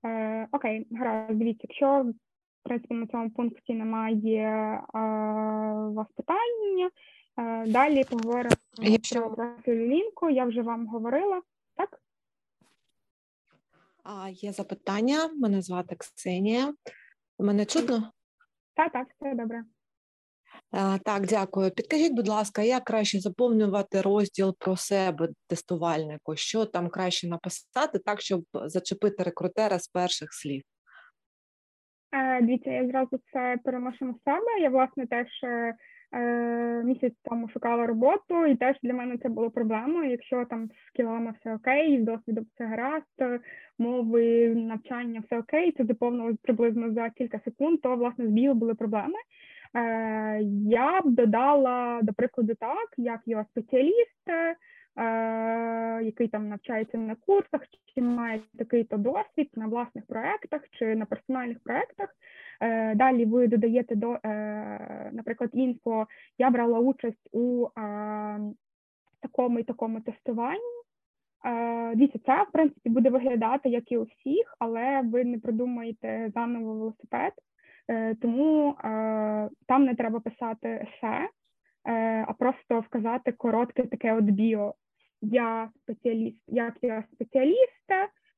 Е, 0.04 0.48
окей, 0.52 0.86
гаразд, 0.90 1.38
дивіться, 1.38 1.66
якщо 1.68 2.02
в 2.02 2.68
принципі 2.68 2.94
на 2.94 3.06
цьому 3.06 3.30
пункті 3.30 3.74
немає 3.74 4.44
е, 4.94 4.98
у 5.72 5.92
вас 5.94 6.06
питання, 6.16 6.90
е, 7.38 7.66
далі 7.66 8.04
поговоримо 8.04 8.56
Якщо- 8.78 9.20
про 9.20 9.30
профіль 9.34 9.88
лінку. 9.88 10.30
Я 10.30 10.44
вже 10.44 10.62
вам 10.62 10.86
говорила, 10.86 11.42
так? 11.76 12.00
А, 14.04 14.28
Є 14.28 14.52
запитання. 14.52 15.30
Мене 15.36 15.62
звати 15.62 15.96
Ксенія. 15.96 16.74
Мене 17.38 17.64
чутно? 17.64 18.12
Так, 18.74 18.92
так, 18.92 19.08
все 19.20 19.34
добре. 19.34 19.64
Так, 21.04 21.26
дякую. 21.26 21.70
Підкажіть, 21.70 22.14
будь 22.16 22.28
ласка, 22.28 22.62
як 22.62 22.84
краще 22.84 23.18
заповнювати 23.18 24.00
розділ 24.00 24.56
про 24.58 24.76
себе 24.76 25.28
тестувальнику? 25.48 26.36
Що 26.36 26.64
там 26.64 26.88
краще 26.88 27.28
написати 27.28 27.98
так, 27.98 28.20
щоб 28.20 28.42
зачепити 28.52 29.22
рекрутера 29.22 29.78
з 29.78 29.88
перших 29.88 30.34
слів? 30.34 30.62
Е, 32.12 32.40
Дивіться, 32.42 32.70
я 32.70 32.86
зразу 32.86 33.20
це 33.32 33.58
переношу 33.64 34.04
на 34.04 34.14
себе. 34.24 34.60
Я 34.60 34.70
власне 34.70 35.06
теж 35.06 35.26
е, 35.44 35.74
е, 36.12 36.82
місяць 36.84 37.14
тому 37.24 37.48
шукала 37.48 37.86
роботу, 37.86 38.46
і 38.46 38.56
теж 38.56 38.76
для 38.82 38.94
мене 38.94 39.18
це 39.18 39.28
було 39.28 39.50
проблемою. 39.50 40.10
Якщо 40.10 40.44
там 40.44 40.66
з 40.66 40.88
скілами 40.88 41.34
все 41.40 41.54
окей, 41.54 42.02
з 42.02 42.04
досвідом 42.04 42.46
все 42.54 42.66
гаразд, 42.66 43.40
мови, 43.78 44.48
навчання 44.48 45.22
все 45.26 45.38
окей, 45.38 45.72
це 45.72 45.84
заповнилось 45.84 46.36
приблизно 46.42 46.92
за 46.92 47.10
кілька 47.10 47.40
секунд, 47.44 47.80
то 47.80 47.96
власне 47.96 48.26
з 48.26 48.30
біо 48.30 48.54
були 48.54 48.74
проблеми. 48.74 49.18
Е, 49.76 50.40
Я 50.66 51.00
б 51.02 51.10
додала, 51.10 52.00
до 52.02 52.12
прикладу, 52.12 52.54
так, 52.54 52.88
як 52.96 53.20
його 53.26 53.44
спеціаліст, 53.44 54.28
е, 54.28 54.56
який 56.02 56.28
там 56.28 56.48
навчається 56.48 56.98
на 56.98 57.14
курсах, 57.14 57.60
чи 57.94 58.02
має 58.02 58.40
такий-то 58.58 58.96
досвід 58.96 59.50
на 59.54 59.66
власних 59.66 60.06
проєктах 60.06 60.62
чи 60.70 60.94
на 60.94 61.04
персональних 61.04 61.58
проєктах. 61.62 62.08
Е, 62.60 62.94
Далі 62.94 63.24
ви 63.24 63.46
додаєте 63.46 63.94
до, 63.94 64.18
е, 64.24 65.10
наприклад, 65.12 65.50
інфо. 65.52 66.06
Я 66.38 66.50
брала 66.50 66.78
участь 66.78 67.28
у 67.32 67.66
е, 67.66 68.40
такому 69.20 69.58
і 69.58 69.62
такому 69.62 70.00
тестуванні. 70.00 70.80
Е, 71.44 71.94
Дивіться, 71.94 72.18
це 72.26 72.42
в 72.42 72.52
принципі 72.52 72.90
буде 72.90 73.10
виглядати 73.10 73.68
як 73.68 73.92
і 73.92 73.98
у 73.98 74.02
всіх, 74.02 74.56
але 74.58 75.02
ви 75.04 75.24
не 75.24 75.38
придумаєте 75.38 76.30
заново 76.34 76.74
велосипед, 76.74 77.32
тому 78.20 78.70
е, 78.70 79.48
там 79.66 79.84
не 79.84 79.94
треба 79.94 80.20
писати 80.20 80.68
есе, 80.68 81.28
е, 81.88 82.24
а 82.28 82.32
просто 82.32 82.80
вказати 82.80 83.32
коротке 83.32 83.82
таке 83.82 84.12
от 84.12 84.24
біо. 84.24 84.74
Я 85.22 85.70
спеціаліст, 85.82 86.42
як 86.46 86.74
я 86.82 87.04
спеціаліст 87.12 87.90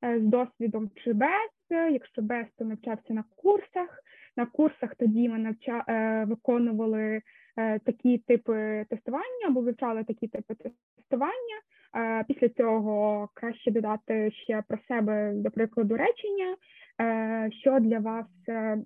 е, 0.04 0.20
з 0.20 0.22
досвідом 0.22 0.90
чи 1.04 1.12
без. 1.12 1.50
Якщо 1.92 2.22
без, 2.22 2.46
то 2.58 2.64
навчався 2.64 3.14
на 3.14 3.24
курсах. 3.36 4.02
На 4.36 4.46
курсах 4.46 4.94
тоді 4.94 5.28
ми 5.28 5.38
навча... 5.38 5.84
е, 5.88 6.24
виконували 6.24 7.22
е, 7.56 7.78
такі 7.78 8.18
типи 8.18 8.86
тестування 8.90 9.46
або 9.48 9.60
вивчали 9.60 10.04
такі 10.04 10.28
типи 10.28 10.54
тестування. 10.96 11.56
Е, 11.96 12.24
Після 12.28 12.48
цього 12.48 13.28
краще 13.34 13.70
додати 13.70 14.30
ще 14.30 14.62
про 14.68 14.78
себе, 14.88 15.32
до 15.34 15.50
прикладу, 15.50 15.96
речення, 15.96 16.56
е, 17.00 17.50
що 17.60 17.80
для 17.80 17.98
вас 17.98 18.26
е, 18.48 18.78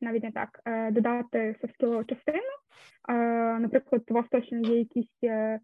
навіть 0.00 0.22
не 0.22 0.32
так, 0.32 0.60
е, 0.64 0.90
додати 0.90 1.56
софтскілову 1.60 2.04
частину. 2.04 2.38
Е, 3.08 3.14
Наприклад, 3.58 4.02
у 4.10 4.14
вас 4.14 4.24
точно 4.30 4.58
є 4.58 4.78
якісь 4.78 5.24
е, 5.24 5.60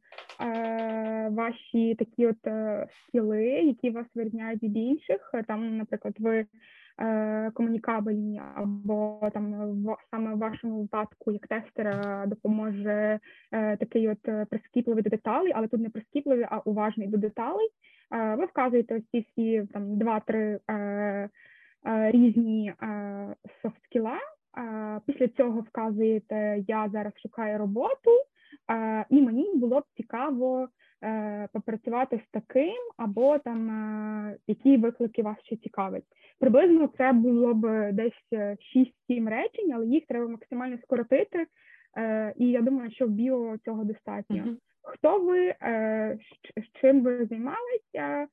ваші 1.30 1.94
такі 1.94 2.26
от 2.26 2.38
скіли, 3.08 3.44
які 3.44 3.90
вас 3.90 4.06
вирізняють 4.14 4.62
від 4.62 4.76
інших. 4.76 5.34
Там, 5.48 5.76
наприклад, 5.76 6.14
ви 6.18 6.46
комунікабельні, 7.54 8.42
або 8.54 9.30
там 9.34 9.72
в 9.84 9.96
саме 10.10 10.34
в 10.34 10.38
вашому 10.38 10.80
випадку, 10.80 11.32
як 11.32 11.46
тестера, 11.46 12.26
допоможе 12.26 13.20
такий 13.50 14.08
от 14.08 14.48
прискіпливий 14.50 15.02
до 15.02 15.10
деталей, 15.10 15.52
але 15.54 15.68
тут 15.68 15.80
не 15.80 15.90
прискіпливий, 15.90 16.46
а 16.50 16.58
уважний 16.58 17.08
до 17.08 17.16
деталей. 17.16 17.68
Ви 18.10 18.44
вказуєте 18.44 19.02
ці 19.12 19.20
всі 19.20 19.62
там 19.72 19.98
два-три 19.98 20.58
різні 21.86 22.74
софт 23.62 23.84
скіла. 23.84 24.18
Після 25.06 25.28
цього 25.28 25.60
вказуєте, 25.60 26.64
я 26.68 26.88
зараз 26.92 27.12
шукаю 27.22 27.58
роботу, 27.58 28.10
е, 28.70 29.04
і 29.10 29.22
мені 29.22 29.54
було 29.54 29.80
б 29.80 29.84
цікаво 29.96 30.68
е, 31.04 31.48
попрацювати 31.52 32.20
з 32.28 32.30
таким, 32.30 32.76
або 32.96 33.38
там 33.38 33.70
е, 33.70 34.36
які 34.46 34.76
виклики 34.76 35.22
вас 35.22 35.36
ще 35.44 35.56
цікавить. 35.56 36.04
Приблизно 36.40 36.88
це 36.98 37.12
було 37.12 37.54
б 37.54 37.92
десь 37.92 38.22
е, 38.32 38.56
6-7 39.08 39.28
речень, 39.28 39.72
але 39.74 39.86
їх 39.86 40.06
треба 40.06 40.28
максимально 40.28 40.78
скоротити. 40.78 41.46
Е, 41.98 42.34
І 42.36 42.46
я 42.50 42.62
думаю, 42.62 42.90
що 42.90 43.06
в 43.06 43.10
біо 43.10 43.56
цього 43.64 43.84
достатньо. 43.84 44.44
Хто 44.82 45.18
ви, 45.18 45.54
е, 45.62 46.18
чим 46.80 47.02
ви 47.02 47.26
займалися, 47.26 47.94
е, 47.94 48.26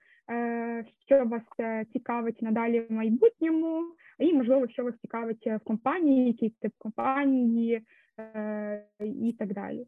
що 1.06 1.26
вас 1.26 1.42
е, 1.60 1.86
цікавить 1.94 2.42
надалі 2.42 2.80
в 2.80 2.92
майбутньому, 2.92 3.84
і 4.20 4.34
можливо, 4.34 4.68
що 4.68 4.84
вас 4.84 4.94
цікавить 5.02 5.44
е, 5.48 5.58
в 5.58 5.60
компанії, 5.60 6.28
який 6.28 6.50
тип 6.50 6.74
компанії 6.78 7.86
е, 8.20 8.86
і 9.00 9.36
так 9.40 9.54
далі. 9.54 9.86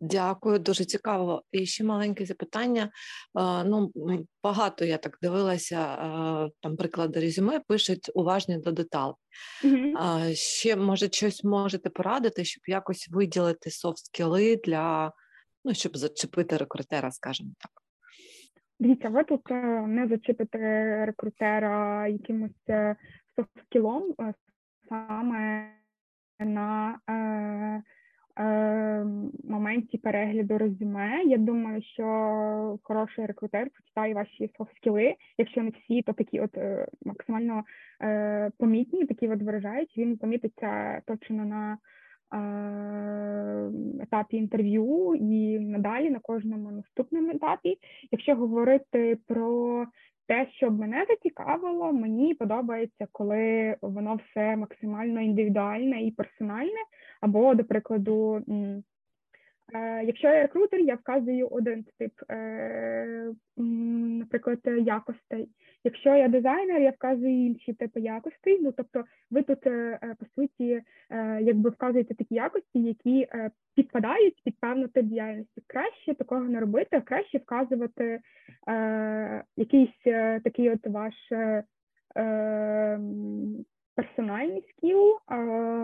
Дякую, 0.00 0.58
дуже 0.58 0.84
цікаво. 0.84 1.42
І 1.52 1.66
ще 1.66 1.84
маленьке 1.84 2.26
запитання. 2.26 2.82
Е, 2.82 3.64
Ну, 3.64 3.92
багато 4.42 4.84
я 4.84 4.98
так 4.98 5.18
дивилася, 5.22 5.94
е, 5.94 6.50
там 6.60 6.76
приклади 6.76 7.20
резюме 7.20 7.60
пишуть 7.60 8.10
уважні 8.14 8.58
до 8.58 8.72
деталей. 8.72 9.14
Ще, 10.34 10.76
може, 10.76 11.08
щось 11.08 11.44
можете 11.44 11.90
порадити, 11.90 12.44
щоб 12.44 12.62
якось 12.66 13.08
виділити 13.10 13.70
софт-скіли 13.70 14.60
для, 14.64 15.12
ну, 15.64 15.74
щоб 15.74 15.96
зачепити 15.96 16.56
рекрутера, 16.56 17.10
скажімо 17.10 17.50
так. 17.58 17.79
Дивіться, 18.80 19.08
ви 19.08 19.24
тут 19.24 19.50
е, 19.50 19.86
не 19.86 20.08
зачепите 20.08 20.58
рекрутера 21.06 22.08
якимось 22.08 22.68
е, 22.68 22.96
софт-скілом 23.36 24.02
е, 24.20 24.34
саме 24.88 25.70
на 26.38 26.98
е, 27.08 27.82
е, 28.42 29.04
моменті 29.44 29.98
перегляду 29.98 30.58
резюме. 30.58 31.22
Я 31.24 31.38
думаю, 31.38 31.82
що 31.82 32.78
хороший 32.82 33.26
рекрутер 33.26 33.70
почитає 33.70 34.14
ваші 34.14 34.50
софт-скіли. 34.58 35.14
Якщо 35.38 35.62
не 35.62 35.70
всі, 35.70 36.02
то 36.02 36.12
такі 36.12 36.40
от 36.40 36.58
максимально 37.04 37.64
е, 38.02 38.50
помітні, 38.58 39.06
такі 39.06 39.28
от 39.28 39.42
виражають. 39.42 39.94
Він 39.96 40.16
помітить 40.16 40.54
це 40.60 41.00
точно 41.06 41.44
на 41.44 41.78
етапі 44.02 44.36
інтерв'ю 44.36 45.14
і 45.14 45.58
надалі 45.60 46.10
на 46.10 46.18
кожному 46.18 46.70
наступному 46.70 47.30
етапі. 47.30 47.78
Якщо 48.10 48.34
говорити 48.34 49.18
про 49.26 49.86
те, 50.26 50.46
що 50.50 50.70
мене 50.70 51.06
зацікавило, 51.08 51.92
мені 51.92 52.34
подобається, 52.34 53.06
коли 53.12 53.76
воно 53.82 54.14
все 54.16 54.56
максимально 54.56 55.20
індивідуальне 55.20 56.02
і 56.02 56.10
персональне. 56.10 56.80
Або, 57.20 57.54
до 57.54 57.64
прикладу, 57.64 58.36
е, 58.48 58.82
якщо 60.04 60.28
я 60.28 60.42
рекрутер, 60.42 60.80
я 60.80 60.94
вказую 60.94 61.48
один 61.48 61.84
тип, 61.98 62.12
е, 62.30 63.32
наприклад, 63.56 64.58
якостей. 64.78 65.48
Якщо 65.84 66.16
я 66.16 66.28
дизайнер, 66.28 66.80
я 66.80 66.90
вказую 66.90 67.46
інші 67.46 67.72
типи 67.72 68.00
якостей. 68.00 68.58
Ну 68.62 68.72
тобто, 68.76 69.04
ви 69.30 69.42
тут 69.42 69.66
е, 69.66 69.98
по 70.18 70.26
суті, 70.34 70.82
якби 71.40 71.70
вказуєте 71.70 72.14
такі 72.14 72.34
якості, 72.34 72.82
які 72.82 73.28
підпадають 73.74 74.40
під 74.44 74.60
певну 74.60 74.88
тип 74.88 75.06
діяльності. 75.06 75.62
Краще 75.66 76.14
такого 76.14 76.44
не 76.44 76.60
робити, 76.60 77.02
краще 77.04 77.38
вказувати 77.38 78.20
е, 78.68 79.44
якийсь 79.56 80.06
е, 80.06 80.40
такий 80.40 80.70
от 80.70 80.86
ваш 80.86 81.14
е, 81.32 81.64
е, 82.16 83.00
персональний 84.00 84.64
скіл. 84.68 85.18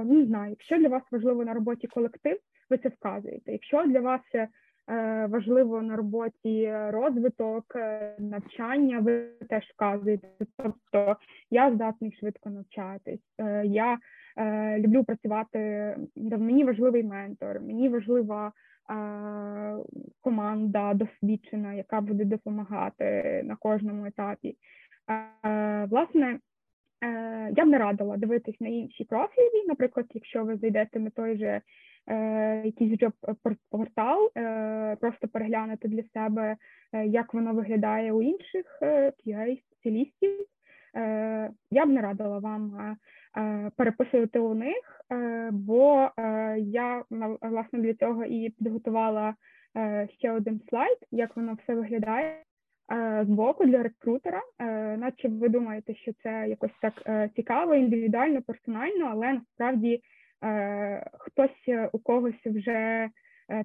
Не 0.05 0.25
знаю, 0.27 0.51
якщо 0.51 0.79
для 0.79 0.89
вас 0.89 1.03
важливо 1.11 1.45
на 1.45 1.55
роботі 1.55 1.87
колектив, 1.87 2.39
ви 2.71 2.79
це 2.79 2.89
вказуєте. 2.89 3.53
Якщо 3.53 3.87
для 3.87 4.01
вас 4.01 4.21
е, 4.35 4.49
важливо 5.27 5.83
на 5.83 5.97
роботі 5.97 6.73
розвиток, 6.91 7.65
е, 7.77 8.17
навчання, 8.19 8.99
ви 8.99 9.27
теж 9.49 9.65
вказуєте. 9.65 10.29
Тобто 10.57 11.17
я 11.51 11.75
здатний 11.75 12.17
швидко 12.21 12.51
навчатись. 12.51 13.21
Е, 13.39 13.67
я 13.67 13.99
люблю 14.79 15.05
працювати. 15.05 15.59
Мені 16.17 16.65
важливий 16.65 17.03
ментор, 17.03 17.61
мені 17.61 17.89
важлива 17.89 18.53
команда 20.21 20.95
досвідчена, 20.95 21.75
яка 21.75 22.01
буде 22.01 22.25
допомагати 22.25 23.43
на 23.45 23.57
кожному 23.57 24.07
етапі. 24.07 24.57
Власне, 25.91 26.39
е, 27.05 27.53
я 27.57 27.65
б 27.65 27.69
не 27.69 27.79
радила 27.79 28.17
дивитись 28.17 28.61
на 28.61 28.69
інші 28.69 29.05
профілі. 29.05 29.67
Наприклад, 29.69 30.07
якщо 30.15 30.45
ви 30.45 30.57
зайдете 30.57 31.01
на 31.01 31.11
той 31.11 31.39
же 31.39 31.61
е, 32.07 32.63
якийсь 32.65 32.99
джоб 32.99 33.13
портал, 33.71 34.31
е, 34.37 34.97
просто 35.01 35.29
переглянути 35.29 35.89
для 35.89 36.03
себе, 36.03 36.57
е, 36.93 37.07
як 37.07 37.35
воно 37.35 37.55
виглядає 37.55 38.13
у 38.13 38.23
інших 38.23 38.79
QA 38.83 39.63
спеціалістів. 39.63 40.47
Я 41.71 41.87
б 41.87 41.89
не 41.89 42.01
радила 42.01 42.39
вам 42.39 42.97
Е, 43.37 43.71
переписувати 43.77 44.39
у 44.39 44.55
них, 44.55 45.01
е, 45.13 45.49
бо 45.53 46.11
е, 46.17 46.57
я 46.59 47.05
власне 47.43 47.79
для 47.79 47.95
цього 47.95 48.25
і 48.25 48.51
підготувала 48.51 49.35
ще 50.19 50.33
один 50.33 50.61
слайд, 50.69 50.99
як 51.11 51.37
воно 51.37 51.57
все 51.63 51.75
виглядає 51.75 52.43
з 53.23 53.27
боку 53.29 53.65
для 53.65 53.83
рекрутера, 53.83 54.43
наче 54.99 55.29
ви 55.29 55.49
думаєте, 55.49 55.95
що 55.95 56.13
це 56.23 56.49
якось 56.49 56.71
так 56.81 57.31
цікаво, 57.37 57.75
індивідуально, 57.75 58.43
персонально, 58.43 59.09
але 59.11 59.33
насправді 59.33 60.01
хтось 61.19 61.91
у 61.93 61.99
когось 61.99 62.47
вже 62.47 63.09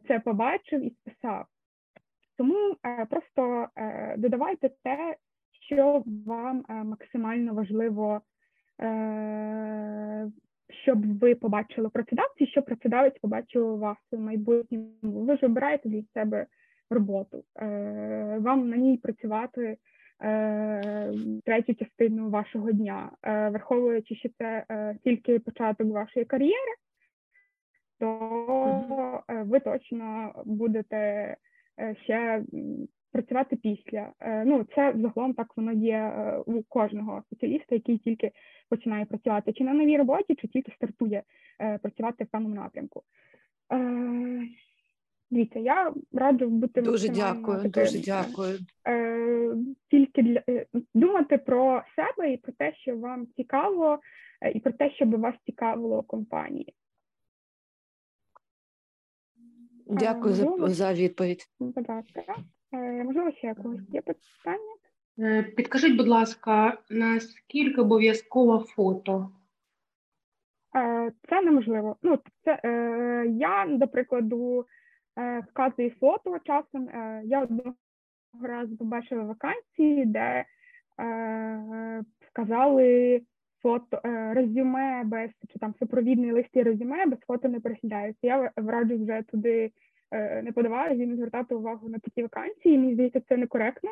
це 0.08 0.20
побачив 0.20 0.86
і 0.86 0.90
списав. 0.90 1.46
Тому 2.38 2.76
просто 3.10 3.68
додавайте 4.18 4.70
те, 4.84 5.16
що 5.68 6.04
вам 6.26 6.66
максимально 6.70 7.54
важливо 7.54 8.22
Е, 8.82 10.32
щоб 10.84 11.20
ви 11.20 11.36
побачили 11.36 11.90
працедавця, 11.90 12.46
щоб 12.46 12.66
працедавець 12.66 13.20
побачив 13.22 13.78
вас 13.78 13.98
у 14.12 14.18
майбутньому. 14.18 14.92
Ви 15.02 15.38
ж 15.38 15.46
обираєте 15.46 15.90
для 15.90 16.04
себе 16.14 16.46
роботу, 16.92 17.44
е, 17.56 18.38
вам 18.42 18.70
на 18.70 18.78
ній 18.78 18.98
працювати 18.98 19.78
е, 20.24 21.14
третю 21.46 21.74
частину 21.74 22.30
вашого 22.30 22.72
дня, 22.72 23.12
враховуючи, 23.24 24.16
що 24.16 24.30
це 24.38 24.66
тільки 25.04 25.40
початок 25.40 25.88
вашої 25.88 26.26
кар'єри, 26.26 26.74
то 28.00 29.24
ви 29.46 29.60
точно 29.60 30.34
будете 30.46 31.36
ще 32.04 32.44
працювати 33.12 33.56
після. 33.56 34.14
Е, 34.20 34.46
ну, 34.46 34.66
це 34.76 34.94
загалом 34.96 35.34
так 35.34 35.58
воно 35.58 35.72
є 35.72 35.98
е, 35.98 36.38
у 36.46 36.64
кожного 36.64 37.24
спеціаліста, 37.26 37.76
який 37.76 37.98
тільки 37.98 38.32
починає 38.70 39.06
працювати 39.06 39.54
чи 39.54 39.64
на 39.64 39.74
новій 39.74 39.98
роботі, 39.98 40.36
чи 40.36 40.48
тільки 40.48 40.72
стартує 40.72 41.24
е, 41.62 41.78
працювати 41.78 42.24
в 42.24 42.28
певному 42.28 42.56
напрямку. 42.56 43.04
Дивіться, 45.32 45.60
я 45.60 45.94
раджу 46.14 46.50
бути 46.50 46.82
дуже 46.82 47.10
дякую. 47.10 47.58
Таким, 47.58 47.84
дуже 47.84 48.00
дякую. 48.00 48.60
Тільки 49.92 50.22
для 50.24 50.42
думати 50.94 51.38
про 51.38 51.84
себе 51.96 52.34
і 52.34 52.38
про 52.38 52.54
те, 52.54 52.74
що 52.76 52.98
вам 52.98 53.28
цікаво, 53.36 54.00
і 54.54 54.60
про 54.60 54.72
те, 54.72 54.92
щоб 54.92 55.20
вас 55.20 55.36
цікавило 55.46 56.04
компанії. 56.04 56.74
Дякую 59.88 60.34
за, 60.34 60.68
за 60.68 60.94
відповідь. 60.94 61.50
Будь 61.60 61.90
ласка. 61.90 62.36
Е, 62.74 63.04
можливо, 63.04 63.32
ще 63.32 63.48
якогось 63.48 63.90
є 63.90 64.02
питання? 64.02 64.76
Е, 65.20 65.44
підкажіть, 65.44 65.98
будь 65.98 66.08
ласка, 66.08 66.78
наскільки 66.90 67.82
обов'язково 67.82 68.60
фото? 68.60 69.32
Е, 70.76 71.12
це 71.30 71.42
неможливо. 71.42 71.96
Ну, 72.02 72.20
це, 72.44 72.60
Я, 73.38 73.66
до 73.70 73.88
прикладу, 73.88 74.66
вказую 75.50 75.92
фото 76.00 76.40
часом. 76.40 76.90
Я 77.24 77.42
одного 77.42 77.76
разу 78.42 78.78
побачила 78.78 79.24
вакансії, 79.24 80.06
де 80.06 80.46
вказали 82.30 83.22
фото 83.62 84.02
резюме 84.34 85.04
без 85.06 85.30
чи 85.54 85.60
там 85.60 85.74
супровідний 85.80 86.32
лист 86.32 86.50
і 86.54 86.64
резюме 86.64 87.06
без 87.06 87.20
фото 87.20 87.50
не 87.50 87.60
переглядається. 87.60 88.28
Я 88.28 88.52
раджу 88.56 89.04
вже 89.04 89.22
туди 89.22 89.72
Е, 90.12 90.42
не 90.42 90.52
подавали, 90.52 90.96
і 90.96 91.06
не 91.06 91.16
звертати 91.16 91.56
увагу 91.56 91.90
на 91.90 92.00
такі 92.00 92.22
вакансії. 92.22 92.78
Мені 92.78 92.94
здається, 92.94 93.22
це 93.30 93.38
некоректно. 93.38 93.90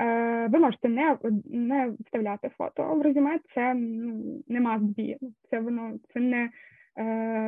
Е, 0.00 0.46
ви 0.46 0.58
можете 0.58 0.88
не 0.88 1.18
не 1.44 1.92
вставляти 2.04 2.50
фото 2.58 2.94
в 2.94 3.02
резюме, 3.02 3.40
це 3.54 3.74
ну, 3.74 4.42
не 4.48 4.60
must. 4.60 5.16
Це 5.50 5.60
воно 5.60 5.98
це 6.12 6.20
не 6.20 6.44
е, 6.44 6.50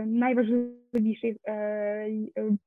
найважливіший 0.07 1.37
е, 1.49 2.11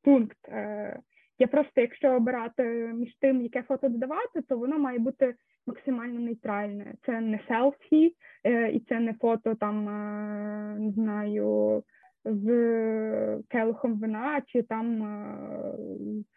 пункт. 0.03 0.37
Е, 0.47 0.99
Я 1.39 1.47
просто, 1.47 1.81
якщо 1.81 2.15
обирати 2.15 2.63
між 2.93 3.15
тим, 3.21 3.41
яке 3.41 3.63
фото 3.63 3.89
додавати, 3.89 4.41
то 4.41 4.57
воно 4.57 4.79
має 4.79 4.99
бути 4.99 5.35
максимально 5.67 6.19
нейтральне. 6.19 6.93
Це 7.05 7.21
не 7.21 7.39
селфі, 7.47 8.15
е, 8.43 8.71
і 8.71 8.79
це 8.79 8.99
не 8.99 9.13
фото 9.13 9.55
там, 9.55 9.89
е, 9.89 10.79
не 10.79 10.91
знаю 10.91 11.83
з 12.25 13.43
келихом 13.49 13.99
вина 13.99 14.41
чи 14.47 14.61
там 14.61 14.99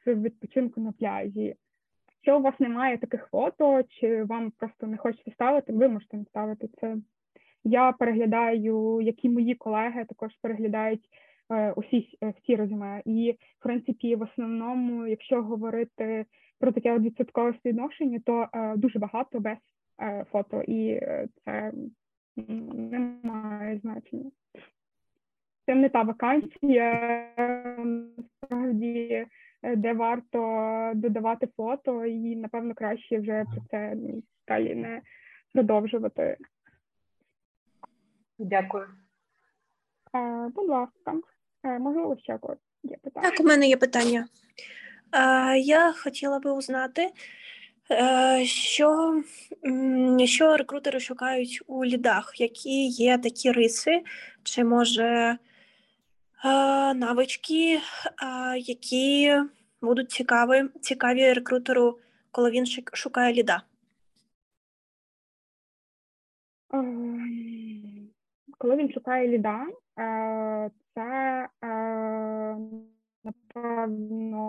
з 0.06 0.14
відпочинку 0.14 0.80
на 0.80 0.92
пляжі. 0.92 1.54
Якщо 2.08 2.38
у 2.38 2.42
вас 2.42 2.60
немає 2.60 2.98
таких 2.98 3.28
фото, 3.30 3.82
чи 3.88 4.24
вам 4.24 4.50
просто 4.50 4.86
не 4.86 4.96
хочете 4.96 5.30
ставити, 5.30 5.72
ви 5.72 5.88
можете 5.88 6.16
не 6.16 6.24
ставити 6.24 6.68
це. 6.80 6.96
Я 7.64 7.92
переглядаю, 7.92 9.00
які 9.00 9.28
мої 9.28 9.54
колеги 9.54 10.04
також 10.08 10.32
переглядають 10.42 11.04
е, 11.50 11.72
усі 11.72 12.18
е, 12.22 12.34
всі 12.42 12.56
резюме. 12.56 13.02
І, 13.04 13.38
в 13.58 13.62
принципі, 13.62 14.16
в 14.16 14.22
основному, 14.22 15.06
якщо 15.06 15.42
говорити 15.42 16.24
про 16.58 16.72
таке 16.72 16.98
відсоткове 16.98 17.54
співвідношення, 17.54 18.20
то 18.26 18.48
е, 18.52 18.76
дуже 18.76 18.98
багато 18.98 19.40
без 19.40 19.56
фото, 20.32 20.62
і 20.62 21.00
це 21.44 21.72
не 22.36 23.14
має 23.22 23.78
значення 23.78 24.30
це 25.66 25.74
не 25.74 25.88
та 25.88 26.02
вакансія, 26.02 27.28
насправді, 27.78 29.26
де 29.76 29.92
варто 29.92 30.92
додавати 30.94 31.48
фото, 31.56 32.04
і, 32.04 32.36
напевно, 32.36 32.74
краще 32.74 33.18
вже 33.18 33.44
про 33.44 33.62
це 33.70 33.96
далі 34.48 34.74
не 34.74 35.00
продовжувати. 35.52 36.36
Дякую. 38.44 38.88
Будь 40.54 40.68
ласка, 40.68 41.14
можливо, 41.62 42.16
ще 42.22 42.38
когось 42.38 42.58
є 42.82 42.96
питання. 42.96 43.30
Так, 43.30 43.40
у 43.40 43.42
мене 43.42 43.68
є 43.68 43.76
питання. 43.76 44.26
Я 45.56 45.92
хотіла 45.92 46.38
би 46.38 46.52
узнати, 46.52 47.10
е, 47.90 48.44
що 48.44 49.22
що 50.24 50.56
рекрутери 50.56 51.00
шукають 51.00 51.62
у 51.66 51.84
лідах, 51.84 52.40
які 52.40 52.86
є 52.86 53.18
такі 53.18 53.52
риси, 53.52 54.02
чи 54.42 54.64
може 54.64 55.38
навички, 56.94 57.80
які 58.56 59.36
будуть 59.82 60.10
цікаві 60.10 60.68
цікаві 60.80 61.32
рекрутеру, 61.32 61.98
коли 62.30 62.50
він 62.50 62.66
шукає 62.92 63.34
ліда? 63.34 63.62
Коли 68.62 68.76
він 68.76 68.92
шукає 68.92 69.28
ліда, 69.28 69.66
це 70.94 71.48
напевно, 73.24 74.42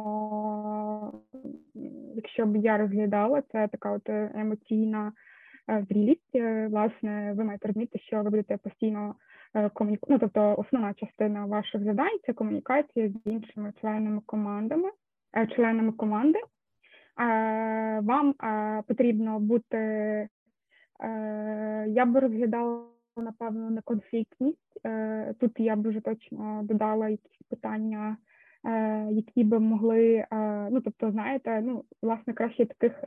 якщо 2.16 2.46
б 2.46 2.56
я 2.56 2.78
розглядала, 2.78 3.42
це 3.52 3.68
така 3.68 3.92
от 3.92 4.10
емоційна 4.10 5.12
зрілість. 5.90 6.36
Власне, 6.70 7.34
ви 7.38 7.44
маєте 7.44 7.68
розуміти, 7.68 8.00
що 8.00 8.18
ви 8.18 8.30
будете 8.30 8.58
постійно 8.58 9.16
комуніку... 9.74 10.08
ну, 10.10 10.20
тобто 10.20 10.56
основна 10.58 10.94
частина 10.94 11.46
ваших 11.46 11.84
завдань 11.84 12.20
це 12.26 12.34
комунікація 12.34 13.10
з 13.10 13.14
іншими 13.26 13.74
членами 13.82 14.22
командами, 14.26 14.90
членами 15.56 15.92
команди. 15.92 16.40
Вам 18.08 18.34
потрібно 18.88 19.40
бути, 19.40 19.78
я 21.88 22.06
б 22.06 22.18
розглядала 22.20 22.93
напевно, 23.22 23.70
не 23.70 23.82
конфліктність. 23.82 24.80
Е, 24.86 25.34
тут 25.40 25.52
я 25.58 25.76
б 25.76 25.88
вже 25.88 26.02
точно 26.02 26.62
додала 26.64 27.10
якісь 27.10 27.42
питання, 27.50 28.18
е, 28.66 29.08
які 29.12 29.44
би 29.44 29.60
могли, 29.60 30.16
е, 30.16 30.28
ну 30.72 30.82
тобто, 30.82 31.12
знаєте, 31.12 31.62
ну, 31.62 31.84
власне, 32.02 32.34
краще 32.34 32.66
таких 32.66 33.04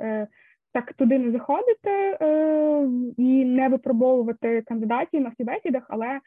так 0.72 0.92
туди 0.92 1.18
не 1.18 1.32
заходити 1.32 2.18
і 3.16 3.44
не 3.44 3.68
випробовувати 3.68 4.62
кандидатів 4.62 5.20
на 5.20 5.32
співбесідах, 5.32 5.86
але 5.88 6.20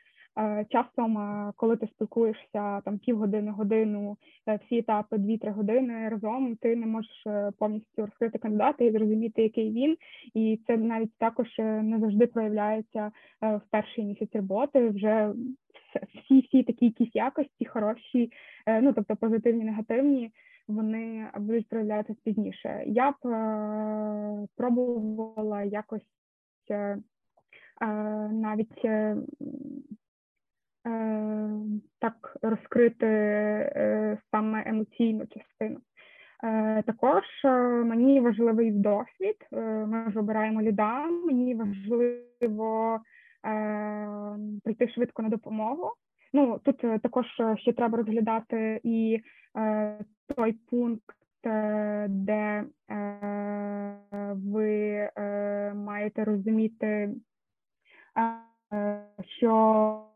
часом, 0.69 1.17
е, 1.17 1.53
коли 1.55 1.77
ти 1.77 1.87
спілкуєшся 1.87 2.81
там 2.81 2.97
півгодини, 2.97 3.51
годину, 3.51 4.17
е, 4.47 4.59
всі 4.65 4.77
етапи, 4.77 5.17
дві-три 5.17 5.51
години 5.51 6.09
разом, 6.09 6.55
ти 6.55 6.75
не 6.75 6.85
можеш 6.85 7.27
повністю 7.59 8.05
розкрити 8.05 8.37
кандидата 8.37 8.83
і 8.83 8.91
зрозуміти, 8.91 9.43
який 9.43 9.71
він, 9.71 9.97
і 10.33 10.59
це 10.67 10.77
навіть 10.77 11.17
також 11.17 11.47
не 11.59 11.99
завжди 11.99 12.27
проявляється 12.27 13.11
в 13.41 13.61
перший 13.71 14.05
місяць 14.05 14.35
роботи. 14.35 14.89
Вже 14.89 15.33
всі 16.15 16.39
всі 16.39 16.63
такі 16.63 16.85
якісь 16.85 17.15
якості, 17.15 17.65
хороші, 17.65 18.31
ну 18.81 18.93
тобто 18.93 19.15
позитивні, 19.15 19.63
негативні. 19.63 20.31
Вони 20.67 21.27
будуть 21.37 21.69
проявлятися 21.69 22.19
пізніше. 22.23 22.83
Я 22.85 23.11
б 23.11 23.15
пробувала 24.55 25.63
якось 25.63 26.05
навіть 28.31 28.85
Е, 28.85 29.15
так 31.99 32.37
розкрити 32.41 33.05
е, 33.05 34.17
саме 34.31 34.63
емоційну 34.65 35.25
частину. 35.27 35.79
Е, 36.43 36.83
також 36.83 37.23
мені 37.85 38.19
важливий 38.19 38.71
досвід. 38.71 39.47
Ми 39.87 40.11
ж 40.11 40.19
обираємо 40.19 40.61
ліда. 40.61 41.05
Мені 41.05 41.55
важливо 41.55 42.99
прийти 44.63 44.87
швидко 44.87 45.21
на 45.21 45.29
допомогу. 45.29 45.91
Ну 46.33 46.59
тут 46.63 47.01
також 47.01 47.25
ще 47.55 47.73
треба 47.73 47.97
розглядати 47.97 48.79
і 48.83 49.19
той 50.35 50.51
пункт, 50.53 51.15
де 52.07 52.63
ви 54.33 55.09
маєте 55.75 56.23
розуміти, 56.23 57.09
що 59.37 60.08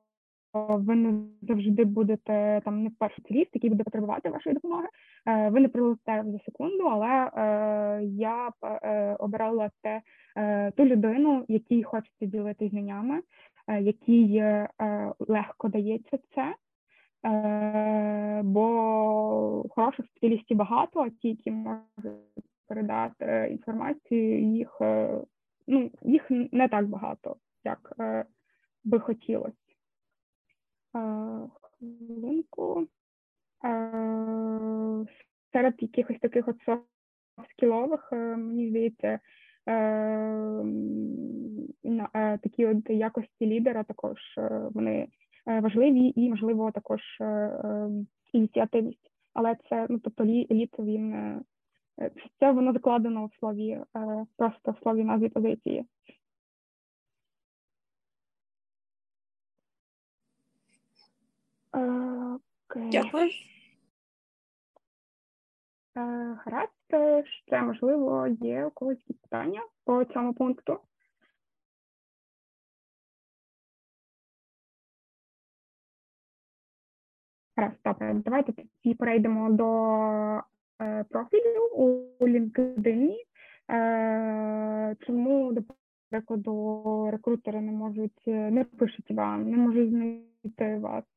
ви 0.53 0.95
не 0.95 1.25
завжди 1.41 1.85
будете 1.85 2.61
там 2.65 2.83
не 2.83 2.89
перший 2.99 3.23
ціліст, 3.27 3.49
який 3.53 3.69
буде 3.69 3.83
потребувати 3.83 4.29
вашої 4.29 4.53
допомоги. 4.53 4.87
Е, 5.25 5.49
ви 5.49 5.59
не 5.59 5.69
прилетите 5.69 6.23
за 6.25 6.39
секунду, 6.39 6.83
але 6.83 7.07
е, 7.07 8.03
я 8.03 8.51
е, 8.63 9.15
обирала 9.19 9.69
те 9.81 10.01
ту 10.75 10.85
людину, 10.85 11.45
якій 11.47 11.83
хочеться 11.83 12.25
ділитися 12.25 12.69
знаннями, 12.69 13.21
якій 13.81 14.43
легко 15.19 15.67
дається 15.67 16.17
це. 16.35 16.55
Бо 18.43 19.65
хороших 19.69 20.05
спеціалістів 20.05 20.57
багато, 20.57 20.99
а 20.99 21.09
ті, 21.09 21.29
які 21.29 21.51
можуть 21.51 21.85
передати 22.67 23.47
інформацію, 23.51 24.41
їх 24.41 24.81
ну 25.67 25.91
їх 26.01 26.25
не 26.29 26.67
так 26.67 26.87
багато, 26.87 27.35
як 27.63 27.95
би 28.83 28.99
хотілося 28.99 29.62
хвилинку. 31.61 32.87
Серед 35.53 35.75
якихось 35.79 36.19
таких 36.19 36.47
от 36.47 36.55
скілових, 37.49 38.09
е, 38.11 38.15
мені 38.37 38.69
здається, 38.69 39.19
е, 39.67 39.73
е, 42.13 42.37
такі 42.37 42.65
от 42.65 42.89
якості 42.89 43.45
лідера 43.45 43.83
також 43.83 44.17
вони 44.71 45.07
важливі 45.45 46.13
і, 46.15 46.29
можливо, 46.29 46.71
також 46.71 47.01
ініціативність. 48.33 49.11
Але 49.33 49.55
це, 49.69 49.87
ну 49.89 49.99
тобто, 49.99 50.25
лід 50.25 50.75
він 50.79 51.35
це 52.39 52.51
воно 52.51 52.73
закладено 52.73 53.25
в 53.25 53.39
слові, 53.39 53.79
просто 54.37 54.71
в 54.71 54.83
слові 54.83 55.03
назві 55.03 55.29
позиції. 55.29 55.85
Окей. 62.75 62.89
Дякую. 62.91 63.29
Е, 65.97 66.01
гаразд, 66.45 67.25
ще 67.25 67.61
можливо 67.61 68.27
є 68.27 68.65
у 68.65 68.71
когось 68.71 69.03
питання 69.21 69.61
по 69.85 70.05
цьому 70.05 70.33
пункту. 70.33 70.79
Гаразд, 77.57 77.77
добре, 77.85 78.13
давайте 78.13 78.51
тоді 78.51 78.95
перейдемо 78.95 79.51
до 79.51 79.67
е, 80.81 81.03
профілю 81.03 81.69
у 81.73 82.07
LinkedIn. 82.19 83.15
Е, 83.71 84.95
чому, 84.99 85.53
до 85.53 85.61
прикладу, 86.09 87.09
рекрутери 87.11 87.61
не 87.61 87.71
можуть, 87.71 88.27
не 88.27 88.63
пишуть 88.63 89.11
вам, 89.11 89.49
не 89.49 89.57
можуть 89.57 89.89
знайти 89.89 90.77
вас? 90.77 91.12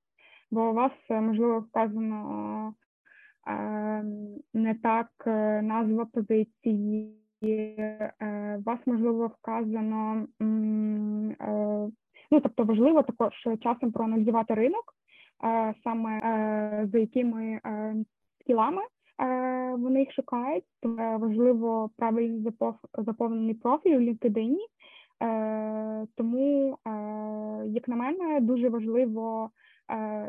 Бо 0.50 0.70
у 0.70 0.72
вас 0.72 0.92
е, 1.10 1.20
можливо 1.20 1.60
вказано 1.60 2.74
е, 3.48 3.52
не 4.54 4.74
так 4.74 5.08
е, 5.26 5.62
назва 5.62 6.04
позиції, 6.04 7.12
у 7.42 8.62
вас 8.62 8.78
можливо 8.86 9.26
вказано, 9.26 10.26
ну 12.30 12.40
тобто 12.42 12.64
важливо 12.64 13.02
також 13.02 13.32
часом 13.62 13.92
проаналізувати 13.92 14.54
ринок, 14.54 14.84
саме 15.84 16.20
за 16.92 16.98
якими 16.98 17.60
скілами 18.40 18.82
вони 19.78 20.00
їх 20.00 20.12
шукають. 20.12 20.64
Важливо 21.18 21.90
правильно 21.96 22.52
заповнений 22.98 23.54
профіль 23.54 23.96
у 23.96 24.00
LinkedIn, 24.00 24.56
тому, 26.16 26.78
як 27.66 27.88
на 27.88 27.96
мене, 27.96 28.40
дуже 28.40 28.68
важливо 28.68 29.50
Е, 29.50 29.75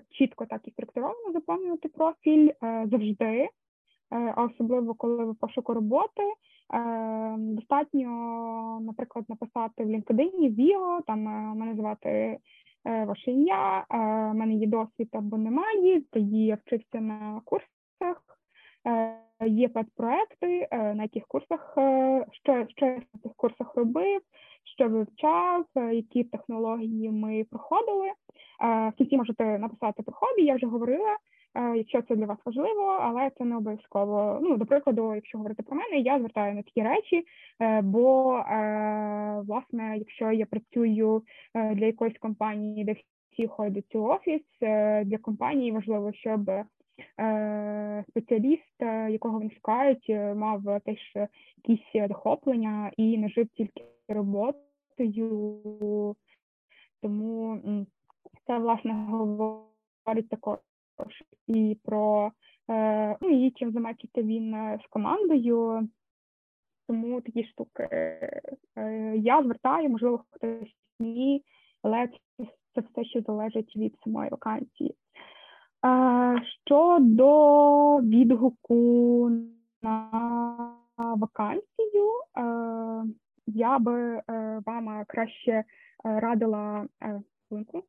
чітко 0.09 0.45
так 0.45 0.61
і 0.67 0.71
структуровано 0.71 1.31
заповнювати 1.33 1.87
профіль 1.87 2.49
е, 2.63 2.87
завжди, 2.91 3.49
е, 4.11 4.33
особливо 4.37 4.93
коли 4.93 5.25
ви 5.25 5.33
пошуку 5.33 5.73
роботи. 5.73 6.23
Достатньо, 7.37 8.09
наприклад, 8.81 9.25
написати 9.29 9.85
в 9.85 9.87
LinkedIn, 9.87 10.55
Віо, 10.55 11.01
там 11.07 11.19
мене 11.57 11.75
звати 11.75 12.37
ваше 12.85 13.31
ім'я, 13.31 13.85
в 13.89 14.33
мене 14.33 14.53
є 14.53 14.67
досвід 14.67 15.09
або 15.11 15.37
немає, 15.37 16.01
тоді 16.11 16.45
я 16.45 16.57
вчився 16.65 17.01
на 17.01 17.41
курсах, 17.45 18.23
є 19.45 19.69
педпроекти, 19.69 20.67
на 20.71 21.03
яких 21.03 21.27
курсах, 21.27 21.73
що, 22.31 22.65
що 22.75 22.85
я 22.85 22.95
на 22.95 23.19
цих 23.23 23.31
курсах 23.35 23.75
робив, 23.75 24.21
що 24.75 24.89
вивчав, 24.89 25.65
які 25.75 26.23
технології 26.23 27.11
ми 27.11 27.45
проходили. 27.51 28.11
В 28.59 28.91
кінці 28.97 29.17
можете 29.17 29.59
написати 29.59 30.03
про 30.03 30.13
хобі, 30.13 30.41
я 30.41 30.55
вже 30.55 30.67
говорила, 30.67 31.17
якщо 31.75 32.01
це 32.01 32.15
для 32.15 32.25
вас 32.25 32.37
важливо, 32.45 32.99
але 33.01 33.31
це 33.37 33.45
не 33.45 33.57
обов'язково. 33.57 34.39
Ну, 34.41 34.57
до 34.57 34.65
прикладу, 34.65 35.15
якщо 35.15 35.37
говорити 35.37 35.63
про 35.63 35.75
мене, 35.75 35.97
я 35.97 36.19
звертаю 36.19 36.55
на 36.55 36.61
такі 36.61 36.81
речі, 36.81 37.23
е, 37.61 37.81
бо 37.81 38.31
власне, 39.47 39.97
якщо 39.97 40.31
я 40.31 40.45
працюю 40.45 41.23
е, 41.53 41.75
для 41.75 41.85
якоїсь 41.85 42.17
компанії, 42.17 42.83
де 42.83 42.95
всі 43.31 43.47
ходять 43.47 43.95
у 43.95 44.03
офіс, 44.03 44.41
е, 44.61 45.03
для 45.05 45.17
компанії 45.17 45.71
важливо, 45.71 46.13
щоб 46.13 46.51
спеціаліст, 48.09 48.81
якого 49.09 49.39
вони 49.39 49.51
шукають, 49.51 50.09
мав 50.35 50.61
теж 50.85 51.29
якісь 51.67 52.07
захоплення 52.09 52.91
і 52.97 53.17
не 53.17 53.29
жив 53.29 53.47
тільки 53.47 53.83
роботою. 54.07 56.15
Тому 57.01 57.61
це 58.47 58.57
власне 58.57 58.93
говорить 58.93 60.29
також 60.29 60.57
і 61.47 61.77
про 61.83 62.31
е, 62.69 63.17
ну, 63.21 63.45
і 63.45 63.51
чим 63.51 63.71
займається 63.71 64.21
він 64.21 64.53
е, 64.53 64.79
з 64.83 64.87
командою. 64.89 65.89
Тому 66.87 67.21
такі 67.21 67.43
штуки 67.43 67.87
е, 67.91 68.41
я 69.17 69.43
звертаю, 69.43 69.89
можливо, 69.89 70.23
хтось 70.31 70.75
ні, 70.99 71.43
але 71.81 72.07
це, 72.07 72.45
це 72.75 72.81
все, 72.81 73.05
що 73.05 73.21
залежить 73.21 73.75
від 73.75 73.95
самої 74.03 74.29
вакансії. 74.29 74.95
Щодо 76.65 77.97
відгуку 77.97 79.29
на 79.81 80.75
вакансію, 80.97 82.11
я 83.47 83.79
би 83.79 84.21
вам 84.65 85.05
краще 85.07 85.63
радила 86.03 86.87
хвилинку. 87.47 87.83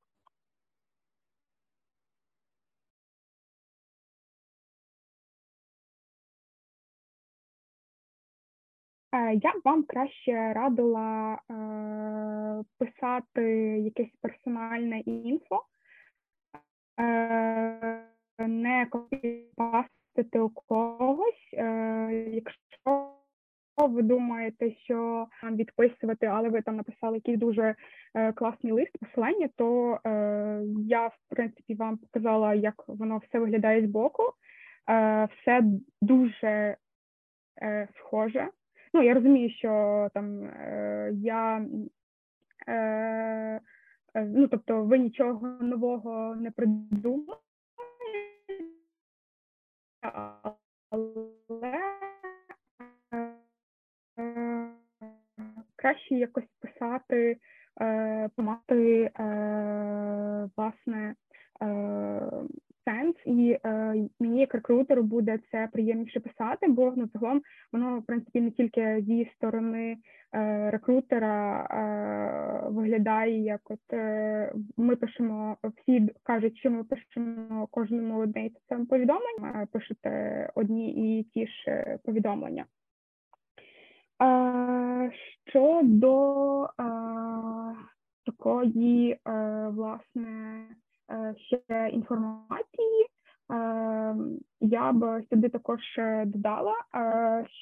Е, 9.12 9.34
я 9.34 9.52
б 9.52 9.60
вам 9.64 9.84
краще 9.84 10.52
радила 10.52 11.38
е, 11.50 12.64
писати 12.78 13.42
якесь 13.80 14.16
персональне 14.20 15.00
інфо, 15.00 15.64
е, 17.00 18.04
не 18.38 18.86
копіпастити 18.86 20.38
у 20.40 20.50
когось. 20.50 21.50
Е, 21.52 22.30
якщо 22.32 22.67
ви 23.86 24.02
думаєте, 24.02 24.72
що 24.72 25.26
вам 25.42 25.56
відписувати, 25.56 26.26
але 26.26 26.48
ви 26.48 26.62
там 26.62 26.76
написали 26.76 27.16
якийсь 27.16 27.38
дуже 27.38 27.74
е, 28.14 28.32
класний 28.32 28.72
лист, 28.72 28.98
посилання, 28.98 29.48
то 29.56 29.98
е, 30.06 30.62
я 30.78 31.06
в 31.06 31.16
принципі 31.28 31.74
вам 31.74 31.96
показала, 31.96 32.54
як 32.54 32.74
воно 32.88 33.18
все 33.28 33.38
виглядає 33.38 33.86
збоку. 33.86 34.22
Е, 34.90 35.28
все 35.40 35.62
дуже 36.02 36.76
е, 37.62 37.88
схоже. 37.98 38.48
Ну, 38.94 39.02
я 39.02 39.14
розумію, 39.14 39.50
що 39.50 40.08
там 40.14 40.42
е, 40.44 41.10
я. 41.14 41.66
Е, 42.66 42.72
е 42.74 43.60
Ну, 44.14 44.48
тобто, 44.48 44.82
ви 44.84 44.98
нічого 44.98 45.48
нового 45.60 46.36
не 46.36 46.50
придумали, 46.50 47.38
але 50.90 51.18
краще 55.78 56.14
якось 56.14 56.48
писати, 56.60 57.36
е, 57.80 58.28
помати 58.36 59.02
е, 59.02 60.48
власне 60.56 61.14
сенс, 62.88 63.16
і 63.26 63.58
е, 63.64 63.94
мені 64.20 64.40
як 64.40 64.54
рекрутеру 64.54 65.02
буде 65.02 65.38
це 65.52 65.68
приємніше 65.72 66.20
писати, 66.20 66.68
бо 66.68 66.92
ну 66.96 67.08
загалом 67.14 67.42
воно 67.72 67.98
в 67.98 68.06
принципі 68.06 68.40
не 68.40 68.50
тільки 68.50 69.04
зі 69.06 69.30
сторони 69.36 69.96
е, 70.34 70.70
рекрутера 70.70 71.62
е, 71.62 72.68
виглядає, 72.70 73.42
як 73.42 73.60
от 73.70 73.92
е, 73.92 74.52
ми 74.76 74.96
пишемо 74.96 75.56
всі 75.62 76.08
кажуть, 76.22 76.58
що 76.58 76.70
ми 76.70 76.84
пишемо 76.84 77.66
кожному 77.66 78.18
одне 78.18 78.46
і 78.46 78.52
те 78.68 78.76
повідомлення, 78.76 79.66
пишете 79.72 80.50
одні 80.54 81.18
і 81.18 81.22
ті 81.22 81.46
ж 81.46 81.52
е, 81.66 81.98
повідомлення. 82.04 82.64
Щодо 85.48 86.68
такої 88.26 89.12
е, 89.12 89.68
власне. 89.68 90.66
Е, 91.10 91.34
ще 91.36 91.88
інформації. 91.92 93.06
Е, 93.52 94.14
я 94.60 94.92
б 94.92 95.22
сюди 95.30 95.48
також 95.48 95.80
додала, 96.24 96.74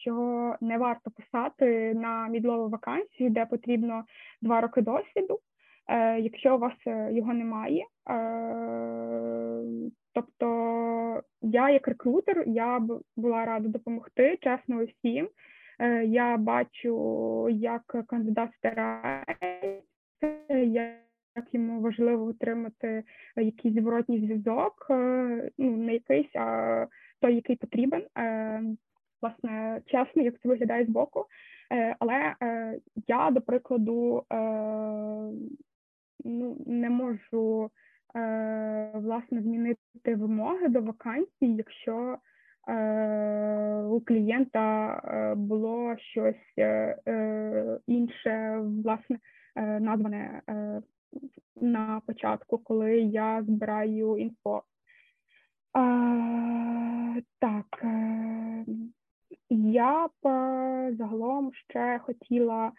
що 0.02 0.54
не 0.60 0.78
варто 0.78 1.10
писати 1.10 1.94
на 1.94 2.28
мідлову 2.28 2.68
вакансію, 2.68 3.30
де 3.30 3.46
потрібно 3.46 4.04
два 4.42 4.60
роки 4.60 4.82
досвіду, 4.82 5.38
якщо 6.18 6.56
у 6.56 6.58
вас 6.58 6.72
його 7.10 7.34
немає. 7.34 7.84
Тобто 10.12 11.22
я, 11.42 11.70
як 11.70 11.88
рекрутер, 11.88 12.44
я 12.46 12.78
б 12.78 13.00
була 13.16 13.44
рада 13.44 13.68
допомогти 13.68 14.38
чесно 14.42 14.76
усім. 14.76 15.28
Я 16.04 16.36
бачу, 16.36 17.48
як 17.48 17.82
кандидат 18.06 18.50
старається, 18.58 19.36
як 21.36 21.54
йому 21.54 21.80
важливо 21.80 22.24
отримати 22.24 23.04
якийсь 23.36 23.74
зворотній 23.74 24.18
зв'язок, 24.20 24.86
е, 24.90 25.50
ну 25.58 25.76
не 25.76 25.92
якийсь, 25.92 26.36
а 26.36 26.86
той, 27.20 27.34
який 27.34 27.56
потрібен. 27.56 28.06
Е, 28.18 28.62
власне, 29.22 29.82
чесно, 29.86 30.22
як 30.22 30.40
це 30.40 30.48
виглядає 30.48 30.84
з 30.84 30.88
боку. 30.88 31.26
Е, 31.72 31.96
але 31.98 32.34
я, 33.06 33.30
до 33.30 33.40
прикладу, 33.40 34.24
ну 36.24 36.56
не 36.66 36.90
можу 36.90 37.70
власне 38.94 39.42
змінити 39.42 40.14
вимоги 40.14 40.68
до 40.68 40.80
вакансій, 40.80 41.26
якщо 41.40 42.18
у 43.90 44.00
клієнта 44.00 45.00
було 45.36 45.96
щось 45.98 46.58
інше, 47.86 48.60
власне, 48.84 49.18
назване 49.56 50.42
на 51.56 52.00
початку, 52.06 52.58
коли 52.58 53.00
я 53.00 53.42
збираю 53.42 54.16
інфо. 54.16 54.62
Так, 57.38 57.80
е, 57.82 58.64
я 59.50 60.08
б 60.08 60.28
е, 60.28 60.94
загалом 60.98 61.52
ще 61.54 61.98
хотіла 61.98 62.66
е, 62.66 62.72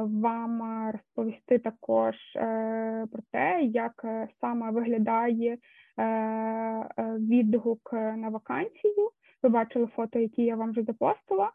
вам 0.00 0.62
розповісти 0.92 1.58
також 1.58 2.14
про 3.12 3.22
те, 3.32 3.62
як 3.62 4.04
саме 4.40 4.70
виглядає 4.70 5.58
відгук 7.18 7.92
на 7.92 8.28
вакансію. 8.28 9.10
Ви 9.42 9.48
бачили 9.48 9.88
фото, 9.96 10.18
які 10.18 10.42
я 10.42 10.56
вам 10.56 10.70
вже 10.70 10.82
запостила. 10.82 11.50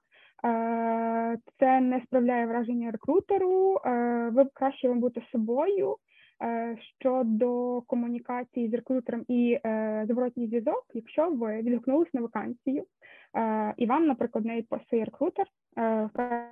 Це 1.59 1.81
не 1.81 2.01
справляє 2.05 2.45
враження 2.45 2.91
рекрутеру. 2.91 3.79
Ви 4.31 4.45
краще 4.53 4.89
вам 4.89 4.99
бути 4.99 5.21
собою. 5.31 5.97
Е, 6.43 6.77
щодо 6.99 7.81
комунікації 7.81 8.69
з 8.69 8.73
рекрутером 8.73 9.25
і 9.27 9.59
е, 9.65 10.05
зворотній 10.09 10.47
зв'язок, 10.47 10.85
якщо 10.93 11.29
ви 11.29 11.61
відгукнулись 11.61 12.13
на 12.13 12.21
вакансію, 12.21 12.85
е, 13.37 13.73
і 13.77 13.85
вам, 13.85 14.07
наприклад, 14.07 14.45
не 14.45 14.55
відписує 14.55 15.05
рекрутер 15.05 15.45
в 15.75 16.49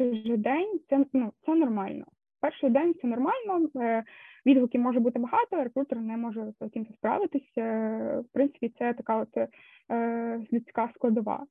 перший 0.00 0.26
же 0.26 0.36
день, 0.36 0.80
це 0.88 1.04
ну 1.12 1.32
це 1.46 1.54
нормально. 1.54 2.04
Перший 2.40 2.70
день 2.70 2.94
це 3.02 3.08
нормально, 3.08 3.68
відгуків 4.46 4.80
може 4.80 5.00
бути 5.00 5.18
багато, 5.18 5.64
рекрутер 5.64 6.00
не 6.00 6.16
може 6.16 6.52
з 6.60 6.68
цим 6.70 6.86
справитись. 6.86 7.56
В 7.56 8.24
принципі, 8.32 8.72
це 8.78 8.92
така 8.94 9.16
от 9.16 9.48
людська 10.52 10.90
складова. 10.94 11.46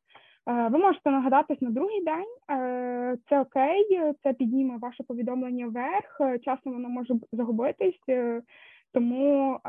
Е, 0.50 0.68
ви 0.68 0.78
можете 0.78 1.12
нагадатись 1.12 1.62
на 1.62 1.70
другий 1.70 2.04
день, 2.04 2.58
е, 2.60 3.18
це 3.30 3.39
окей, 3.39 4.02
це 4.24 4.34
підніме 4.34 4.78
ваше 4.78 5.04
повідомлення 5.04 5.68
вверх, 5.68 6.41
часом 6.43 6.74
воно 6.74 6.89
може 6.89 7.14
загубитись, 7.32 8.00
е, 8.10 8.41
тому 8.93 9.60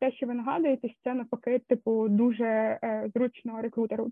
те, 0.00 0.12
що 0.12 0.26
ви 0.26 0.34
нагадуєтесь, 0.34 0.92
це 1.04 1.14
навпаки, 1.14 1.58
типу, 1.58 2.08
дуже 2.08 2.78
зручно 3.14 3.62
рекрутеру. 3.62 4.10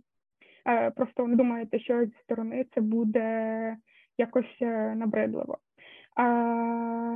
Просто 0.97 1.27
не 1.27 1.37
думаєте, 1.37 1.79
що 1.79 2.05
зі 2.05 2.13
сторони 2.25 2.67
це 2.75 2.81
буде 2.81 3.77
якось 4.21 4.61
набридливо. 4.97 5.59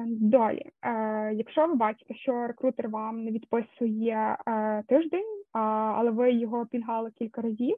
Далі, 0.07 0.63
якщо 1.33 1.67
ви 1.67 1.75
бачите, 1.75 2.15
що 2.15 2.47
рекрутер 2.47 2.89
вам 2.89 3.25
не 3.25 3.31
відписує 3.31 4.37
тиждень, 4.89 5.43
але 5.53 6.11
ви 6.11 6.33
його 6.33 6.67
пільгали 6.67 7.11
кілька 7.11 7.43
разів. 7.43 7.77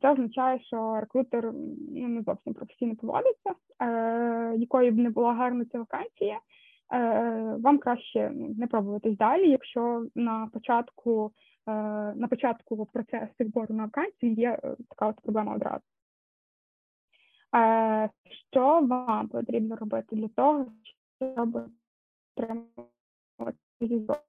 Це 0.00 0.12
означає, 0.12 0.60
що 0.60 1.00
рекрутер 1.00 1.52
ну, 1.92 2.08
не 2.08 2.22
зовсім 2.22 2.54
професійно 2.54 2.96
поводиться, 2.96 3.50
е, 3.82 4.54
якою 4.56 4.92
б 4.92 4.98
не 4.98 5.10
була 5.10 5.34
гарна 5.34 5.64
ця 5.64 5.78
вакансія. 5.78 6.40
Е, 6.94 7.56
вам 7.60 7.78
краще 7.78 8.30
ну, 8.34 8.54
не 8.58 8.66
пробуватись 8.66 9.16
далі, 9.16 9.50
якщо 9.50 10.06
на 10.14 10.48
початку 10.52 11.32
е, 11.68 11.72
на 12.16 12.28
початку 12.30 12.86
процесу 12.86 13.32
відбору 13.40 13.74
на 13.74 13.84
вакансію 13.84 14.32
є 14.32 14.58
така 14.88 15.08
от 15.08 15.16
проблема 15.22 15.54
одразу. 15.54 15.82
Що 18.50 18.80
вам 18.80 19.28
потрібно 19.28 19.76
робити 19.76 20.16
для 20.16 20.28
того, 20.28 20.66
щоб 21.18 21.68
отримати 22.36 23.58
зв'язок? 23.80 24.22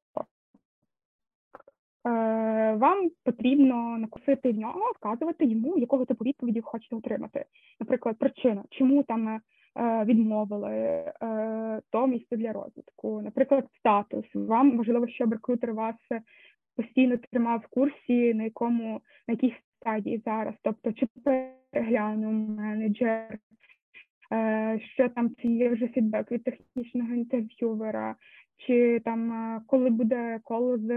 Е, 2.05 2.73
вам 2.73 3.11
потрібно 3.23 3.97
накосити 3.97 4.51
в 4.51 4.57
нього, 4.57 4.91
вказувати 4.95 5.45
йому, 5.45 5.77
якого 5.77 6.05
типу 6.05 6.23
відповіді 6.25 6.59
ви 6.59 6.65
хочете 6.65 6.95
отримати. 6.95 7.45
Наприклад, 7.79 8.17
причина, 8.19 8.63
чому 8.69 9.03
там 9.03 9.27
е, 9.27 9.41
відмовили 10.05 10.71
е, 10.71 11.81
то 11.91 12.07
місце 12.07 12.37
для 12.37 12.53
розвитку, 12.53 13.21
наприклад, 13.21 13.67
статус. 13.79 14.25
Вам 14.33 14.77
важливо, 14.77 15.07
щоб 15.07 15.33
рекрутер 15.33 15.73
вас 15.73 15.95
постійно 16.75 17.17
тримав 17.31 17.59
в 17.59 17.67
курсі, 17.67 18.33
на 18.33 18.43
якому 18.43 19.01
на 19.27 19.31
якій 19.31 19.55
стадії 19.83 20.21
зараз, 20.25 20.55
тобто 20.61 20.93
чи 20.93 21.07
переглянув 21.23 22.33
менеджер. 22.33 23.37
Що 24.93 25.09
там 25.09 25.35
чи 25.41 25.47
є 25.47 25.69
вже 25.69 25.87
фідбек 25.87 26.31
від 26.31 26.43
технічного 26.43 27.13
інтерв'ювера, 27.13 28.15
чи 28.57 29.01
там 29.05 29.61
коли 29.67 29.89
буде 29.89 30.39
коло 30.43 30.77
з 30.77 30.87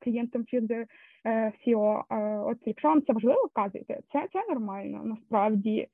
клієнтом 0.00 0.44
чи 0.44 0.60
з 0.60 0.86
CEO, 1.26 2.04
От 2.48 2.58
якщо 2.64 2.88
вам 2.88 3.02
це 3.02 3.12
важливо, 3.12 3.48
вказуйте, 3.50 4.00
це 4.12 4.28
це 4.32 4.44
нормально 4.48 5.02
насправді. 5.04 5.88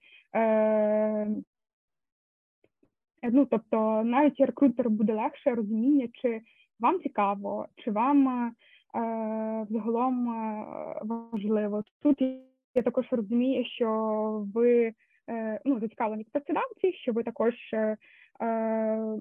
Ну, 3.22 3.46
тобто, 3.50 4.02
навіть 4.04 4.40
рекрутеру 4.40 4.90
буде 4.90 5.14
легше 5.14 5.54
розуміння, 5.54 6.08
чи 6.12 6.40
вам 6.80 7.00
цікаво, 7.00 7.66
чи 7.76 7.90
вам 7.90 8.28
е, 8.28 8.52
загалом 9.70 10.28
е, 10.28 10.64
важливо. 11.02 11.82
Тут 12.02 12.22
я 12.74 12.82
також 12.82 13.06
розумію, 13.10 13.64
що 13.64 14.46
ви 14.54 14.92
е, 15.28 15.60
ну, 15.64 15.80
зацікавлені 15.80 16.26
працедавці, 16.32 16.92
що 16.92 17.12
ви 17.12 17.22
також 17.22 17.54
е, 17.74 17.96
е, 18.42 19.18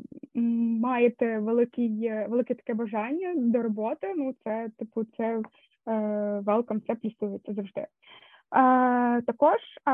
маєте 0.81 1.39
великий, 1.39 2.11
велике 2.27 2.55
таке 2.55 2.73
бажання 2.73 3.33
до 3.35 3.63
роботи. 3.63 4.13
Ну, 4.17 4.35
це 4.43 4.69
типу, 4.77 5.03
це 5.17 5.41
е, 5.87 5.91
welcome, 6.45 6.81
це 6.87 6.95
плюсується 6.95 7.53
завжди. 7.53 7.81
Е, 7.81 7.87
Також, 9.21 9.59
е, 9.87 9.91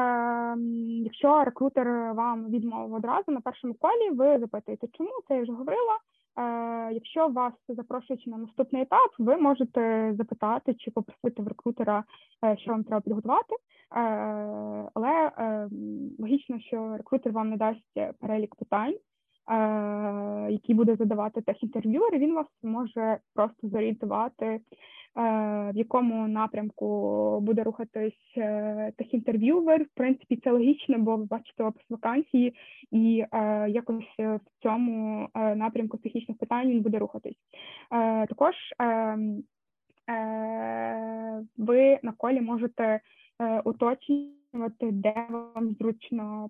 якщо 1.03 1.43
рекрутер 1.43 1.87
вам 2.13 2.49
відмовив 2.49 2.93
одразу 2.93 3.31
на 3.31 3.41
першому 3.41 3.73
колі, 3.73 4.09
ви 4.11 4.39
запитуєте, 4.39 4.87
чому 4.93 5.09
це 5.27 5.35
я 5.35 5.41
вже 5.41 5.51
говорила. 5.51 5.97
Е, 6.37 6.93
Якщо 6.93 7.27
вас 7.27 7.53
запрошують 7.69 8.27
на 8.27 8.37
наступний 8.37 8.81
етап, 8.81 9.11
ви 9.19 9.37
можете 9.37 10.13
запитати 10.17 10.73
чи 10.73 10.91
попросити 10.91 11.41
в 11.41 11.47
рекрутера, 11.47 12.03
е, 12.45 12.57
що 12.57 12.71
вам 12.71 12.83
треба 12.83 13.01
підготувати. 13.01 13.55
Е, 13.55 13.59
Але 14.93 15.31
е, 15.37 15.69
логічно, 16.19 16.59
що 16.59 16.97
рекрутер 16.97 17.31
вам 17.31 17.49
не 17.49 17.57
дасть 17.57 18.17
перелік 18.19 18.55
питань. 18.55 18.95
Е, 19.51 20.47
які 20.51 20.73
буде 20.73 20.95
задавати 20.95 21.41
техінтерв'юер, 21.41 22.17
він 22.17 22.33
вас 22.33 22.47
може 22.63 23.17
просто 23.33 23.67
зорієнтувати, 23.67 24.45
е, 24.45 24.59
в 25.73 25.77
якому 25.77 26.27
напрямку 26.27 27.39
буде 27.41 27.63
рухатись 27.63 28.33
е, 28.37 28.91
техінтерв'юер. 28.97 29.83
В 29.83 29.89
принципі, 29.95 30.41
це 30.43 30.51
логічно, 30.51 30.99
бо 30.99 31.17
ви 31.17 31.25
бачите 31.25 31.63
опис 31.63 31.83
вакансії, 31.89 32.55
і 32.91 33.25
якось 33.67 34.15
в 34.19 34.39
цьому 34.63 35.27
напрямку 35.35 35.97
технічних 35.97 36.37
питань 36.37 36.69
він 36.69 36.81
буде 36.81 36.99
рухатись. 36.99 37.37
Також 38.29 38.55
ви 41.57 41.99
на 42.03 42.11
колі 42.17 42.41
можете 42.41 42.99
уточнювати, 43.63 44.91
де 44.91 45.27
вам 45.29 45.75
зручно 45.79 46.49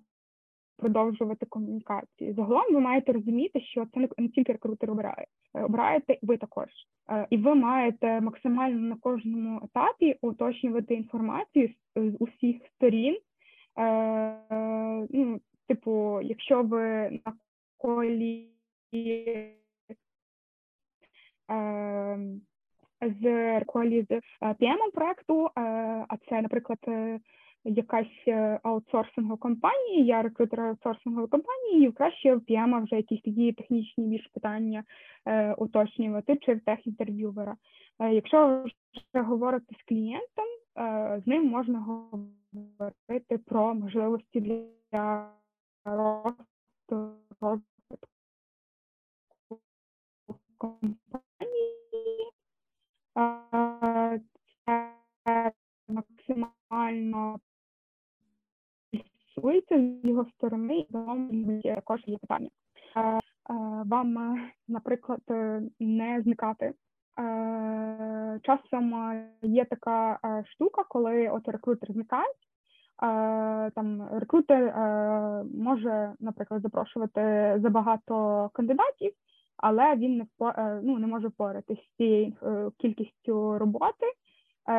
продовжувати 0.76 1.46
комунікації. 1.46 2.32
Загалом 2.32 2.64
ви 2.74 2.80
маєте 2.80 3.12
розуміти, 3.12 3.60
що 3.60 3.86
це 3.94 4.08
не 4.18 4.28
тільки 4.28 4.52
рекрутер 4.52 4.90
обирає, 4.90 5.26
е, 5.54 5.62
обираєте 5.62 6.18
ви 6.22 6.36
також, 6.36 6.68
е, 7.10 7.26
і 7.30 7.36
ви 7.36 7.54
маєте 7.54 8.20
максимально 8.20 8.80
на 8.80 8.96
кожному 8.96 9.60
етапі 9.64 10.18
уточнювати 10.20 10.94
інформацію 10.94 11.70
з 11.96 12.16
усіх 12.20 12.56
сторін. 12.74 13.18
Е, 13.78 15.06
ну, 15.10 15.40
Типу, 15.68 16.20
якщо 16.22 16.62
ви 16.62 17.10
на 17.10 17.32
колі 17.78 18.48
з 23.00 23.60
колі 23.66 24.06
з 24.10 24.20
PM 24.42 24.90
проекту, 24.94 25.50
а 25.54 26.16
це, 26.28 26.42
наприклад, 26.42 26.78
якась 27.66 28.28
е, 28.28 28.60
аутсорсингова 28.62 29.36
компанія, 29.36 30.04
я 30.04 30.22
рекрутер 30.22 30.60
аутсорсингової 30.60 31.28
компанії, 31.28 31.88
і 31.88 31.92
краще 31.92 32.34
в 32.34 32.38
PM 32.38 32.84
вже 32.84 32.96
якісь 32.96 33.22
такі 33.22 33.52
технічні 33.52 34.06
більш 34.06 34.26
питання 34.26 34.84
е, 35.26 35.54
уточнювати 35.54 36.36
чи 36.36 36.54
в 36.54 36.60
техінтерв'ювера. 36.60 37.56
Е, 37.98 38.14
якщо 38.14 38.64
вже 39.14 39.22
говорите 39.22 39.74
з 39.80 39.88
клієнтом, 39.88 40.44
е, 40.78 41.22
з 41.24 41.26
ним 41.26 41.46
можна 41.46 41.80
говорити 41.80 43.38
про 43.38 43.74
можливості 43.74 44.40
для 44.40 45.30
росту 45.84 47.12
компанії. 50.58 50.96
Е, 53.18 54.20
це 54.64 55.52
максимально 55.88 57.40
стосується 59.36 59.78
з 59.78 60.08
його 60.08 60.26
сторони, 60.36 60.78
і 60.78 60.86
вам 60.90 61.30
також 61.62 62.00
є 62.06 62.18
питання. 62.18 62.48
Е, 62.96 63.00
е, 63.00 63.20
вам, 63.86 64.18
е, 64.18 64.50
наприклад, 64.68 65.20
не 65.80 66.22
зникати. 66.22 66.72
Часом 68.42 69.14
є 69.42 69.64
така 69.64 70.18
штука, 70.46 70.84
коли 70.88 71.28
от 71.28 71.48
рекрутер 71.48 71.92
зникає. 71.92 72.28
Там 73.74 74.08
рекрутер 74.12 74.74
може, 75.54 76.12
наприклад, 76.20 76.62
запрошувати 76.62 77.20
забагато 77.62 78.50
кандидатів, 78.52 79.12
але 79.56 79.96
він 79.96 80.16
не 80.16 80.26
ну, 80.82 80.98
не 80.98 81.06
може 81.06 81.28
впоратися 81.28 81.82
з 81.82 81.96
цією 81.96 82.32
кількістю 82.78 83.58
роботи. 83.58 84.06
Е, 84.68 84.72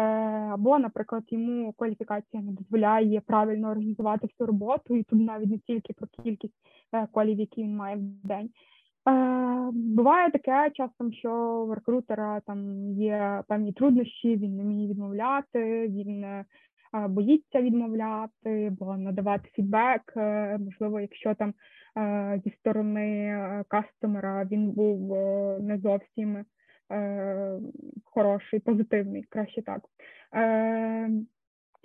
або, 0.54 0.80
наприклад, 0.80 1.24
йому 1.28 1.74
кваліфікація 1.74 2.44
не 2.44 2.52
дозволяє 2.52 3.22
правильно 3.22 3.70
організувати 3.70 4.28
всю 4.28 4.48
роботу, 4.48 4.96
і 4.96 5.04
тут 5.04 5.20
навіть 5.20 5.50
не 5.50 5.58
тільки 5.58 5.94
про 5.94 6.08
кількість 6.24 6.54
е, 6.94 7.08
колів, 7.12 7.40
які 7.40 7.64
він 7.64 7.76
має 7.76 7.96
в 7.96 8.28
день. 8.28 8.50
Е, 9.10 9.70
буває 9.74 10.32
таке 10.32 10.72
часом, 10.74 11.14
що 11.14 11.32
в 11.66 11.74
рекрутера 11.74 12.40
там 12.40 12.92
є 12.92 13.44
певні 13.48 13.74
труднощі, 13.74 14.36
він 14.36 14.58
не 14.58 14.64
вміє 14.64 14.90
відмовляти, 14.90 15.88
він 15.88 16.26
боїться 17.10 17.62
відмовляти, 17.62 18.76
бо 18.80 18.98
надавати 18.98 19.50
фідбек. 19.54 20.14
Можливо, 20.60 21.00
якщо 21.00 21.36
там 21.36 21.54
зі 22.44 22.52
сторони 22.60 23.64
кастомера 23.68 24.48
він 24.52 24.72
був 24.72 25.18
не 25.62 25.78
зовсім 25.78 26.46
е, 26.92 27.60
хороший, 28.04 28.60
позитивний, 28.60 29.24
краще 29.24 29.62
так. 29.62 29.82
Е, 30.36 31.10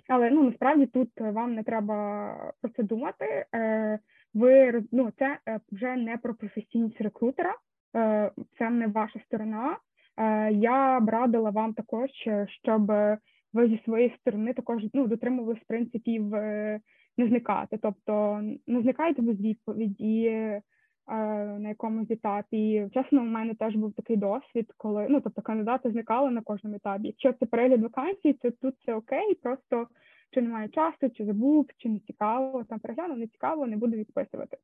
Але 0.09 0.29
ну 0.29 0.43
насправді 0.43 0.85
тут 0.85 1.09
вам 1.19 1.55
не 1.55 1.63
треба 1.63 2.53
про 2.61 2.71
це 2.71 2.83
думати. 2.83 3.45
Е, 3.55 3.99
Ви 4.33 4.83
ну, 4.91 5.11
це 5.19 5.37
е, 5.47 5.59
вже 5.71 5.95
не 5.95 6.17
про 6.17 6.35
професійність 6.35 7.01
рекрутера, 7.01 7.55
е, 7.95 8.31
це 8.57 8.69
не 8.69 8.87
ваша 8.87 9.19
сторона. 9.19 9.77
Е, 10.17 10.51
Я 10.51 10.99
б 10.99 11.09
радила 11.09 11.49
вам 11.49 11.73
також, 11.73 12.09
щоб 12.47 12.91
ви 13.53 13.67
зі 13.67 13.81
своєї 13.85 14.15
сторони 14.19 14.53
також 14.53 14.83
ну, 14.93 15.07
дотримувались 15.07 15.63
принципів 15.67 16.35
е, 16.35 16.79
не 17.17 17.27
зникати. 17.27 17.77
Тобто 17.81 18.41
не 18.67 18.81
зникайте 18.81 19.21
без 19.21 19.39
відповіді, 19.39 20.61
на 21.07 21.69
якомусь 21.69 22.11
етапі. 22.11 22.87
Чесно, 22.93 23.21
у 23.21 23.25
мене 23.25 23.55
теж 23.55 23.75
був 23.75 23.93
такий 23.93 24.17
досвід, 24.17 24.73
коли 24.77 25.07
ну 25.09 25.21
тобто 25.21 25.41
кандидати 25.41 25.91
зникали 25.91 26.31
на 26.31 26.41
кожному 26.41 26.75
етапі. 26.75 27.07
Якщо 27.07 27.33
це 27.33 27.45
перегляд 27.45 27.81
вакансій, 27.81 28.33
то 28.33 28.51
тут 28.51 28.75
це 28.85 28.93
окей, 28.93 29.35
просто 29.43 29.87
чи 30.33 30.41
немає 30.41 30.67
часу, 30.67 31.09
чи 31.09 31.25
забув, 31.25 31.67
чи 31.77 31.89
не 31.89 31.99
цікаво, 31.99 32.63
там 32.63 32.79
переглянув, 32.79 33.17
не 33.17 33.27
цікаво, 33.27 33.67
не 33.67 33.77
буду 33.77 33.97
відписувати. 33.97 34.57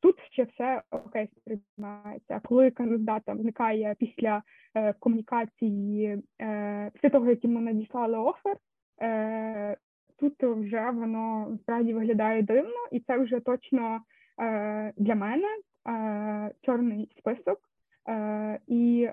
Тут 0.00 0.16
ще 0.32 0.44
все 0.44 0.82
окей 0.90 1.28
сприймається. 1.36 2.40
Коли 2.44 2.70
кандидат 2.70 3.22
там 3.24 3.40
зникає 3.40 3.96
після 3.98 4.42
е, 4.74 4.92
комунікації, 4.92 6.22
е, 6.40 6.90
після 6.94 7.10
того, 7.10 7.30
як 7.30 7.44
йому 7.44 7.60
надіслали 7.60 8.18
офер, 8.18 8.56
е, 9.02 9.76
тут 10.18 10.42
вже 10.42 10.90
воно 10.90 11.58
справді 11.62 11.94
виглядає 11.94 12.42
дивно, 12.42 12.88
і 12.92 13.00
це 13.00 13.18
вже 13.18 13.40
точно. 13.40 14.00
Е, 14.40 14.92
для 14.96 15.14
мене 15.14 15.46
е, 15.88 16.50
чорний 16.62 17.12
список, 17.18 17.60
е, 18.08 18.60
і 18.66 19.08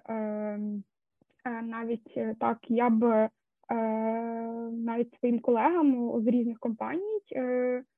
навіть 1.64 2.19
так 2.39 2.57
я 2.68 2.89
б 2.89 3.30
навіть 4.72 5.19
своїм 5.19 5.39
колегам 5.39 6.22
з 6.22 6.27
різних 6.27 6.60
компаній 6.60 7.19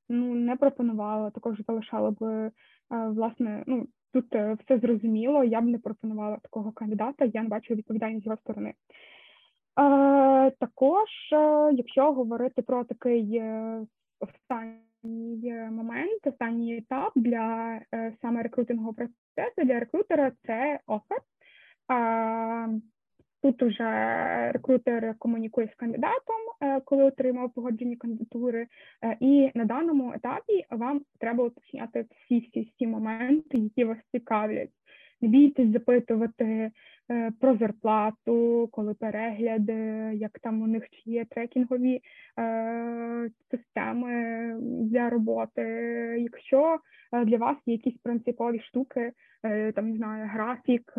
ну 0.09 0.35
не 0.35 0.55
пропонувала, 0.55 1.29
також 1.29 1.61
залишала 1.67 2.11
б 2.11 2.51
власне. 2.89 3.63
ну 3.67 3.87
Тут 4.13 4.25
все 4.35 4.79
зрозуміло, 4.79 5.43
я 5.43 5.61
б 5.61 5.65
не 5.65 5.79
пропонувала 5.79 6.37
такого 6.37 6.71
кандидата, 6.71 7.25
я 7.25 7.43
не 7.43 7.49
бачу 7.49 7.73
відповідальність 7.73 8.23
з 8.23 8.25
його 8.25 8.37
сторони. 8.37 8.73
Також, 10.59 11.09
якщо 11.71 12.13
говорити 12.13 12.61
про 12.61 12.83
такий 12.83 13.43
останній 14.19 14.92
останній 15.03 15.53
момент, 15.53 16.27
останній 16.27 16.77
етап 16.77 17.11
для 17.15 17.79
е, 17.93 18.13
саме 18.21 18.43
рекрутингового 18.43 18.93
процесу 18.93 19.67
для 19.67 19.79
рекрутера 19.79 20.31
це 20.45 20.79
офер. 20.87 21.19
Тут 23.41 23.63
уже 23.63 24.51
рекрутер 24.51 25.15
комунікує 25.19 25.69
з 25.73 25.75
кандидатом, 25.75 26.35
е, 26.61 26.81
коли 26.85 27.03
отримав 27.03 27.53
погоджені 27.53 27.95
кандидатури, 27.95 28.67
е, 29.03 29.17
і 29.19 29.51
на 29.55 29.65
даному 29.65 30.13
етапі 30.13 30.65
вам 30.69 31.01
треба 31.19 31.43
уточняти 31.43 32.05
всі 32.25 32.39
всі 32.39 32.61
всі 32.61 32.87
моменти, 32.87 33.57
які 33.57 33.83
вас 33.83 33.97
цікавлять. 34.11 34.69
Не 35.23 35.29
бійтесь 35.29 35.71
запитувати 35.71 36.71
про 37.39 37.57
зарплату, 37.57 38.69
коли 38.71 38.93
перегляди, 38.93 39.73
як 40.13 40.39
там 40.39 40.61
у 40.61 40.67
них 40.67 40.89
чи 40.89 41.11
є 41.11 41.25
трекінгові 41.25 42.01
системи 43.51 44.55
для 44.61 45.09
роботи. 45.09 45.61
Якщо 46.19 46.79
для 47.25 47.37
вас 47.37 47.57
є 47.65 47.73
якісь 47.73 47.97
принципові 48.03 48.59
штуки, 48.59 49.11
там 49.75 49.89
не 49.89 49.97
знаю, 49.97 50.29
графік, 50.31 50.93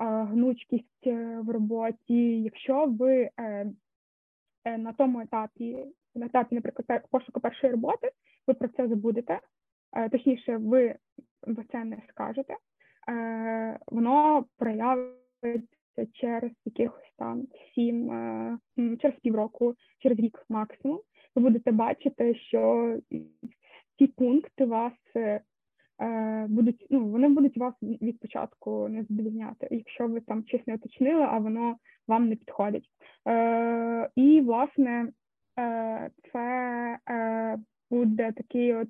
гнучкість 0.00 1.06
в 1.40 1.50
роботі, 1.50 2.42
якщо 2.42 2.86
ви 2.86 3.30
на 4.78 4.92
тому 4.98 5.20
етапі, 5.20 5.84
на 6.14 6.26
етапі, 6.26 6.54
наприклад, 6.54 7.02
пошуку 7.10 7.40
першої 7.40 7.72
роботи, 7.72 8.10
ви 8.46 8.54
про 8.54 8.68
це 8.68 8.88
забудете. 8.88 9.40
Точніше, 10.10 10.56
ви 10.56 10.94
ви 11.46 11.64
це 11.72 11.84
не 11.84 12.02
скажете, 12.08 12.54
воно 13.86 14.44
проявиться 14.58 16.06
через 16.12 16.50
якихось 16.64 17.12
там 17.18 17.46
сім, 17.74 18.08
через 19.00 19.16
півроку, 19.22 19.74
через 19.98 20.18
рік 20.18 20.44
максимум. 20.48 21.00
Ви 21.36 21.42
будете 21.42 21.72
бачити, 21.72 22.34
що 22.34 22.98
ці 23.98 24.06
пункти 24.06 24.64
вас 24.64 24.92
будуть, 26.48 26.86
ну 26.90 27.08
вони 27.08 27.28
будуть 27.28 27.56
вас 27.56 27.74
від 27.82 28.20
початку 28.20 28.88
не 28.88 29.02
задовільняти, 29.02 29.68
якщо 29.70 30.08
ви 30.08 30.20
там 30.20 30.44
щось 30.46 30.66
не 30.66 30.74
уточнили, 30.74 31.22
а 31.22 31.38
воно 31.38 31.76
вам 32.08 32.28
не 32.28 32.36
підходить. 32.36 32.88
І 34.16 34.40
власне 34.40 35.08
це 36.32 36.98
буде 37.90 38.32
такий 38.32 38.74
от 38.74 38.88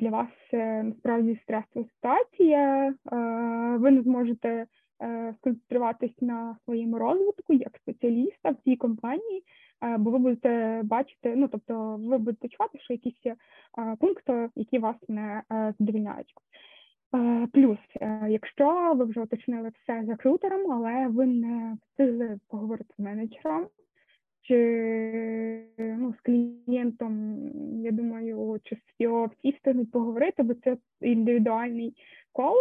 для 0.00 0.10
вас 0.10 0.28
е, 0.52 0.82
насправді 0.82 1.38
стресова 1.42 1.86
ситуація. 1.94 2.88
Е, 2.88 2.94
ви 3.78 3.90
не 3.90 4.02
зможете 4.02 4.66
е, 5.02 5.34
сконцентруватись 5.38 6.20
на 6.20 6.56
своєму 6.64 6.98
розвитку 6.98 7.52
як 7.52 7.76
спеціаліста 7.76 8.50
в 8.50 8.56
цій 8.64 8.76
компанії, 8.76 9.44
бо 9.98 10.10
ви 10.10 10.18
будете 10.18 10.80
бачити, 10.84 11.36
ну 11.36 11.48
тобто, 11.48 11.96
ви 12.00 12.18
будете 12.18 12.48
чувати, 12.48 12.78
що 12.78 12.92
якісь 12.92 13.34
пункти, 14.00 14.48
які 14.56 14.78
вас 14.78 14.96
не 15.08 15.42
задовільняють. 15.78 16.34
Плюс, 17.52 17.78
якщо 18.28 18.94
ви 18.96 19.04
вже 19.04 19.20
уточнили 19.20 19.68
все 19.68 20.04
з 20.04 20.08
рекрутером, 20.08 20.72
але 20.72 21.06
ви 21.06 21.26
не 21.26 21.76
встигли 21.82 22.38
поговорити 22.48 22.94
з 22.98 23.02
менеджером, 23.02 23.66
ну, 25.78 26.14
з 26.18 26.20
клієнтом, 26.22 27.38
я 27.84 27.90
думаю, 27.90 28.60
чи 28.64 28.76
з 28.76 28.78
всі 29.38 29.50
встигнуть 29.50 29.90
поговорити, 29.90 30.42
бо 30.42 30.54
це 30.54 30.76
індивідуальний 31.00 31.94
кол, 32.32 32.56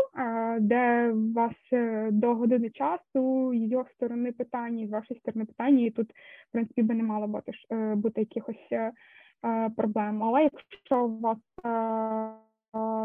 де 0.60 1.12
у 1.12 1.34
вас 1.34 1.54
е, 1.74 2.10
до 2.12 2.36
години 2.36 2.70
часу, 2.70 3.54
його 3.54 3.86
сторони 3.96 4.32
питання, 4.32 4.88
з 4.88 4.90
вашої 4.90 5.20
сторони 5.20 5.46
питання, 5.46 5.86
і 5.86 5.90
тут, 5.90 6.10
в 6.10 6.52
принципі, 6.52 6.82
би 6.84 6.94
не 6.94 7.04
мало 7.04 7.28
бути 7.28 7.52
е, 7.72 7.96
бути 7.96 8.22
якихось 8.22 8.72
е, 8.72 8.92
проблем. 9.78 10.24
Але 10.24 10.44
якщо 10.44 11.06
у 11.06 11.20
вас 11.20 11.38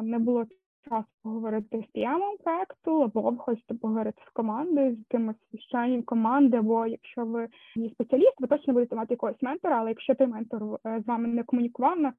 не 0.02 0.18
було 0.18 0.46
час 0.88 1.04
поговорити 1.22 1.84
з 1.88 1.92
піямом 1.92 2.36
проекту, 2.44 3.02
або 3.02 3.30
ви 3.30 3.36
хочете 3.36 3.74
поговорити 3.74 4.22
з 4.26 4.30
командою, 4.30 4.94
з 4.94 4.98
якимось 4.98 5.36
членів 5.70 6.04
команди, 6.04 6.56
або 6.56 6.86
якщо 6.86 7.24
ви 7.24 7.48
є 7.76 7.90
спеціаліст, 7.90 8.40
ви 8.40 8.46
точно 8.46 8.72
будете 8.72 8.96
мати 8.96 9.14
якогось 9.14 9.42
ментора, 9.42 9.78
але 9.80 9.90
якщо 9.90 10.14
той 10.14 10.26
ментор 10.26 10.62
е, 10.86 11.00
з 11.04 11.06
вами 11.06 11.28
не 11.28 11.42
комунікував 11.42 12.00
на 12.00 12.12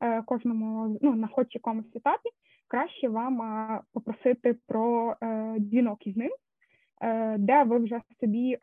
е, 0.00 0.22
кожному, 0.22 0.98
ну 1.02 1.14
на 1.14 1.28
хоч 1.28 1.54
якомусь 1.54 1.96
етапі, 1.96 2.28
краще 2.68 3.08
вам 3.08 3.40
попросити 3.92 4.56
про 4.66 5.16
е, 5.22 5.56
дзвінок 5.58 6.06
із 6.06 6.16
ним, 6.16 6.30
де 7.38 7.64
ви 7.64 7.78
вже 7.78 8.00
собі 8.20 8.58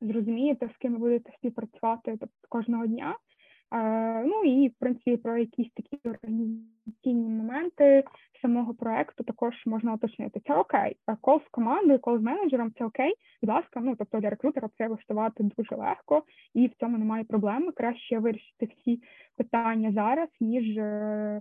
зрозумієте, 0.00 0.70
з 0.74 0.76
ким 0.76 0.92
ви 0.92 0.98
будете 0.98 1.32
співпрацювати 1.32 2.16
тобто, 2.20 2.48
кожного 2.48 2.86
дня. 2.86 3.16
Ну 4.24 4.44
і 4.44 4.68
в 4.68 4.74
принципі 4.78 5.16
про 5.16 5.38
якісь 5.38 5.72
такі 5.74 6.08
організаційні 6.08 7.28
моменти 7.28 8.04
самого 8.44 8.74
проекту 8.74 9.24
також 9.24 9.54
можна 9.66 9.94
уточнити. 9.94 10.40
Це 10.46 10.54
окей, 10.54 10.96
кол 11.20 11.40
з 11.46 11.50
командою, 11.50 11.98
кол 11.98 12.18
з 12.18 12.22
менеджером 12.22 12.72
це 12.78 12.84
окей. 12.84 13.14
Будь 13.42 13.50
ласка, 13.50 13.80
ну 13.80 13.96
тобто 13.98 14.20
для 14.20 14.30
рекрутера 14.30 14.68
це 14.78 14.88
влаштувати 14.88 15.42
дуже 15.42 15.76
легко, 15.76 16.22
і 16.54 16.66
в 16.66 16.74
цьому 16.74 16.98
немає 16.98 17.24
проблеми. 17.24 17.72
Краще 17.72 18.18
вирішити 18.18 18.66
всі 18.66 19.02
питання 19.36 19.92
зараз, 19.92 20.28
ніж 20.40 20.78
е, 20.78 21.40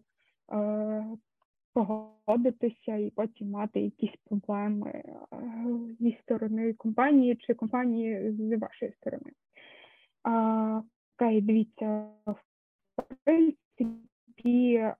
е, 0.54 1.06
погодитися 1.74 2.96
і 2.96 3.10
потім 3.16 3.50
мати 3.50 3.80
якісь 3.80 4.16
проблеми 4.30 4.92
е, 4.92 5.14
зі 6.00 6.18
сторони 6.22 6.74
компанії 6.74 7.36
чи 7.36 7.54
компанії 7.54 8.32
з 8.32 8.58
вашої 8.58 8.92
сторони. 8.92 9.32
Окей, 11.18 11.41
дивіться, 11.41 12.07
в 12.26 12.35
принципі, 13.23 14.94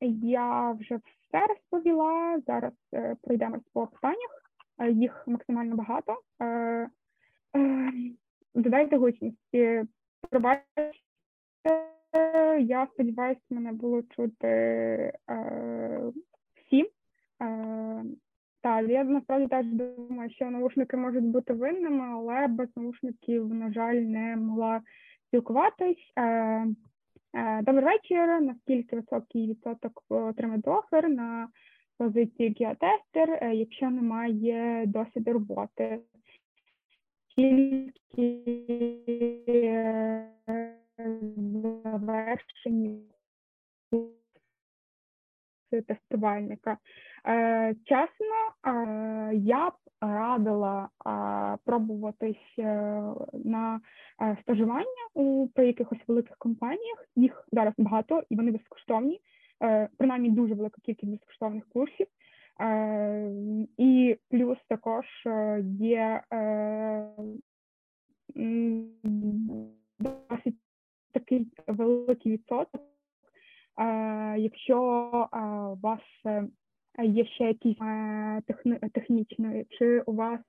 я 0.00 0.72
вже 0.72 0.96
все 0.96 1.46
розповіла. 1.46 2.40
Зараз 2.46 2.72
е, 2.94 3.16
пройдемось 3.22 3.62
по 3.72 3.86
питаннях, 3.86 4.42
їх 4.90 5.24
максимально 5.26 5.76
багато. 5.76 6.20
Е, 6.42 6.46
е, 7.56 7.92
додайте 8.54 8.96
гучність. 8.96 9.38
Пробачте, 10.30 10.92
я 12.60 12.86
сподіваюся, 12.92 13.40
мене 13.50 13.72
було 13.72 14.02
чути 14.02 15.12
всім. 16.54 16.86
Так, 18.66 18.88
я 18.88 19.04
насправді 19.04 19.46
теж 19.48 19.66
думаю, 19.66 20.30
що 20.30 20.50
наушники 20.50 20.96
можуть 20.96 21.24
бути 21.24 21.52
винними, 21.52 22.04
але 22.04 22.46
без 22.46 22.68
наушників, 22.76 23.54
на 23.54 23.72
жаль, 23.72 23.94
не 23.94 24.36
могла 24.36 24.80
спілкуватись. 25.28 26.12
Е, 26.16 26.22
е, 26.22 27.62
добрий 27.62 27.84
вечір. 27.84 28.40
Наскільки 28.40 28.96
високий 28.96 29.48
відсоток 29.48 30.02
отримати 30.08 30.70
офер 30.70 31.08
на 31.08 31.48
позиції 31.98 32.56
геотестер, 32.60 33.38
е, 33.42 33.54
якщо 33.54 33.90
немає 33.90 34.84
досвіду 34.86 35.32
роботи? 35.32 36.00
Тільки 37.36 38.42
завершені 41.84 43.00
тестувальника. 45.70 46.76
Е, 47.26 47.74
чесно, 47.84 48.36
е, 48.66 49.34
я 49.34 49.70
б 49.70 49.72
радила 50.00 50.88
е, 51.06 51.08
пробуватись 51.64 52.58
на 53.44 53.80
стажування 54.40 55.06
у 55.14 55.48
при 55.54 55.66
якихось 55.66 55.98
великих 56.08 56.36
компаніях. 56.36 57.04
Їх 57.16 57.48
зараз 57.52 57.74
багато 57.78 58.22
і 58.30 58.36
вони 58.36 58.50
безкоштовні, 58.50 59.20
принаймні 59.98 60.30
дуже 60.30 60.54
велика 60.54 60.80
кількість 60.84 61.12
безкоштовних 61.12 61.68
курсів. 61.68 62.06
І 63.78 64.16
плюс 64.30 64.58
також 64.68 65.06
є 65.80 66.22
досить 69.98 70.56
такий 71.12 71.48
великий 71.66 72.32
відсоток. 72.32 72.95
Якщо 74.36 74.78
у 75.32 75.86
вас 75.86 76.00
є 77.02 77.24
ще 77.24 77.44
якісь 77.44 77.78
техні, 78.46 78.78
технічної, 78.92 79.66
чи 79.70 80.00
у 80.00 80.12
вас 80.12 80.40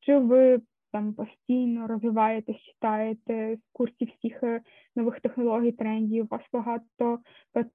чи 0.00 0.18
ви 0.18 0.60
там 0.92 1.14
постійно 1.14 1.86
розвиваєтесь, 1.86 2.56
читаєте 2.56 3.56
з 3.56 3.72
курсів 3.72 4.08
всіх 4.18 4.42
е, 4.42 4.60
нових 4.96 5.20
технологій, 5.20 5.72
трендів, 5.72 6.24
у 6.24 6.28
вас 6.30 6.42
багато 6.52 7.18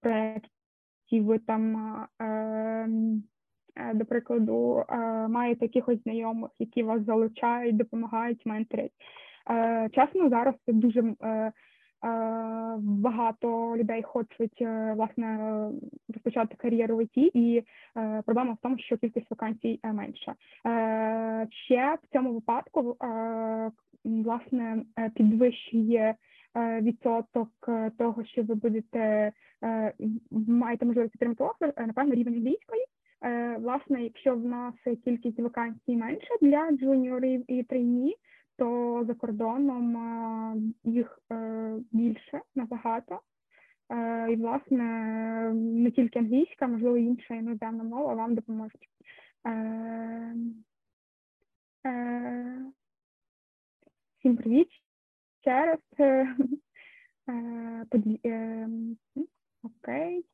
проєктів, 0.01 1.25
ви 1.25 1.39
там, 1.39 1.75
ем, 2.19 3.23
е, 3.75 3.93
до 3.93 4.05
прикладу, 4.05 4.85
е, 4.89 4.97
маєте 5.27 5.65
якихось 5.65 6.03
знайомих, 6.03 6.51
які 6.59 6.83
вас 6.83 7.01
залучають, 7.05 7.77
допомагають, 7.77 8.45
менторять. 8.45 8.91
Чесно, 9.91 10.29
зараз 10.29 10.55
це 10.65 10.73
дуже 10.73 11.15
багато 12.79 13.77
людей 13.77 14.03
хочуть 14.03 14.61
е, 14.61 14.93
власне 14.97 15.59
розпочати 16.13 16.55
кар'єру 16.57 16.97
в 16.97 17.01
ІТ, 17.01 17.17
і 17.35 17.63
е, 17.97 18.21
проблема 18.25 18.53
в 18.53 18.57
тому, 18.61 18.77
що 18.79 18.97
кількість 18.97 19.31
вакансій 19.31 19.79
е, 19.83 19.93
менша. 19.93 20.35
Ще 21.65 21.97
в 22.03 22.13
цьому 22.13 22.33
випадку 22.33 22.97
власне 24.03 24.83
підвищує 25.15 26.15
відсоток 26.55 27.49
того, 27.97 28.25
що 28.25 28.43
ви 28.43 28.55
будете 28.55 29.31
маєте 30.31 30.85
можливість 30.85 31.15
отримати 31.15 31.43
офер, 31.43 31.73
напевно, 31.87 32.13
рівень 32.13 32.33
англійської. 32.33 32.85
Власне, 33.59 34.03
якщо 34.03 34.35
в 34.35 34.45
нас 34.45 34.73
кількість 35.05 35.39
вакансій 35.39 35.95
менша 35.95 36.35
для 36.41 36.71
джуніорів 36.71 37.51
і 37.51 37.63
трейні, 37.63 38.15
то 38.57 39.03
за 39.07 39.13
кордоном 39.13 40.73
їх 40.83 41.19
е, 41.31 41.75
більше 41.91 42.41
набагато. 42.55 43.21
І, 44.29 44.35
власне, 44.35 44.83
не 45.53 45.91
тільки 45.91 46.19
англійська, 46.19 46.67
можливо, 46.67 46.97
інша 46.97 47.35
іноземна 47.35 47.83
мова 47.83 48.13
вам 48.13 48.35
допоможуть. 48.35 48.89
Всім 54.19 54.37
привіт 54.37 54.67
ще 55.41 55.65
раз. 55.65 55.79
Окей. 59.63 60.25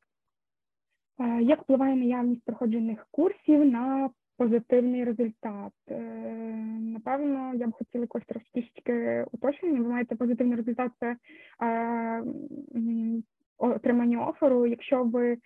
Як 1.40 1.62
впливає 1.62 1.96
наявність 1.96 2.44
проходжених 2.44 3.06
курсів 3.10 3.64
на 3.64 4.10
позитивний 4.36 5.04
результат? 5.04 5.72
Напевно, 6.80 7.52
я 7.54 7.66
б 7.66 7.72
хотіла 7.72 8.02
якось 8.02 8.22
трошки 8.26 9.24
уточнення. 9.32 9.80
Ви 9.80 9.88
маєте 9.88 10.16
позитивний 10.16 10.56
результат 10.56 10.92
це 11.00 11.16
отримання 13.58 14.26
оферу. 14.26 14.66
Якщо 14.66 15.04
ви 15.04 15.38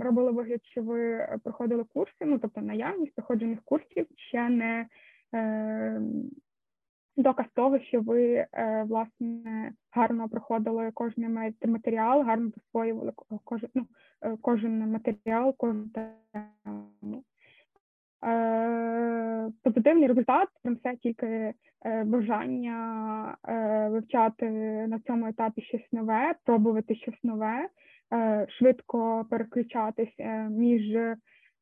робили 0.00 0.30
вигляд, 0.30 0.60
що 0.64 0.82
ви 0.82 1.28
проходили 1.44 1.84
курси, 1.84 2.24
ну 2.24 2.38
тобто 2.38 2.60
наявність 2.60 3.14
проходжених 3.14 3.58
курсів 3.64 4.06
ще 4.16 4.48
не 4.48 4.86
доказ 7.22 7.46
того, 7.54 7.78
що 7.78 8.00
ви 8.00 8.46
власне 8.84 9.72
гарно 9.92 10.28
проходили 10.28 10.90
кожен 10.94 11.52
матеріал, 11.66 12.22
гарно 12.22 12.50
засвоювали 12.56 13.12
кожен 13.44 13.70
ну, 13.74 13.86
кожен 14.40 14.92
матеріал, 14.92 15.54
кожен 15.56 15.90
тему. 15.90 17.22
Позитивний 19.62 20.08
результат 20.08 20.48
принесе 20.62 20.96
тільки 20.96 21.54
бажання 22.04 23.36
вивчати 23.90 24.50
на 24.86 24.98
цьому 24.98 25.26
етапі 25.26 25.62
щось 25.62 25.92
нове, 25.92 26.34
пробувати 26.44 26.94
щось 26.94 27.24
нове, 27.24 27.68
швидко 28.48 29.26
переключатись 29.30 30.14
між 30.50 30.96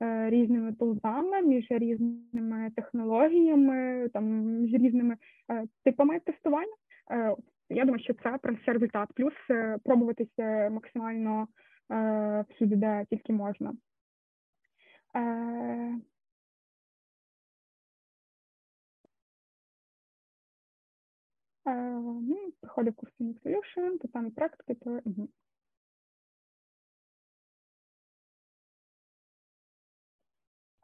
різними 0.00 0.72
тулзами, 0.72 1.42
між 1.42 1.66
різними 1.70 2.70
технологіями, 2.76 4.08
там 4.08 4.24
між 4.42 4.72
різними 4.72 5.16
типами 5.84 6.20
тестування. 6.20 6.74
Я 7.70 7.84
думаю, 7.84 8.02
що 8.02 8.14
це 8.14 8.38
принесе 8.38 8.72
результат. 8.72 9.08
Плюс 9.14 9.34
пробуватися 9.84 10.70
максимально 10.70 11.48
всюди, 12.48 12.76
де 12.76 13.06
тільки 13.10 13.32
можна. 13.32 13.72
Ну, 21.66 22.52
Проходив 22.60 22.94
курс 22.94 23.12
Solution, 23.20 23.98
то 23.98 24.08
там 24.08 24.30
практики, 24.30 24.74
то 24.74 25.00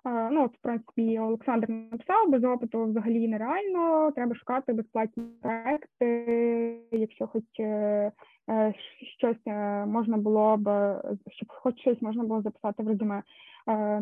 Ну, 0.04 0.44
от, 0.44 0.54
в 0.54 0.60
принципі, 0.62 1.18
Олександр 1.18 1.70
написав, 1.70 2.30
без 2.30 2.44
опиту 2.44 2.84
взагалі 2.84 3.28
нереально. 3.28 4.12
Треба 4.12 4.34
шукати 4.34 4.72
безплатні 4.72 5.24
проекти, 5.42 6.78
якщо 6.92 7.26
хоч 7.26 7.44
е, 7.60 8.12
е, 8.50 8.74
щось 9.18 9.46
е, 9.46 9.86
можна 9.86 10.16
було 10.16 10.56
б, 10.56 10.96
щоб 11.30 11.48
хоч 11.48 11.80
щось 11.80 12.02
можна 12.02 12.24
було 12.24 12.42
записати 12.42 12.82
в 12.82 12.88
резюме. 12.88 13.22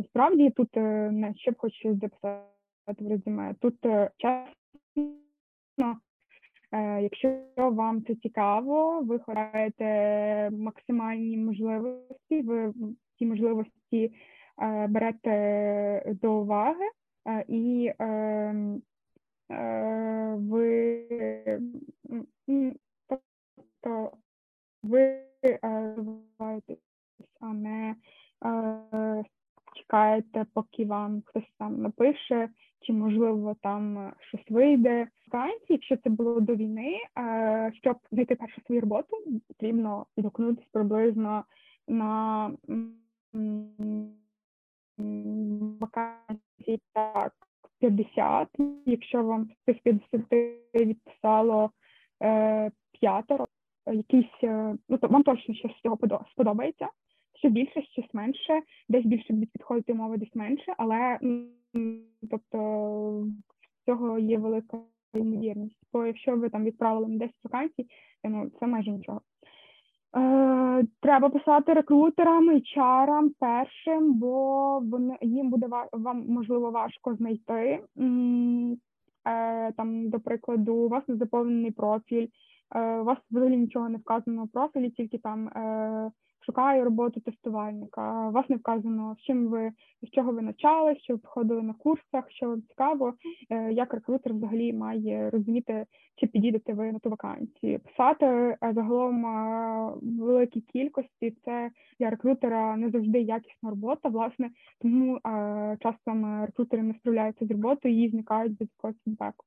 Справді 0.05 0.51
тут 0.51 0.77
не 0.77 1.35
щоб 1.36 1.55
хоч 1.59 1.72
щось 1.72 1.98
записати 2.01 3.05
в 3.05 3.09
резюме. 3.09 3.55
Тут 3.60 3.74
чесно, 4.16 5.97
якщо 7.01 7.39
вам 7.56 8.05
це 8.05 8.14
цікаво, 8.14 9.01
ви 9.02 9.18
ховаєте 9.18 10.51
максимальні 10.52 11.36
можливості, 11.36 12.43
ви 12.43 12.72
ці 13.18 13.27
можливості. 13.27 14.12
Е, 14.61 14.87
берете 14.87 16.15
до 16.23 16.32
уваги 16.32 16.85
і 17.49 17.93
ем, 17.99 18.82
е, 19.51 20.35
ви 20.39 21.07
тобто 23.09 24.12
ви 24.82 25.20
розвиваєтесь, 25.62 26.78
а 27.41 27.47
не 27.47 27.95
е, 28.45 29.24
чекаєте, 29.74 30.47
поки 30.55 30.85
вам 30.85 31.23
хтось 31.27 31.53
там 31.59 31.82
напише, 31.82 32.49
чи 32.81 32.93
можливо 32.93 33.57
там 33.62 34.12
щось 34.20 34.51
вийде. 34.51 35.09
Вакансії, 35.32 35.66
якщо 35.69 35.97
це 35.97 36.11
було 36.11 36.41
до 36.41 36.55
війни, 36.55 36.99
щоб 37.82 37.97
знайти 38.12 38.35
першу 38.35 38.61
свою 38.66 38.81
роботу, 38.81 39.16
потрібно 39.49 40.07
відгукнутися 40.16 40.69
приблизно 40.73 41.45
на 41.89 42.51
вакансій 45.81 46.81
так 46.93 47.32
50. 47.81 48.48
Якщо 48.86 49.22
вам 49.22 49.44
з 49.44 49.64
цих 49.64 49.82
50 49.82 50.27
відписало 50.74 51.70
е, 52.22 52.70
п'ятеро, 53.01 53.47
якісь, 53.86 54.44
е, 54.44 54.77
ну 54.89 54.98
то 54.98 55.09
вам 55.09 55.22
точно 55.22 55.55
щось 55.55 55.72
з 55.78 55.81
цього 55.82 55.98
сподобається. 56.32 56.89
Щось 57.35 57.52
більше, 57.52 57.82
щось 57.82 58.14
менше, 58.14 58.62
десь 58.89 59.06
більше 59.06 59.32
будуть 59.32 59.52
підходити 59.52 59.93
умови, 59.93 60.16
десь 60.16 60.35
менше, 60.35 60.74
але 60.78 61.18
тобто 62.31 63.27
цього 63.86 64.18
є 64.18 64.39
велика 64.39 64.78
ймовірність. 65.14 65.81
Бо 65.93 66.06
якщо 66.06 66.36
ви 66.36 66.48
там 66.48 66.64
відправили 66.64 67.09
на 67.09 67.18
10 67.18 67.35
вакансій, 67.44 67.86
ну 68.24 68.51
це 68.60 68.66
майже 68.66 68.90
нічого. 68.90 69.20
Е, 70.16 70.87
Треба 71.01 71.31
писати 71.31 71.73
рекрутерам 71.73 72.62
чарам 72.62 73.31
першим, 73.39 74.15
бо 74.15 74.78
вони 74.81 75.19
їм 75.20 75.51
буде 75.51 75.66
вам 75.93 76.24
можливо 76.28 76.70
важко 76.70 77.15
знайти. 77.15 77.85
Е, 79.24 79.73
Там, 79.73 80.09
до 80.09 80.20
прикладу, 80.20 80.74
у 80.74 80.89
вас 80.89 81.09
не 81.09 81.16
заповнений 81.16 81.70
профіль, 81.70 82.28
е, 82.74 83.01
у 83.01 83.05
вас 83.05 83.19
взагалі 83.31 83.57
нічого 83.57 83.89
не 83.89 83.99
вказано 83.99 84.45
в 84.45 84.49
профілі, 84.49 84.91
тільки 84.91 85.19
там 85.19 85.49
е, 85.49 86.11
шукаю 86.46 86.84
роботу 86.84 87.20
тестувальника. 87.20 88.28
У 88.28 88.32
вас 88.32 88.48
не 88.48 88.56
вказано, 88.56 89.16
з 89.18 89.22
чим 89.22 89.48
ви 89.48 89.72
з 90.02 90.10
чого 90.10 90.32
ви 90.32 90.42
навчали, 90.42 90.96
що 90.96 91.12
ви 91.12 91.18
проходили 91.18 91.62
на 91.62 91.72
курсах, 91.72 92.30
що 92.30 92.48
вам 92.48 92.62
цікаво, 92.62 93.14
е, 93.50 93.72
як 93.72 93.94
рекрутер 93.94 94.34
взагалі 94.34 94.72
має 94.72 95.30
розуміти, 95.30 95.86
чи 96.16 96.26
підійдете 96.26 96.72
ви 96.72 96.92
на 96.92 96.98
ту 96.98 97.10
вакансію. 97.10 97.80
Писати 97.80 98.26
е, 98.26 98.56
загалом 98.74 99.26
е, 99.26 99.92
великій 100.02 100.60
кількості 100.60 101.36
це 101.44 101.70
для 102.00 102.10
рекрутера 102.10 102.76
не 102.76 102.90
завжди 102.90 103.20
якісна 103.20 103.70
робота. 103.70 104.08
Власне, 104.08 104.50
тому 104.80 105.20
часом 105.82 106.44
рекрутери 106.44 106.82
не 106.82 106.94
справляються 106.94 107.46
з 107.46 107.50
роботою 107.50 108.04
і 108.04 108.10
зникають 108.10 108.58
без 108.58 108.68
якогось 108.76 109.02
фідбеку. 109.04 109.44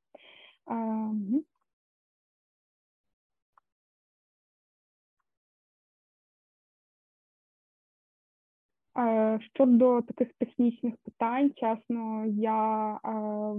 Щодо 9.54 10.02
таких 10.02 10.34
технічних 10.40 10.94
питань, 11.06 11.52
чесно, 11.56 12.26
я 12.28 12.94
е, 12.94 13.00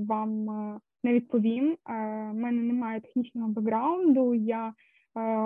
вам 0.06 0.50
е, 0.50 0.80
не 1.04 1.12
відповім. 1.12 1.76
У 1.88 1.92
мене 2.34 2.62
немає 2.62 3.00
технічного 3.00 3.48
бекграунду, 3.48 4.34
я 4.34 4.74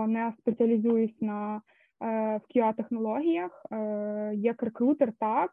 не 0.08 0.32
спеціалізуюсь 0.38 1.20
на 1.20 1.60
в 2.00 2.40
qa 2.54 2.76
технологіях 2.76 3.66
як 4.34 4.62
рекрутер, 4.62 5.12
так 5.20 5.52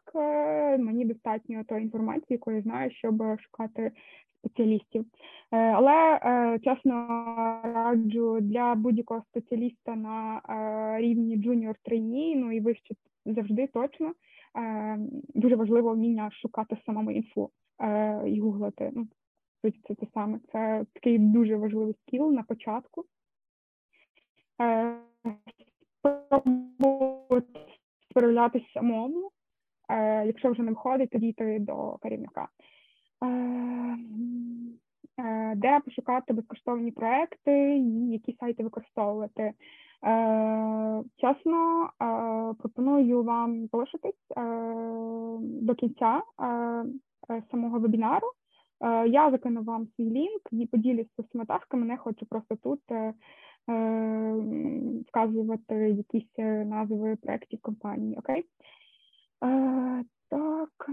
мені 0.78 1.04
достатньо 1.04 1.64
тої 1.64 1.82
інформації, 1.82 2.26
яку 2.28 2.52
я 2.52 2.62
знаю, 2.62 2.90
щоб 2.90 3.22
шукати 3.40 3.92
спеціалістів. 4.38 5.04
Але 5.50 6.18
чесно 6.64 7.06
раджу 7.62 8.38
для 8.40 8.74
будь-якого 8.74 9.22
спеціаліста 9.30 9.96
на 9.96 10.40
рівні 10.98 11.36
junior 11.36 11.74
trainee, 11.84 12.36
ну 12.36 12.52
і 12.52 12.60
вище 12.60 12.94
завжди 13.26 13.66
точно 13.66 14.14
е, 14.58 14.98
дуже 15.34 15.56
важливо 15.56 15.92
вміння 15.92 16.30
шукати 16.30 16.76
самому 16.86 17.10
інфу 17.10 17.50
е, 17.80 18.28
і 18.28 18.40
гуглити. 18.40 18.92
Ну, 18.94 19.08
це 19.62 19.94
те 19.94 20.06
саме. 20.14 20.40
Це 20.52 20.84
такий 20.92 21.18
дуже 21.18 21.56
важливий 21.56 21.94
скіл 22.02 22.32
на 22.32 22.42
початку. 22.42 23.04
Е, 26.06 27.42
справлятися 28.10 28.66
самому. 28.74 29.30
Е, 29.88 30.26
Якщо 30.26 30.50
вже 30.50 30.62
не 30.62 30.70
виходить, 30.70 31.10
тоді 31.10 31.28
йти 31.28 31.58
до 31.60 31.98
керівника. 32.02 32.48
Е, 33.24 33.26
е, 35.18 35.54
Де 35.56 35.80
пошукати 35.84 36.32
безкоштовні 36.32 36.90
проекти, 36.90 37.78
які 38.08 38.36
сайти 38.40 38.62
використовувати. 38.62 39.52
Е, 40.04 41.02
чесно, 41.16 41.84
е, 41.84 42.06
пропоную 42.58 43.22
вам 43.22 43.66
залишитись 43.72 44.30
е, 44.36 44.42
до 45.40 45.74
кінця 45.74 46.22
самого 47.50 47.78
вебінару. 47.78 48.26
Я 49.06 49.30
закину 49.30 49.62
вам 49.62 49.88
свій 49.96 50.10
лінк 50.10 50.40
і 50.50 50.66
поділюсь 50.66 51.06
з 51.06 51.16
соцмережками, 51.16 51.86
не 51.86 51.96
хочу 51.96 52.26
просто 52.26 52.56
тут 52.56 52.80
вказувати 55.08 55.74
якісь 55.74 56.38
е, 56.38 56.64
назви 56.64 57.16
проєктів 57.16 57.60
компанії, 57.60 58.18
окей? 58.18 58.44
Е, 59.44 60.04
так. 60.28 60.90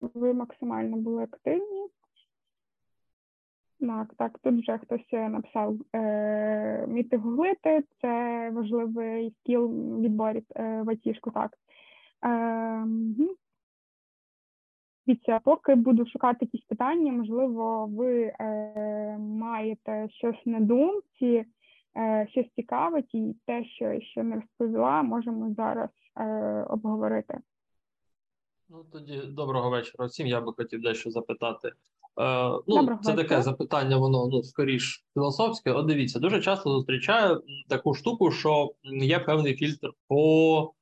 Ви 0.00 0.34
максимально 0.34 0.96
були 0.96 1.22
активні. 1.22 1.88
Так, 3.80 4.14
так, 4.18 4.38
тут 4.38 4.60
вже 4.60 4.78
хтось 4.78 5.06
е, 5.12 5.28
написав 5.28 5.76
е, 5.94 6.84
вміти 6.88 7.16
гуглити, 7.16 7.84
це 8.00 8.50
важливий 8.50 9.34
скіл 9.40 9.66
в 9.66 10.00
відборі 10.00 10.42
е, 10.56 10.82
в 10.82 10.90
айтішку, 10.90 11.30
так. 11.30 11.58
Е. 12.24 12.86
Дивіться, 15.06 15.40
поки 15.44 15.74
буду 15.74 16.06
шукати 16.06 16.38
якісь 16.40 16.64
питання, 16.68 17.12
можливо, 17.12 17.86
ви 17.86 18.22
е, 18.22 19.16
маєте 19.18 20.08
щось 20.10 20.46
на 20.46 20.60
думці, 20.60 21.44
е, 21.96 22.26
щось 22.30 22.46
цікавить, 22.56 23.14
і 23.14 23.36
те, 23.46 23.64
що 23.64 24.00
ще 24.00 24.22
не 24.22 24.34
розповіла, 24.34 25.02
можемо 25.02 25.54
зараз 25.54 25.90
е, 26.16 26.66
обговорити. 26.70 27.38
Ну 28.68 28.84
тоді 28.92 29.20
доброго 29.28 29.70
вечора 29.70 30.06
всім. 30.06 30.26
Я 30.26 30.40
би 30.40 30.52
хотів 30.52 30.82
дещо 30.82 31.10
запитати. 31.10 31.68
Е, 31.68 32.48
ну, 32.66 32.76
Доброго 32.76 33.02
це 33.02 33.14
таке 33.14 33.42
запитання, 33.42 33.96
воно 33.96 34.28
ну 34.32 34.42
скоріш 34.42 35.04
філософське. 35.14 35.72
От 35.72 35.86
дивіться, 35.86 36.20
дуже 36.20 36.40
часто 36.40 36.70
зустрічаю 36.70 37.42
таку 37.68 37.94
штуку, 37.94 38.30
що 38.30 38.72
є 38.84 39.18
певний 39.18 39.54
фільтр 39.54 39.92
по, 40.08 40.72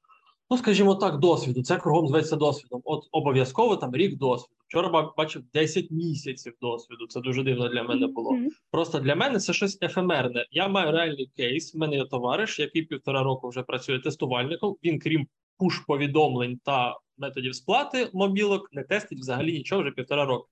ну 0.51 0.57
скажімо 0.57 0.95
так, 0.95 1.19
досвіду. 1.19 1.63
Це 1.63 1.77
кругом 1.77 2.09
зветься 2.09 2.37
досвідом. 2.37 2.81
От 2.85 3.09
обов'язково 3.13 3.77
там 3.77 3.97
рік 3.97 4.17
досвіду. 4.19 4.55
Вчора 4.69 5.13
бачив 5.17 5.43
10 5.55 5.91
місяців 5.91 6.53
досвіду. 6.61 7.07
Це 7.07 7.21
дуже 7.21 7.43
дивно 7.43 7.69
для 7.69 7.83
мене 7.83 8.07
було. 8.07 8.39
Просто 8.71 8.99
для 8.99 9.15
мене 9.15 9.39
це 9.39 9.53
щось 9.53 9.79
ефемерне. 9.83 10.47
Я 10.51 10.69
маю 10.69 10.93
реальний 10.93 11.31
кейс. 11.37 11.75
В 11.75 11.79
мене 11.79 11.97
є 11.97 12.05
товариш, 12.05 12.59
який 12.59 12.83
півтора 12.83 13.23
року 13.23 13.49
вже 13.49 13.63
працює 13.63 13.99
тестувальником. 13.99 14.77
Він, 14.85 14.99
крім 14.99 15.27
пуш-повідомлень 15.59 16.61
та 16.65 16.97
методів 17.19 17.55
сплати 17.55 18.11
мобілок, 18.13 18.69
не 18.73 18.83
тестить 18.83 19.19
взагалі 19.19 19.53
нічого 19.53 19.83
вже 19.83 19.91
півтора 19.91 20.25
року. 20.25 20.49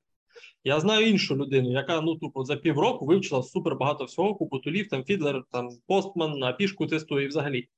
Я 0.65 0.81
знаю 0.81 1.07
іншу 1.07 1.37
людину, 1.37 1.73
яка 1.73 2.01
ну 2.01 2.15
тупо 2.15 2.45
за 2.45 2.57
півроку 2.57 3.07
вивчила 3.07 3.43
супер 3.43 3.77
багато 3.77 4.05
всього, 4.05 4.35
купу 4.35 4.59
тулів, 4.59 4.89
там 4.89 5.05
Фідлер, 5.05 5.45
там 5.53 5.69
Постман, 5.87 6.39
на 6.39 6.53
пішку 6.53 6.87
тестує 6.87 7.25
і 7.25 7.29
взагалі. 7.29 7.69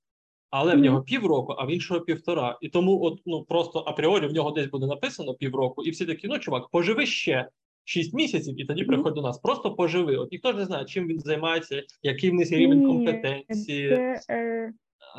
Але 0.51 0.77
в 0.77 0.79
нього 0.79 1.03
півроку, 1.03 1.53
а 1.53 1.65
в 1.65 1.71
іншого 1.71 2.01
півтора. 2.01 2.59
І 2.61 2.69
тому, 2.69 3.03
от 3.03 3.21
ну 3.27 3.45
просто 3.45 3.79
апріорі 3.79 4.27
в 4.27 4.33
нього 4.33 4.51
десь 4.51 4.67
буде 4.67 4.87
написано 4.87 5.35
півроку, 5.35 5.83
і 5.83 5.91
всі 5.91 6.07
такі, 6.07 6.29
ну 6.29 6.39
чувак, 6.39 6.69
поживи 6.69 7.07
ще 7.07 7.49
6 7.85 8.15
місяців, 8.15 8.61
і 8.61 8.65
тоді 8.65 8.85
приходь 8.85 9.15
до 9.15 9.23
нас. 9.23 9.39
Просто 9.39 9.75
поживи. 9.75 10.17
От 10.17 10.33
ніхто 10.33 10.53
ж 10.53 10.59
не 10.59 10.65
знає, 10.65 10.85
чим 10.85 11.07
він 11.07 11.21
займається, 11.21 11.83
який 12.03 12.31
в 12.31 12.35
них 12.35 12.51
рівень 12.53 12.79
Ні, 12.79 12.87
компетенції. 12.87 13.91
Е, 14.31 14.73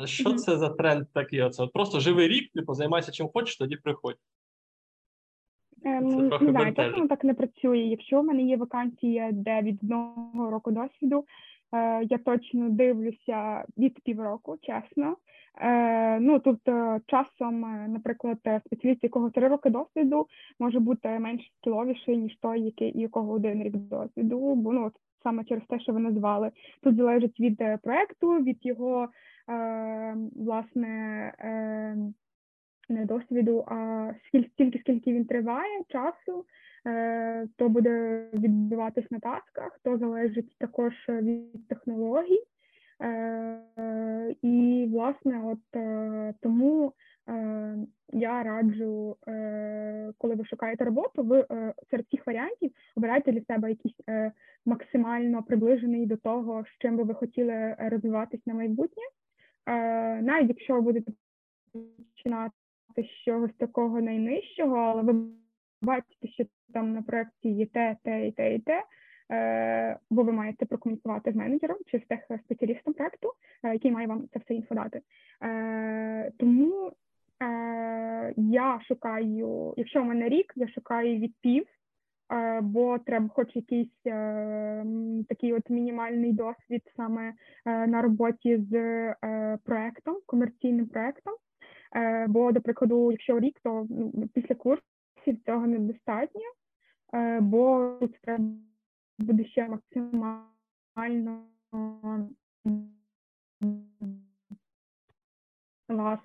Що 0.04 0.32
це 0.32 0.56
за 0.56 0.68
тренд 0.68 1.06
такий? 1.14 1.42
Оце 1.42 1.62
от 1.62 1.72
просто 1.72 2.00
живи 2.00 2.28
рік, 2.28 2.52
типу, 2.54 2.74
займайся 2.74 3.12
чим 3.12 3.28
хочеш, 3.28 3.56
тоді 3.56 3.76
приходь. 3.76 4.16
Ем, 5.84 6.28
не 6.40 6.50
знаю, 6.50 6.74
чесно 6.74 7.08
так 7.08 7.24
не 7.24 7.34
працює. 7.34 7.78
Якщо 7.78 8.20
в 8.20 8.24
мене 8.24 8.42
є 8.42 8.56
вакансія, 8.56 9.30
де 9.32 9.62
від 9.62 9.78
одного 9.82 10.50
року 10.50 10.70
досвіду, 10.70 11.18
е, 11.18 11.24
я 12.02 12.18
точно 12.24 12.70
дивлюся 12.70 13.64
від 13.78 14.00
півроку, 14.04 14.56
чесно. 14.62 15.16
Е, 15.60 16.20
ну 16.20 16.38
тут 16.38 16.68
е, 16.68 17.00
часом, 17.06 17.64
е, 17.64 17.88
наприклад, 17.88 18.38
е, 18.46 18.60
спеціаліст, 18.66 19.02
якого 19.04 19.30
три 19.30 19.48
роки 19.48 19.70
досвіду, 19.70 20.26
може 20.58 20.80
бути 20.80 21.08
менш 21.08 21.52
скіловіший, 21.58 22.16
ніж 22.16 22.36
той, 22.42 22.60
який 22.60 23.00
якого 23.00 23.32
один 23.32 23.62
рік 23.62 23.76
досвіду. 23.76 24.54
Бо 24.54 24.72
ну 24.72 24.86
от 24.86 24.92
саме 25.22 25.44
через 25.44 25.64
те, 25.68 25.80
що 25.80 25.92
ви 25.92 26.00
назвали. 26.00 26.50
Тут 26.82 26.96
залежить 26.96 27.40
від 27.40 27.60
е, 27.60 27.78
проекту, 27.82 28.32
від 28.32 28.66
його 28.66 29.08
е, 29.48 30.16
власне. 30.36 30.88
Е, 31.38 31.96
не 32.88 33.04
досвіду, 33.04 33.64
а 33.68 34.10
скільки, 34.28 34.78
скільки 34.78 35.12
він 35.12 35.24
триває 35.24 35.82
часу, 35.88 36.38
е, 36.38 36.44
то 37.56 37.68
буде 37.68 38.26
відбиватись 38.34 39.10
на 39.10 39.18
тасках, 39.18 39.80
то 39.84 39.98
залежить 39.98 40.56
також 40.58 40.92
від 41.08 41.68
технологій. 41.68 42.44
Е, 43.02 44.34
і, 44.42 44.88
власне, 44.92 45.42
от 45.44 45.76
е, 45.76 46.34
тому 46.40 46.92
е, 47.28 47.76
я 48.12 48.42
раджу, 48.42 49.16
е, 49.28 50.12
коли 50.18 50.34
ви 50.34 50.44
шукаєте 50.44 50.84
роботу, 50.84 51.22
ви 51.22 51.46
е, 51.50 51.74
серед 51.90 52.08
цих 52.08 52.26
варіантів 52.26 52.72
обирайте 52.96 53.32
для 53.32 53.40
себе 53.40 53.68
якийсь 53.68 53.96
е, 54.08 54.32
максимально 54.66 55.42
приближений 55.42 56.06
до 56.06 56.16
того, 56.16 56.64
з 56.64 56.82
чим 56.82 56.96
би 56.96 57.02
ви 57.02 57.14
хотіли 57.14 57.76
розвиватись 57.78 58.46
на 58.46 58.54
майбутнє. 58.54 59.02
Е, 59.66 60.22
навіть 60.22 60.48
якщо 60.48 60.74
ви 60.74 60.80
будете 60.80 61.12
починати 61.72 62.54
з 62.96 63.24
чогось 63.24 63.54
такого 63.58 64.00
найнижчого, 64.00 64.76
але 64.76 65.02
ви 65.02 65.41
бачите, 65.82 66.28
що 66.28 66.44
там 66.72 66.92
на 66.92 67.02
проєкті 67.02 67.48
є 67.48 67.66
те, 67.66 67.96
те 68.02 68.26
і 68.26 68.32
те, 68.32 68.54
і 68.54 68.58
те, 68.58 68.84
е, 69.30 69.98
бо 70.10 70.22
ви 70.22 70.32
маєте 70.32 70.66
прокомунікувати 70.66 71.32
з 71.32 71.36
менеджером 71.36 71.76
чи 71.86 71.98
з 71.98 72.02
тех 72.02 72.40
спеціалістом 72.44 72.94
проєкту, 72.94 73.32
е, 73.62 73.72
який 73.72 73.90
має 73.90 74.06
вам 74.06 74.28
це 74.32 74.38
все 74.38 74.54
інфо 74.54 74.74
дати. 74.74 75.00
Е, 75.42 76.32
тому 76.38 76.92
я 78.36 78.80
шукаю, 78.88 79.74
якщо 79.76 80.02
в 80.02 80.04
мене 80.04 80.28
рік, 80.28 80.52
я 80.56 80.68
шукаю 80.68 81.18
від 81.18 81.34
пів, 81.40 81.66
е, 82.32 82.60
бо 82.60 82.98
треба 82.98 83.28
хоч 83.28 83.56
якийсь 83.56 84.02
такий 85.28 85.52
от 85.52 85.70
мінімальний 85.70 86.32
досвід 86.32 86.82
саме 86.96 87.32
на 87.64 88.02
роботі 88.02 88.64
з 88.70 89.14
проектом, 89.64 90.16
комерційним 90.26 90.86
проектом. 90.86 91.34
Бо, 92.28 92.52
до 92.52 92.60
прикладу, 92.60 93.10
якщо 93.10 93.40
рік, 93.40 93.60
то 93.64 93.86
ну, 93.90 94.28
після 94.34 94.54
курсів 94.54 94.84
цього 95.46 95.66
недостатньо, 95.66 96.40
е, 97.14 97.40
бо 97.40 97.96
тут 98.00 98.18
треба 98.22 98.44
буде 99.18 99.44
ще 99.44 99.68
максимально 99.68 101.42
вас 105.88 106.20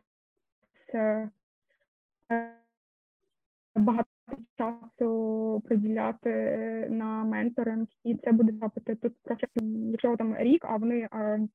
багато 3.76 4.10
часу 4.58 5.62
приділяти 5.66 6.30
на 6.90 7.24
менторинг, 7.24 7.88
і 8.04 8.16
це 8.16 8.32
буде 8.32 8.54
запити. 8.62 8.96
Тут 8.96 9.14
якщо 9.92 10.18
там 10.18 10.38
рік, 10.38 10.66
а 10.66 10.78
вони 10.78 11.10
е, 11.14 11.48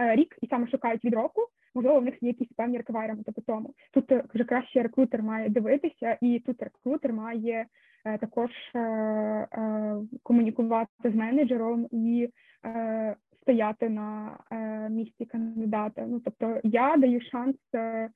рік 0.00 0.36
і 0.42 0.46
саме 0.46 0.68
шукають 0.68 1.04
від 1.04 1.14
року, 1.14 1.40
можливо, 1.74 2.00
в 2.00 2.04
них 2.04 2.22
є 2.22 2.28
якісь 2.28 2.52
певні 2.56 2.78
реквайременти 2.78 3.32
по 3.32 3.40
тому. 3.40 3.74
Тут 3.92 4.12
е, 4.12 4.24
вже 4.34 4.44
краще 4.44 4.82
рекрутер 4.82 5.22
має 5.22 5.48
дивитися, 5.48 6.18
і 6.20 6.42
тут 6.46 6.62
рекрутер 6.62 7.12
має 7.12 7.66
е, 8.04 8.18
також 8.18 8.50
е, 8.74 8.78
е, 8.78 9.96
комунікувати 10.22 11.10
з 11.10 11.14
менеджером 11.14 11.88
і 11.90 12.28
е, 12.64 13.16
стояти 13.42 13.88
на 13.88 14.38
е, 14.50 14.88
місці 14.88 15.24
кандидата. 15.24 16.06
Ну 16.06 16.20
тобто 16.20 16.60
я 16.64 16.96
даю 16.96 17.20
шанс 17.20 17.56
е, 17.74 18.10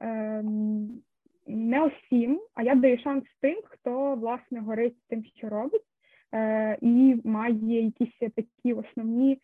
ем, 0.00 1.02
не 1.46 1.84
усім, 1.84 2.40
а 2.54 2.62
я 2.62 2.74
даю 2.74 2.98
шанс 2.98 3.24
тим, 3.40 3.60
хто 3.64 4.14
власне 4.14 4.60
горить 4.60 4.96
тим, 5.08 5.24
що 5.24 5.48
робить, 5.48 5.84
е, 6.34 6.78
і 6.80 7.20
має 7.24 7.84
якісь 7.84 8.18
такі 8.36 8.72
основні 8.72 9.32
е, 9.32 9.38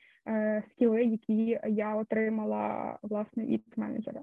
скіли, 0.71 1.05
які 1.05 1.59
я 1.69 1.95
отримала 1.95 2.99
власне 3.03 3.47
від 3.47 3.63
менеджера. 3.77 4.21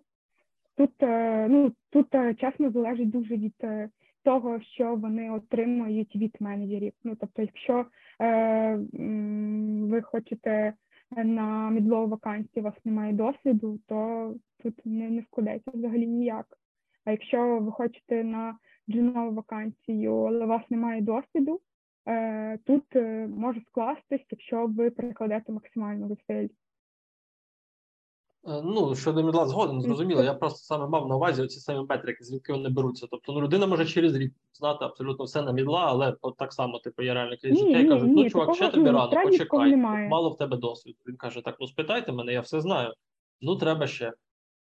Тут 0.78 1.04
е, 1.04 1.48
ну 1.50 1.72
тут 1.90 2.16
е, 2.16 2.34
чесно 2.34 2.72
залежить 2.72 3.10
дуже 3.10 3.36
від 3.36 3.56
е, 3.64 3.90
того, 4.24 4.62
що 4.62 4.96
вони 4.96 5.32
отримують 5.32 6.16
від 6.16 6.38
менеджерів. 6.40 6.94
Ну 7.04 7.16
тобто, 7.20 7.42
якщо 7.42 7.86
е, 8.22 8.80
ви 9.90 10.02
хочете 10.02 10.74
на 11.18 11.70
мідлову 11.70 12.08
вакансію, 12.08 12.50
у 12.56 12.62
вас 12.62 12.74
немає 12.86 13.14
досвіду, 13.14 13.80
то 13.88 14.34
тут 14.64 14.86
не, 14.86 15.10
не 15.10 15.24
складеться 15.24 15.72
взагалі 15.74 16.08
ніяк. 16.08 16.46
А 17.06 17.12
якщо 17.12 17.60
ви 17.60 17.72
хочете 17.72 18.24
на 18.24 18.58
джунову 18.90 19.36
вакансію, 19.36 20.16
але 20.16 20.46
у 20.46 20.48
вас 20.48 20.62
немає 20.70 21.02
досвіду, 21.02 21.56
е, 21.56 21.71
тут 22.66 22.96
е, 22.96 23.28
може 23.28 23.62
скластись, 23.68 24.26
якщо 24.32 24.68
ви 24.68 24.90
прикладете 24.90 25.52
максимально 25.52 26.08
зусиль. 26.08 26.48
Е, 28.48 28.62
Ну, 28.64 28.96
щодо 28.96 29.24
мідла 29.24 29.46
згоден, 29.48 29.82
зрозуміло. 29.82 30.24
Я 30.24 30.34
просто 30.34 30.60
саме 30.60 30.88
мав 30.88 31.08
на 31.08 31.16
увазі 31.16 31.42
оці 31.42 31.60
самі 31.60 31.86
метрики, 31.90 32.24
звідки 32.24 32.54
вони 32.54 32.70
беруться. 32.70 33.08
Тобто, 33.12 33.34
ну 33.34 33.42
людина 33.42 33.68
може 33.68 33.86
через 33.86 34.16
рік 34.16 34.34
знати 34.54 34.86
абсолютно 34.86 35.26
все 35.26 35.42
на 35.42 35.52
мідла, 35.52 35.86
але 35.88 36.16
от 36.22 36.38
так 36.38 36.54
само, 36.54 36.80
типу, 36.80 37.04
є 37.04 37.14
реально 37.14 37.38
клієнт, 37.42 37.62
Ні, 37.62 37.72
я 37.72 37.82
ні, 37.82 37.90
кажуть, 37.90 38.10
ну 38.12 38.30
чувак, 38.30 38.48
такого, 38.48 38.56
ще 38.56 38.70
тобі 38.70 38.90
рано, 38.90 39.24
почекай, 39.24 39.72
немає. 39.72 40.10
мало 40.10 40.30
в 40.30 40.38
тебе 40.38 40.58
досвіду. 40.58 40.98
Він 41.08 41.16
каже: 41.16 41.42
так, 41.42 41.56
ну 41.60 41.68
спитайте 41.68 42.12
мене, 42.12 42.34
я 42.34 42.42
все 42.42 42.62
знаю. 42.62 42.94
Ну, 43.42 43.56
треба 43.56 43.88
ще. 43.88 44.14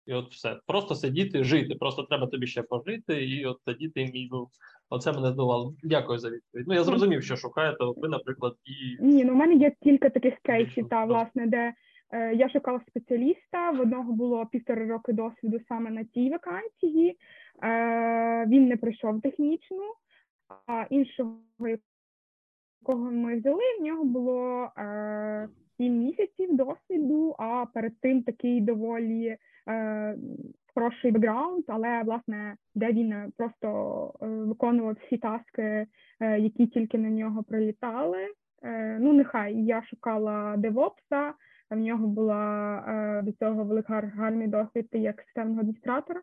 І 0.06 0.14
от 0.14 0.32
все. 0.32 0.60
Просто 0.66 0.94
сидіти, 0.94 1.44
жити. 1.44 1.74
Просто 1.74 2.02
треба 2.02 2.26
тобі 2.26 2.46
ще 2.46 2.62
пожити, 2.62 3.24
і 3.24 3.44
от 3.44 3.60
тоді 3.64 3.88
ти 3.88 4.04
мій. 4.04 4.28
Ну, 4.32 4.48
оце 4.90 5.12
мене 5.12 5.32
здивувало. 5.32 5.74
Дякую 5.82 6.18
за 6.18 6.30
відповідь. 6.30 6.68
Ну 6.68 6.74
я 6.74 6.84
зрозумів, 6.84 7.22
що 7.22 7.36
шукаєте. 7.36 7.84
Ви, 7.96 8.08
наприклад, 8.08 8.54
і 8.64 9.04
Ні, 9.04 9.24
ну 9.24 9.32
в 9.32 9.36
мене 9.36 9.54
є 9.54 9.72
кілька 9.82 10.10
таких 10.10 10.34
кейсів, 10.42 10.88
та 10.88 11.04
власне, 11.04 11.46
де 11.46 11.74
е, 12.10 12.34
я 12.34 12.48
шукала 12.48 12.80
спеціаліста. 12.88 13.70
В 13.70 13.80
одного 13.80 14.12
було 14.12 14.46
півтора 14.46 14.86
роки 14.86 15.12
досвіду 15.12 15.60
саме 15.68 15.90
на 15.90 16.04
тій 16.04 16.30
вакансії. 16.30 17.16
Е, 17.62 18.46
він 18.46 18.68
не 18.68 18.76
пройшов 18.76 19.20
технічну, 19.20 19.94
а 20.66 20.86
іншого, 20.90 21.38
якого 22.80 23.10
ми 23.10 23.38
взяли, 23.38 23.62
в 23.80 23.82
нього 23.82 24.04
було 24.04 24.70
е, 24.78 25.48
7 25.78 25.98
місяців 25.98 26.56
досвіду, 26.56 27.36
а 27.38 27.66
перед 27.74 28.00
тим 28.00 28.22
такий 28.22 28.60
доволі 28.60 29.36
е, 29.68 30.16
хороший 30.74 31.10
бекграунд, 31.10 31.64
але 31.68 32.02
власне, 32.02 32.56
де 32.74 32.92
він 32.92 33.32
просто 33.36 33.68
е, 34.22 34.26
виконував 34.26 34.96
всі 35.06 35.18
таски, 35.18 35.86
е, 36.20 36.38
які 36.38 36.66
тільки 36.66 36.98
на 36.98 37.10
нього 37.10 37.42
прилітали. 37.42 38.26
Е, 38.62 38.98
ну, 39.00 39.12
нехай 39.12 39.54
я 39.64 39.82
шукала 39.82 40.56
девопса, 40.56 41.34
в 41.70 41.76
нього 41.76 42.06
була 42.06 43.22
до 43.24 43.32
цього 43.32 43.64
великий 43.64 43.96
гар- 43.96 44.12
гарний 44.16 44.48
досвід 44.48 44.88
як 44.92 45.20
системного 45.20 45.60
адміністратора. 45.60 46.22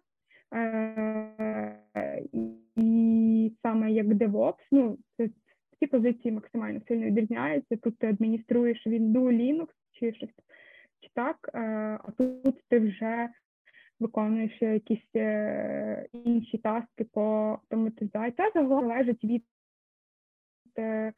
І 2.76 3.52
саме 3.64 3.92
як 3.92 4.08
DevOps, 4.08 4.64
ну, 4.72 4.98
це 5.18 5.30
ці 5.80 5.88
позиції 5.88 6.32
максимально 6.32 6.82
сильно 6.88 7.06
відрізняються. 7.06 7.78
Тут 7.78 7.98
ти 7.98 8.08
адмініструєш 8.08 8.88
Windows, 8.88 9.32
Linux 9.32 9.68
чи 9.92 10.14
щось 10.14 10.30
чи 11.04 11.10
так, 11.14 11.50
е, 11.54 11.60
а 12.04 12.12
тут 12.18 12.64
ти 12.70 12.80
вже 12.80 13.30
виконуєш 14.00 14.62
якісь 14.62 15.16
е, 15.16 16.06
інші 16.14 16.58
таски 16.58 17.04
по 17.04 17.22
автоматизації. 17.62 18.34
Це 18.38 18.52
загалом 18.54 18.88
залежить 18.88 19.24
від 19.24 19.44
е, 20.80 21.14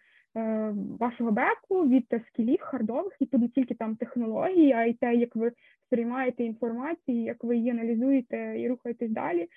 вашого 1.00 1.32
беку, 1.32 1.88
від 1.88 2.22
скілів 2.28 2.62
хардових, 2.62 3.14
і 3.20 3.26
тут 3.26 3.42
не 3.42 3.48
тільки 3.48 3.76
там 3.76 3.96
технології, 3.96 4.72
а 4.72 4.86
й 4.86 4.94
те, 4.94 5.16
як 5.16 5.36
ви 5.36 5.52
сприймаєте 5.86 6.44
інформацію, 6.44 7.24
як 7.24 7.44
ви 7.44 7.58
її 7.58 7.70
аналізуєте 7.70 8.56
і 8.60 8.68
рухаєтесь 8.70 9.12
далі. 9.12 9.48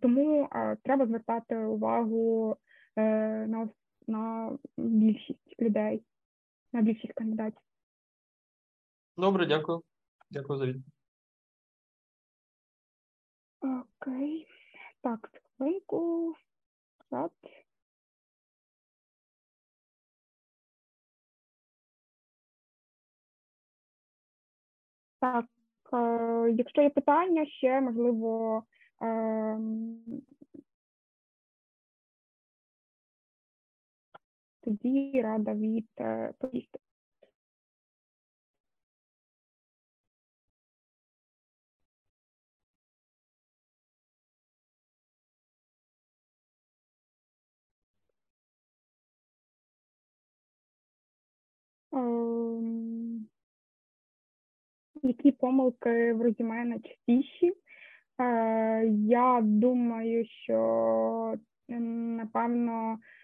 Тому 0.00 0.48
треба 0.84 1.06
звертати 1.06 1.56
увагу 1.56 2.56
на, 2.96 3.68
на 4.08 4.58
більшість 4.76 5.60
людей, 5.60 6.02
на 6.72 6.82
більшість 6.82 7.12
кандидатів. 7.12 7.62
добре, 9.16 9.46
дякую. 9.46 9.82
Дякую 10.30 10.58
за 10.58 10.66
відповідь. 10.66 10.92
Окей. 13.60 14.46
Так, 15.00 15.42
хвилинку. 15.56 16.34
Чат. 17.10 17.32
Так, 25.20 25.46
е, 25.92 26.54
якщо 26.56 26.82
є 26.82 26.90
питання, 26.90 27.46
ще 27.46 27.80
можливо. 27.80 28.64
Тоді 34.68 35.22
рада 35.22 35.54
відповісти. 35.54 36.78
Ем, 51.92 53.28
Які 55.02 55.32
помилки 55.32 56.12
в 56.12 56.22
резюме 56.22 56.64
найчастіші? 56.64 57.52
Е, 58.20 58.86
Я 59.06 59.40
думаю, 59.42 60.24
що 60.26 61.34
напевно 61.68 62.92
е, 62.92 63.17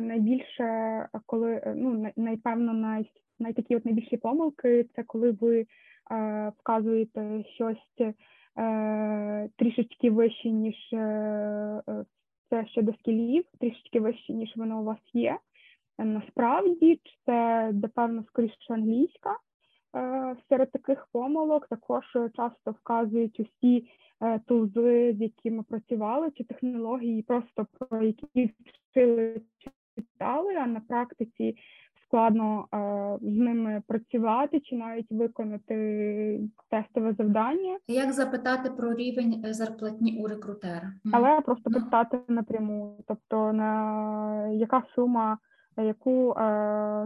найбільше, 0.00 0.64
е, 0.64 1.08
коли 1.26 1.52
е, 1.52 1.74
ну 1.76 2.12
найпевно 2.16 2.72
най, 2.72 3.10
найтакі 3.38 3.76
от 3.76 3.84
найбільші 3.84 4.16
помилки, 4.16 4.86
це 4.96 5.02
коли 5.02 5.30
ви 5.30 5.66
е, 6.10 6.52
вказуєте 6.58 7.44
щось 7.54 8.14
е, 8.58 9.48
трішечки 9.56 10.10
вище, 10.10 10.50
ніж 10.50 10.92
е, 10.92 10.96
е, 11.88 12.04
це 12.50 12.66
щодо 12.66 12.92
скілів, 12.92 13.44
трішечки 13.60 14.00
вище, 14.00 14.32
ніж 14.32 14.56
воно 14.56 14.80
у 14.80 14.84
вас 14.84 14.98
є. 15.12 15.38
Е, 15.98 16.04
Насправді 16.04 17.00
це 17.26 17.70
напевно 17.72 18.24
скоріше 18.24 18.54
англійська. 18.68 19.36
Серед 20.54 20.72
таких 20.72 21.06
помилок 21.12 21.66
також 21.66 22.04
е, 22.16 22.30
часто 22.36 22.70
вказують 22.70 23.40
усі 23.40 23.86
е, 24.20 24.38
тулзи, 24.38 25.16
з 25.18 25.20
якими 25.20 25.62
працювали, 25.62 26.30
чи 26.36 26.44
технології, 26.44 27.22
просто 27.22 27.66
про 27.78 28.02
які 28.02 28.54
вчили 28.90 29.40
читали, 29.96 30.54
а 30.54 30.66
на 30.66 30.80
практиці 30.80 31.56
складно 32.06 32.66
е, 32.74 32.78
з 33.22 33.36
ними 33.36 33.82
працювати 33.86 34.60
чи 34.60 34.76
навіть 34.76 35.12
виконати 35.12 36.40
тестове 36.70 37.12
завдання. 37.12 37.78
Як 37.88 38.12
запитати 38.12 38.70
про 38.70 38.94
рівень 38.94 39.44
зарплатні 39.54 40.20
у 40.24 40.26
рекрутера? 40.26 40.92
Але 41.12 41.40
просто 41.40 41.70
питати 41.70 42.18
напряму, 42.28 42.96
тобто 43.08 43.52
на 43.52 44.48
яка 44.48 44.82
сума, 44.94 45.38
яку 45.82 46.32
е, 46.32 46.34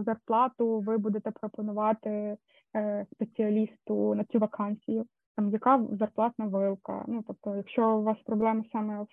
зарплату 0.05 0.79
ви 0.79 0.97
будете 0.97 1.31
пропонувати 1.31 2.37
е, 2.75 3.05
спеціалісту 3.13 4.15
на 4.15 4.23
цю 4.23 4.39
вакансію, 4.39 5.05
там 5.35 5.49
яка 5.49 5.85
зарплатна 5.91 6.45
вилка. 6.45 7.05
Ну 7.07 7.23
тобто, 7.27 7.55
якщо 7.55 7.97
у 7.97 8.03
вас 8.03 8.17
проблеми 8.25 8.63
саме 8.71 9.01
в 9.01 9.07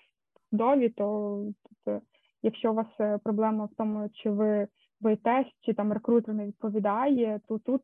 дові, 0.53 0.89
то 0.89 1.39
тобто, 1.63 2.07
якщо 2.43 2.73
у 2.73 2.75
вас 2.75 2.87
е, 3.01 3.19
проблема 3.25 3.65
в 3.65 3.71
тому, 3.77 4.09
чи 4.13 4.31
ви 4.31 4.69
боїтесь, 5.01 5.47
чи 5.61 5.75
там 5.75 5.93
рекрутер 5.93 6.35
не 6.35 6.47
відповідає, 6.47 7.41
то 7.49 7.59
тут, 7.59 7.83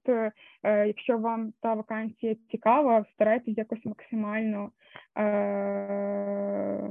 якщо 0.64 1.18
вам 1.18 1.52
та 1.60 1.74
вакансія 1.74 2.36
цікава, 2.50 3.04
старайтесь 3.14 3.58
якось 3.58 3.84
максимально 3.84 4.70
е, 5.18 6.90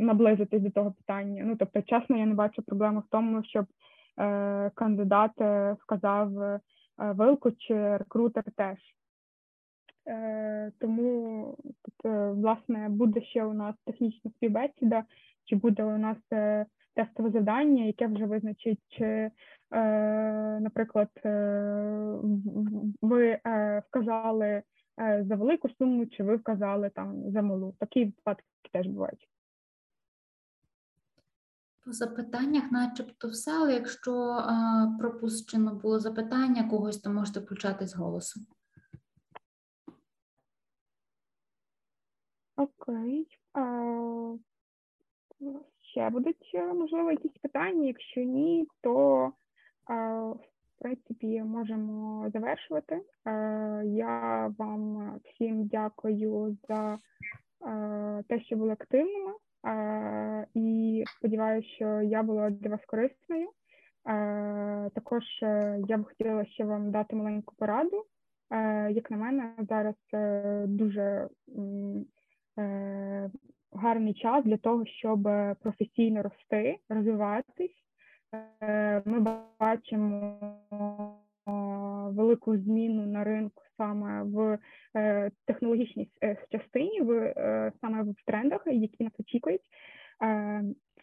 наблизитись 0.00 0.62
до 0.62 0.70
того 0.70 0.92
питання. 0.92 1.42
Ну 1.46 1.56
тобто, 1.56 1.82
чесно, 1.82 2.16
я 2.16 2.26
не 2.26 2.34
бачу 2.34 2.62
проблеми 2.62 3.00
в 3.00 3.10
тому, 3.10 3.44
щоб 3.44 3.66
кандидат 4.74 5.40
е, 5.40 5.72
вказав 5.72 6.42
е, 6.42 6.60
вилку 6.98 7.52
чи 7.52 7.96
рекрутер 7.96 8.44
теж. 8.56 8.78
Е, 10.08 10.72
тому 10.80 11.56
тут, 11.84 12.12
е, 12.12 12.30
власне, 12.30 12.88
буде 12.88 13.22
ще 13.22 13.44
у 13.44 13.52
нас 13.52 13.74
технічна 13.86 14.30
співбесіда, 14.30 15.04
чи 15.44 15.56
буде 15.56 15.84
у 15.84 15.98
нас 15.98 16.16
е, 16.32 16.66
тестове 16.94 17.30
завдання, 17.30 17.84
яке 17.84 18.06
вже 18.06 18.26
визначить, 18.26 18.80
чи, 18.88 19.04
е, 19.04 19.30
наприклад, 20.60 21.08
е, 21.24 21.30
ви 23.02 23.38
е, 23.46 23.82
вказали 23.88 24.46
е, 24.46 24.62
за 25.28 25.36
велику 25.36 25.68
суму, 25.68 26.06
чи 26.06 26.22
ви 26.22 26.36
вказали 26.36 26.90
там 26.90 27.30
за 27.30 27.42
малу. 27.42 27.74
Такі 27.78 28.04
випадки 28.04 28.44
теж 28.72 28.86
бувають. 28.86 29.28
Запитаннях, 31.92 32.72
начебто, 32.72 33.28
все, 33.28 33.52
але 33.52 33.74
якщо 33.74 34.12
а, 34.22 34.86
пропущено 34.98 35.74
було 35.74 36.00
запитання 36.00 36.68
когось, 36.68 37.00
то 37.00 37.10
можете 37.10 37.40
включати 37.40 37.86
з 37.86 37.94
голосу. 37.94 38.40
Окей. 42.56 43.26
А, 43.52 43.60
ще 45.90 46.10
будуть, 46.10 46.50
е, 46.54 46.74
можливо, 46.74 47.10
якісь 47.10 47.38
питання. 47.42 47.86
Якщо 47.86 48.20
ні, 48.20 48.68
то 48.80 49.32
а, 49.84 49.94
в 50.30 50.38
принципі 50.78 51.42
можемо 51.42 52.30
завершувати. 52.32 52.94
Е, 52.94 53.82
Я 53.86 54.46
вам 54.58 55.12
всім 55.24 55.66
дякую 55.66 56.56
за 56.68 56.98
е, 57.66 58.24
те, 58.28 58.40
що 58.40 58.56
були 58.56 58.72
активними. 58.72 59.32
І 60.54 61.04
сподіваюся, 61.18 61.68
що 61.68 62.02
я 62.02 62.22
була 62.22 62.50
для 62.50 62.70
вас 62.70 62.80
корисною. 62.86 63.48
Е, 64.08 64.90
Також 64.94 65.24
е, 65.42 65.80
я 65.88 65.98
б 65.98 66.04
хотіла 66.04 66.44
ще 66.44 66.64
вам 66.64 66.90
дати 66.90 67.16
маленьку 67.16 67.54
пораду. 67.58 68.04
Як 68.90 69.10
на 69.10 69.16
мене, 69.16 69.54
зараз 69.68 69.94
дуже 70.68 71.28
гарний 73.72 74.14
час 74.14 74.44
для 74.44 74.56
того, 74.56 74.86
щоб 74.86 75.28
професійно 75.62 76.22
рости, 76.22 76.78
розвиватись. 76.88 77.80
Е, 78.62 79.02
Ми 79.04 79.20
бачимо 79.60 80.38
велику 82.12 82.56
зміну 82.56 83.06
на 83.06 83.24
ринку 83.24 83.62
саме 83.76 84.22
в 84.22 84.58
технологічній 85.46 86.10
частині, 86.50 87.00
в 87.00 87.34
саме 87.80 88.02
в 88.02 88.14
трендах, 88.26 88.62
які 88.66 89.04
нас 89.04 89.12
очікують. 89.20 89.62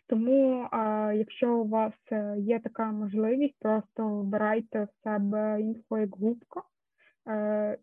Тому, 0.10 0.68
якщо 1.14 1.57
у 1.57 1.68
вас 1.68 1.94
є 2.38 2.60
така 2.60 2.91
можливість, 2.91 3.60
просто 3.60 4.07
вбирайте 4.07 4.84
в 4.84 4.90
себе 5.03 5.61
інфо 5.61 5.98
як 5.98 6.15
губка, 6.15 6.61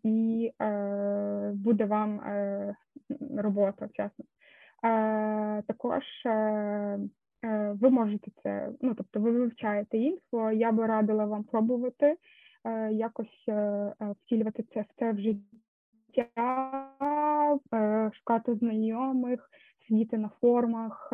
і 0.03 0.51
буде 1.53 1.85
вам 1.85 2.21
робота 3.37 3.85
вчасно. 3.85 4.25
Також 5.67 6.03
ви 7.73 7.89
можете 7.89 8.31
це, 8.43 8.69
ну 8.81 8.93
тобто 8.95 9.19
ви 9.19 9.31
вивчаєте 9.31 9.97
інфо. 9.97 10.51
Я 10.51 10.71
би 10.71 10.85
радила 10.85 11.25
вам 11.25 11.43
пробувати 11.43 12.15
якось 12.91 13.45
втілювати 13.99 14.63
це 14.73 14.81
в 14.81 14.85
це 14.99 15.11
в 15.11 15.19
життя, 15.19 16.27
шукати 18.13 18.55
знайомих, 18.55 19.49
сидіти 19.87 20.17
на 20.17 20.29
формах, 20.41 21.13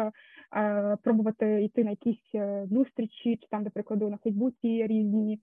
пробувати 1.03 1.63
йти 1.63 1.83
на 1.83 1.89
якісь 1.89 2.31
зустрічі, 2.69 3.37
чи 3.37 3.47
там, 3.51 3.63
до 3.63 3.69
прикладу, 3.69 4.09
на 4.09 4.17
Фейсбуці 4.17 4.87
різні 4.87 5.39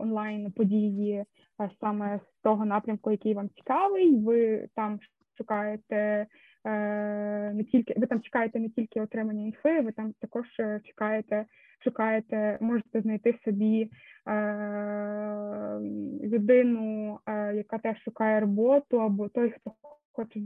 онлайн 0.00 0.52
події, 0.52 1.24
саме 1.80 2.18
з 2.18 2.42
того 2.42 2.64
напрямку, 2.64 3.10
який 3.10 3.34
вам 3.34 3.48
цікавий. 3.48 4.16
Ви 4.16 4.68
там 4.74 4.98
шукаєте 5.38 6.26
не 7.54 7.64
тільки 7.72 7.94
ви 7.96 8.06
там 8.06 8.20
чекаєте 8.20 8.60
не 8.60 8.68
тільки 8.68 9.00
отримання 9.00 9.42
інфи, 9.42 9.80
ви 9.80 9.92
там 9.92 10.12
також 10.20 10.46
чекаєте, 10.84 11.44
шукаєте, 11.84 12.58
можете 12.60 13.00
знайти 13.00 13.38
собі 13.44 13.90
людину, 16.22 17.18
яка 17.54 17.78
теж 17.78 18.02
шукає 18.02 18.40
роботу, 18.40 19.00
або 19.00 19.28
той, 19.28 19.50
хто 19.50 19.72
хоче 20.12 20.40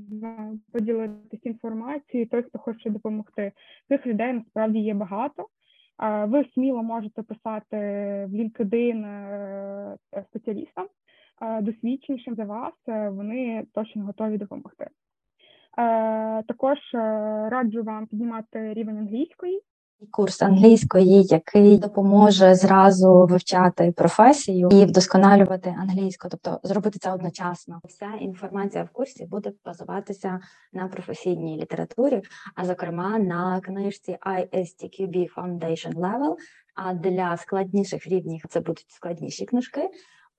поділитися 0.73 1.49
інформацією, 1.49 2.29
той, 2.29 2.43
хто 2.43 2.59
хоче 2.59 2.91
допомогти. 2.91 3.53
Цих 3.89 4.07
людей 4.07 4.33
насправді 4.33 4.79
є 4.79 4.95
багато. 4.95 5.47
Ви 6.27 6.45
сміло 6.55 6.83
можете 6.83 7.23
писати 7.23 7.77
в 8.27 8.35
LinkedIn 8.35 9.07
е, 9.07 9.97
спеціалістам, 10.29 10.87
досвідченішим 11.61 12.35
за 12.35 12.45
вас, 12.45 12.75
е, 12.89 13.09
вони 13.09 13.67
точно 13.75 14.05
готові 14.05 14.39
допомогти. 14.39 14.85
Е, 14.85 14.91
також 16.43 16.79
раджу 17.51 17.83
вам 17.83 18.07
піднімати 18.07 18.75
рівень 18.75 18.99
англійської 18.99 19.61
курс 20.11 20.43
англійської, 20.43 21.23
який 21.23 21.79
допоможе 21.79 22.55
зразу 22.55 23.27
вивчати 23.27 23.93
професію 23.93 24.69
і 24.73 24.85
вдосконалювати 24.85 25.75
англійську, 25.79 26.29
тобто 26.31 26.61
зробити 26.63 26.99
це 26.99 27.13
одночасно. 27.13 27.81
Вся 27.85 28.07
інформація 28.21 28.85
в 28.85 28.89
курсі 28.89 29.27
буде 29.27 29.53
базуватися 29.65 30.41
на 30.73 30.89
професійній 30.89 31.57
літературі, 31.57 32.23
а 32.55 32.65
зокрема 32.65 33.19
на 33.19 33.61
книжці 33.61 34.19
ISTQB 34.27 35.35
Foundation 35.37 35.95
Level, 35.95 36.35
А 36.75 36.95
для 36.95 37.37
складніших 37.37 38.07
рівнів 38.07 38.45
це 38.49 38.61
будуть 38.61 38.87
складніші 38.89 39.45
книжки. 39.45 39.91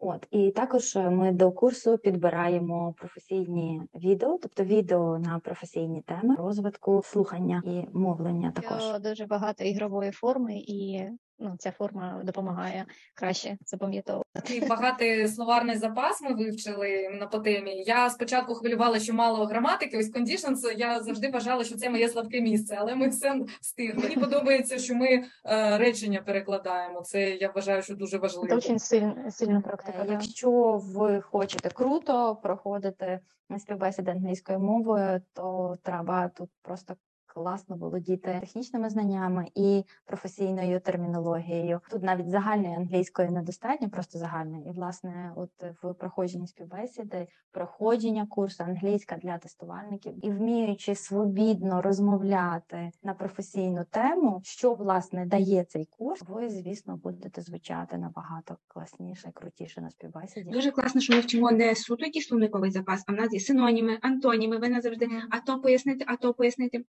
От 0.03 0.28
і 0.32 0.52
також 0.52 0.95
е, 0.95 1.10
ми 1.10 1.32
до 1.32 1.52
курсу 1.52 1.98
підбираємо 1.98 2.94
професійні 2.98 3.82
відео, 3.95 4.40
тобто 4.41 4.64
відео 4.64 5.19
на 5.19 5.40
професійні 5.40 6.02
теми 6.02 6.36
розвитку 6.36 7.02
слухання 7.06 7.61
і 7.65 7.98
мовлення. 7.98 8.52
Також 8.52 8.99
дуже 8.99 9.26
багато 9.26 9.64
ігрової 9.64 10.11
форми 10.11 10.53
і 10.57 11.02
ну, 11.41 11.55
ця 11.59 11.72
форма 11.72 12.22
допомагає 12.23 12.85
краще 13.15 13.57
запам'ятовувати. 13.65 14.30
Такий 14.34 14.68
багатий 14.68 15.27
словарний 15.27 15.77
запас 15.77 16.22
ми 16.22 16.34
вивчили 16.34 17.09
на 17.19 17.27
по 17.27 17.39
темі. 17.39 17.84
Я 17.88 18.09
спочатку 18.09 18.55
хвилювала, 18.55 18.99
що 18.99 19.13
мало 19.13 19.45
граматики, 19.45 19.97
ось 19.97 20.11
conditions, 20.13 20.77
Я 20.77 20.99
завжди 20.99 21.30
вважала, 21.30 21.63
що 21.63 21.76
це 21.76 21.89
моє 21.89 22.09
слабке 22.09 22.41
місце, 22.41 22.77
але 22.80 22.95
ми 22.95 23.07
все 23.07 23.39
встигли. 23.61 24.03
Мені 24.03 24.15
подобається, 24.15 24.77
що 24.77 24.95
ми 24.95 25.07
е, 25.45 25.77
речення 25.77 26.22
перекладаємо. 26.22 27.01
Це 27.01 27.30
я 27.30 27.51
вважаю, 27.51 27.81
що 27.81 27.95
дуже 27.95 28.18
важливо. 28.18 28.47
Це 28.47 28.55
дуже 28.55 28.80
сильна 28.80 29.31
сильна 29.31 29.61
практика. 29.61 30.05
Якщо 30.09 30.81
ви 30.84 31.22
хочете 31.22 31.69
круто 31.69 32.35
проходити 32.43 33.19
співбесіди 33.59 34.11
англійською 34.11 34.59
мовою, 34.59 35.22
то 35.34 35.76
треба 35.84 36.27
тут 36.27 36.49
просто 36.61 36.95
класно 37.33 37.75
володіти 37.75 38.39
технічними 38.41 38.89
знаннями 38.89 39.47
і 39.55 39.83
професійною 40.05 40.79
термінологією. 40.79 41.81
Тут 41.91 42.03
навіть 42.03 42.29
загальної 42.29 42.75
англійської 42.75 43.29
недостатньо, 43.29 43.89
просто 43.89 44.19
загальної. 44.19 44.67
І 44.67 44.71
власне, 44.71 45.33
от 45.35 45.49
в 45.83 45.93
проходженні 45.93 46.47
співбесіди, 46.47 47.27
проходження 47.51 48.27
курсу 48.29 48.63
англійська 48.63 49.17
для 49.17 49.37
тестувальників 49.37 50.25
і 50.25 50.31
вміючи 50.31 50.95
свобідно 50.95 51.81
розмовляти 51.81 52.91
на 53.03 53.13
професійну 53.13 53.83
тему, 53.89 54.41
що 54.43 54.73
власне 54.73 55.25
дає 55.25 55.63
цей 55.63 55.85
курс, 55.85 56.21
ви 56.27 56.49
звісно 56.49 56.97
будете 56.97 57.41
звучати 57.41 57.97
набагато 57.97 58.57
класніше, 58.67 59.31
крутіше 59.33 59.81
на 59.81 59.89
співбесіді. 59.89 60.49
Дуже 60.49 60.71
класно, 60.71 61.01
що 61.01 61.13
ми 61.13 61.19
вчимо 61.19 61.51
не 61.51 61.75
суто 61.75 62.05
ті 62.05 62.21
словниковий 62.21 62.71
запас, 62.71 63.03
а 63.07 63.11
в 63.11 63.15
нас 63.15 63.33
є 63.33 63.39
синоніми, 63.39 63.97
антоніми. 64.01 64.57
Ви 64.57 64.69
назавжди 64.69 65.07
а 65.29 65.39
то 65.39 65.61
пояснити, 65.61 66.05
а 66.07 66.15
то 66.15 66.33
пояснити. 66.33 66.85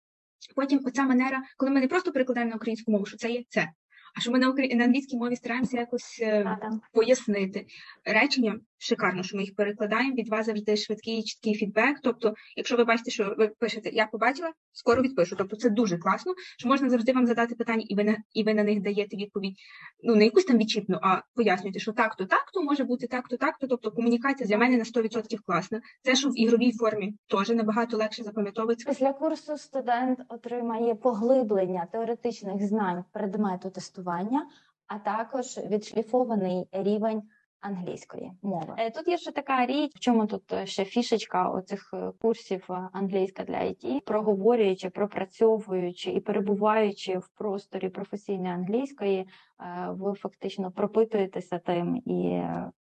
Потім 0.55 0.81
оця 0.85 1.03
манера, 1.03 1.43
коли 1.57 1.71
ми 1.71 1.81
не 1.81 1.87
просто 1.87 2.11
перекладаємо 2.11 2.49
на 2.49 2.55
українську 2.55 2.91
мову, 2.91 3.05
що 3.05 3.17
це 3.17 3.31
є 3.31 3.43
це, 3.49 3.69
а 4.15 4.19
що 4.19 4.31
ми 4.31 4.39
на 4.39 4.47
на 4.47 4.83
англійській 4.83 5.17
мові 5.17 5.35
стараємося 5.35 5.77
якось 5.77 6.19
е, 6.21 6.57
пояснити 6.93 7.65
речення. 8.05 8.59
Шикарно, 8.81 9.23
що 9.23 9.37
ми 9.37 9.43
їх 9.43 9.55
перекладаємо. 9.55 10.15
Від 10.15 10.29
вас 10.29 10.45
завжди 10.45 10.77
швидкий 10.77 11.19
і 11.19 11.23
чіткий 11.23 11.53
фідбек. 11.53 11.99
Тобто, 12.03 12.33
якщо 12.55 12.77
ви 12.77 12.83
бачите, 12.83 13.11
що 13.11 13.35
ви 13.37 13.47
пишете 13.47 13.89
Я 13.89 14.05
побачила, 14.05 14.51
скоро 14.71 15.01
відпишу. 15.01 15.35
Тобто, 15.35 15.55
це 15.55 15.69
дуже 15.69 15.97
класно, 15.97 16.33
що 16.57 16.69
можна 16.69 16.89
завжди 16.89 17.13
вам 17.13 17.25
задати 17.25 17.55
питання, 17.55 17.83
і 17.87 17.95
ви 17.95 18.03
на 18.03 18.17
і 18.33 18.43
ви 18.43 18.53
на 18.53 18.63
них 18.63 18.81
даєте 18.81 19.17
відповідь. 19.17 19.55
Ну 20.03 20.15
не 20.15 20.25
якусь 20.25 20.45
там 20.45 20.57
відчіпну, 20.57 20.99
а 21.01 21.21
пояснюєте, 21.35 21.79
що 21.79 21.91
так-то, 21.91 22.25
так-то 22.25 22.63
може 22.63 22.83
бути 22.83 23.07
так-то, 23.07 23.37
так-то. 23.37 23.67
Тобто 23.67 23.91
комунікація 23.91 24.47
для 24.47 24.57
мене 24.57 24.77
на 24.77 24.83
100% 24.83 25.37
класна. 25.45 25.81
Це 26.03 26.15
що 26.15 26.29
в 26.29 26.39
ігровій 26.39 26.71
формі 26.71 27.13
теж 27.27 27.49
набагато 27.49 27.97
легше 27.97 28.23
запам'ятовується. 28.23 28.89
Після 28.89 29.13
курсу 29.13 29.57
студент 29.57 30.19
отримає 30.29 30.95
поглиблення 30.95 31.87
теоретичних 31.91 32.67
знань 32.67 33.03
предмету 33.11 33.69
тестування, 33.69 34.45
а 34.87 34.99
також 34.99 35.57
відшліфований 35.57 36.67
рівень 36.71 37.21
англійської 37.61 38.31
мови. 38.41 38.75
Е, 38.77 38.91
тут 38.91 39.07
є 39.07 39.17
ще 39.17 39.31
така 39.31 39.65
річ, 39.65 39.91
в 39.95 39.99
чому 39.99 40.27
тут 40.27 40.53
е, 40.53 40.65
ще 40.65 40.85
фішечка 40.85 41.49
оцих 41.49 41.89
е, 41.93 42.11
курсів 42.21 42.67
англійська 42.93 43.43
для 43.43 43.57
IT, 43.57 43.99
проговорюючи, 44.05 44.89
пропрацьовуючи 44.89 46.11
і 46.11 46.19
перебуваючи 46.19 47.17
в 47.17 47.27
просторі 47.27 47.89
професійної 47.89 48.53
англійської, 48.53 49.27
ви 49.87 50.13
фактично 50.13 50.71
пропитуєтеся 50.71 51.59
тим 51.59 51.95
і. 51.95 52.41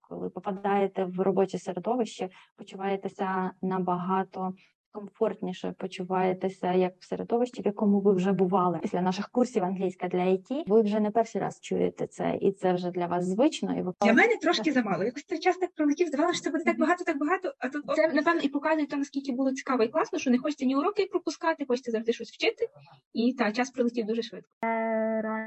Коли 0.08 0.30
попадаєте 0.30 1.04
в 1.04 1.20
робоче 1.20 1.58
середовище, 1.58 2.28
почуваєтеся 2.56 3.50
набагато 3.62 4.52
комфортніше 4.94 5.74
почуваєтеся 5.78 6.72
як 6.72 6.92
в 6.98 7.04
середовищі, 7.04 7.62
в 7.62 7.66
якому 7.66 8.00
ви 8.00 8.12
вже 8.12 8.32
бували 8.32 8.78
після 8.82 9.00
наших 9.00 9.28
курсів 9.28 9.64
англійська 9.64 10.08
для 10.08 10.18
IT, 10.18 10.62
Ви 10.66 10.82
вже 10.82 11.00
не 11.00 11.10
перший 11.10 11.40
раз 11.40 11.60
чуєте 11.60 12.06
це, 12.06 12.38
і 12.40 12.52
це 12.52 12.72
вже 12.72 12.90
для 12.90 13.06
вас 13.06 13.24
звично. 13.24 13.78
І 13.78 13.82
ви 13.82 13.92
для 14.00 14.12
мене 14.12 14.36
трошки 14.42 14.72
замало. 14.72 15.04
Якось 15.04 15.24
цей 15.24 15.38
час 15.38 15.56
так 15.56 15.70
пролетів, 15.74 16.06
здавалося, 16.06 16.34
що 16.36 16.44
це 16.44 16.50
буде 16.50 16.64
так 16.64 16.78
багато, 16.78 17.04
так 17.04 17.18
багато. 17.18 17.52
А 17.58 17.68
тут 17.68 17.84
це 17.96 18.08
напевно 18.08 18.40
і 18.40 18.48
показує 18.48 18.86
то, 18.86 18.96
наскільки 18.96 19.32
було 19.32 19.52
цікаво 19.52 19.82
і 19.82 19.88
класно, 19.88 20.18
що 20.18 20.30
не 20.30 20.38
хочеться 20.38 20.64
ні 20.64 20.76
уроки 20.76 21.08
пропускати, 21.10 21.64
хочеться 21.68 21.90
завжди 21.90 22.12
щось 22.12 22.30
вчити. 22.30 22.68
І 23.12 23.32
та 23.32 23.52
час 23.52 23.70
пролетів 23.70 24.06
дуже 24.06 24.22
швидко. 24.22 24.50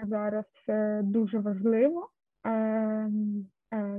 Зараз 0.03 0.45
дуже 1.03 1.39
важливо. 1.39 2.09
Е, 2.45 3.09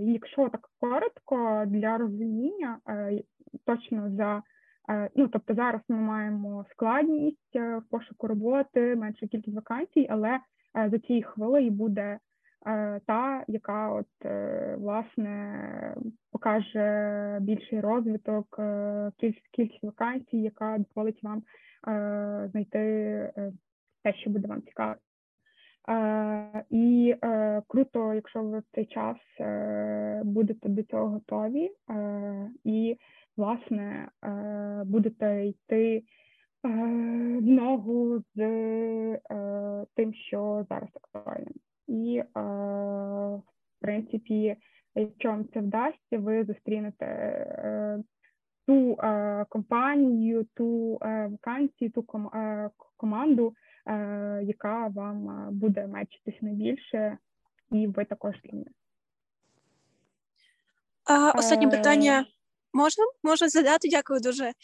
якщо 0.01 0.49
так 0.49 0.71
коротко 0.81 1.65
для 1.67 1.99
розуміння, 1.99 2.79
е, 2.89 3.23
точно 3.65 4.11
за 4.11 4.35
Е, 4.37 4.58
ну 5.15 5.29
тобто 5.29 5.55
зараз 5.55 5.81
ми 5.89 5.97
маємо 5.97 6.65
складність 6.71 7.57
е, 7.57 7.77
в 7.77 7.83
пошуку 7.91 8.27
роботи, 8.27 8.97
менша 8.97 9.27
кількість 9.27 9.57
вакансій, 9.57 10.07
але 10.11 10.29
е, 10.29 10.41
за 10.91 10.99
цією 10.99 11.25
хвилею 11.27 11.71
буде 11.71 12.19
та, 13.07 13.45
яка 13.49 13.91
от 13.91 14.07
власне 14.77 15.97
покаже 16.33 17.39
більший 17.41 17.81
розвиток, 17.81 18.61
кількість 19.53 19.83
вакансій, 19.83 20.43
яка 20.43 20.79
дозволить 20.79 21.23
вам 21.23 21.43
знайти 22.51 22.81
те, 24.03 24.13
що 24.15 24.31
буде 24.31 24.49
вам 24.49 24.63
цікаво. 24.63 24.95
І 26.71 27.15
круто, 27.67 28.15
якщо 28.15 28.43
ви 28.43 28.59
в 28.59 28.65
цей 28.75 28.87
час 28.87 29.17
будете 30.25 30.69
до 30.69 30.83
цього 30.83 31.09
готові 31.09 31.71
і 32.65 32.97
власне 33.39 34.09
е, 34.25 34.83
будете 34.85 35.47
йти 35.47 35.97
е, 35.97 36.03
в 37.39 37.43
ногу 37.43 38.23
з 38.35 38.41
е, 38.41 39.87
тим, 39.95 40.15
що 40.15 40.67
зараз 40.71 40.89
актуально. 40.95 41.51
І, 41.87 42.23
в 42.35 43.81
принципі, 43.81 44.57
Якщо 44.95 45.29
вам 45.29 45.49
це 45.55 45.61
вдасться, 45.61 46.19
ви 46.19 46.45
зустрінете 46.45 48.05
ту 48.67 48.99
компанію, 49.49 50.47
ту 50.55 50.99
вакансію, 51.01 51.91
ту 51.91 52.03
ком, 52.03 52.31
команду, 52.97 53.55
яка 54.43 54.87
вам 54.87 55.49
буде 55.53 55.87
мечитись 55.87 56.43
найбільше, 56.43 57.19
і 57.71 57.87
ви 57.87 58.05
також 58.05 58.35
для 58.45 58.59
них. 58.59 58.69
Останнє 61.35 61.69
питання 61.69 62.27
можна? 62.73 63.05
Можна 63.23 63.49
задати? 63.49 63.89
Дякую 63.89 64.21
дуже 64.21 64.45
е, 64.45 64.55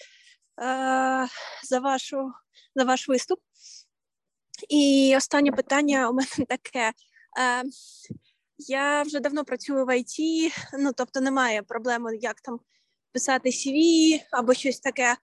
за, 1.64 1.80
вашу, 1.80 2.32
за 2.74 2.84
ваш 2.84 3.08
виступ. 3.08 3.40
І 4.68 5.14
останнє 5.16 5.52
питання 5.52 6.10
у 6.10 6.12
мене 6.12 6.28
таке. 6.48 6.92
Е, 7.38 7.64
я 8.58 9.02
вже 9.02 9.20
давно 9.20 9.44
працюю 9.44 9.86
в 9.86 9.98
ІТ, 9.98 10.52
ну 10.78 10.92
тобто 10.96 11.20
немає 11.20 11.62
проблеми, 11.62 12.16
як 12.20 12.40
там 12.40 12.60
писати 13.12 13.48
CV 13.48 14.20
або 14.30 14.54
щось 14.54 14.80
таке. 14.80 15.16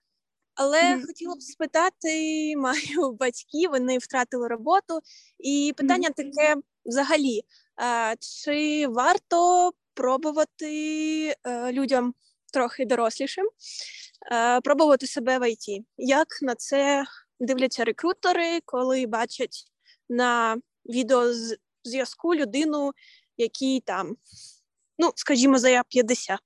Але 0.54 0.82
Мгм. 0.82 1.06
хотіла 1.06 1.34
б 1.34 1.42
спитати, 1.42 2.08
маю 2.56 3.12
батьків, 3.12 3.70
вони 3.70 3.98
втратили 3.98 4.48
роботу, 4.48 5.00
і 5.38 5.74
питання 5.76 6.10
таке 6.10 6.56
взагалі: 6.84 7.40
е, 7.82 8.16
чи 8.20 8.86
варто 8.86 9.72
пробувати 9.94 11.36
е, 11.44 11.72
людям 11.72 12.14
трохи 12.52 12.84
дорослішим, 12.84 13.46
е, 14.32 14.60
пробувати 14.60 15.06
себе 15.06 15.38
в 15.38 15.50
ІТ? 15.50 15.84
Як 15.96 16.28
на 16.42 16.54
це 16.54 17.04
дивляться 17.40 17.84
рекрутери, 17.84 18.60
коли 18.64 19.06
бачать 19.06 19.64
на 20.08 20.56
відеозв'язку 20.86 22.34
людину, 22.34 22.92
якій 23.36 23.80
там, 23.80 24.16
ну, 24.98 25.12
скажімо, 25.14 25.58
за 25.58 25.82
50? 25.88 26.38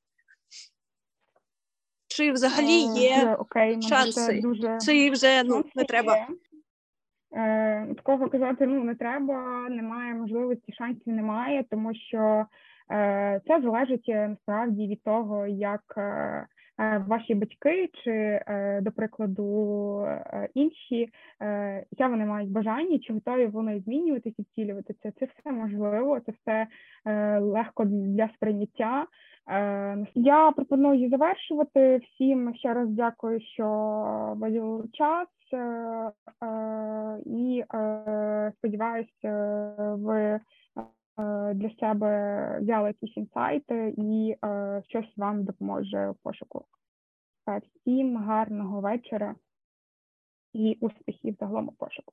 Чи 2.09 2.33
взагалі 2.33 2.85
Е, 2.85 3.01
є 3.01 3.17
дуже 3.17 3.35
окей, 3.35 3.83
шанси? 3.83 4.41
дуже 4.41 4.79
Чи 4.81 5.11
вже 5.11 5.43
ну, 5.43 5.65
не 5.75 5.85
треба? 5.85 6.29
Е, 7.33 7.95
Такого 7.97 8.31
казати 8.31 8.67
ну 8.67 8.85
не 8.85 8.95
треба, 8.95 9.67
немає 9.71 10.15
можливості, 10.15 10.73
шансів 10.73 11.13
немає, 11.13 11.65
тому 11.71 11.95
що 11.95 12.47
це 13.47 13.61
залежить 13.63 14.09
е, 14.09 14.29
насправді 14.29 14.87
від 14.87 15.03
того, 15.03 15.47
як 15.47 15.81
е, 15.97 16.03
е, 16.79 17.05
ваші 17.09 17.35
батьки 17.35 17.91
чи, 18.05 18.11
е, 18.11 18.81
до 18.83 18.93
прикладу, 18.93 20.01
е, 20.07 20.49
інші, 20.55 21.09
е, 21.43 21.85
яке 21.91 22.09
вони 22.11 22.25
мають 22.25 22.51
бажання, 22.51 22.99
чи 22.99 23.13
готові 23.13 23.47
вони 23.47 23.81
змінюватися 23.81 24.43
втілюватися. 24.43 25.13
Це 25.19 25.27
все 25.27 25.53
можливо, 25.53 26.21
це 26.21 26.33
все 26.33 26.67
е, 27.07 27.39
легко 27.39 27.85
для 27.85 28.29
сприйняття. 28.29 29.07
Е, 29.51 30.07
Я 30.15 30.51
пропоную 30.51 31.11
завершувати. 31.11 31.97
Всім 31.99 32.55
ще 32.55 32.75
раз 32.75 32.89
дякую, 32.89 33.41
що 33.41 34.35
виділили 34.37 34.89
час. 34.93 35.29
е, 35.53 35.57
е, 36.47 37.19
І 37.27 37.65
е, 37.75 38.53
сподіваюся, 38.59 39.31
ви 39.99 40.21
е, 40.21 40.41
для 41.55 41.71
себе 41.81 42.59
взяли 42.63 42.89
якісь 42.89 43.17
інсайти 43.17 43.95
і 43.99 44.37
е, 44.45 44.83
щось 44.89 45.17
вам 45.17 45.45
допоможе 45.45 46.11
в 46.11 46.15
пошуку. 46.23 46.65
Е, 47.49 47.61
Всім 47.61 48.17
гарного 48.17 48.81
вечора 48.81 49.35
і 50.53 50.79
успіхів 50.81 51.37
загалом 51.41 51.69
у 51.69 51.73
пошуку. 51.73 52.13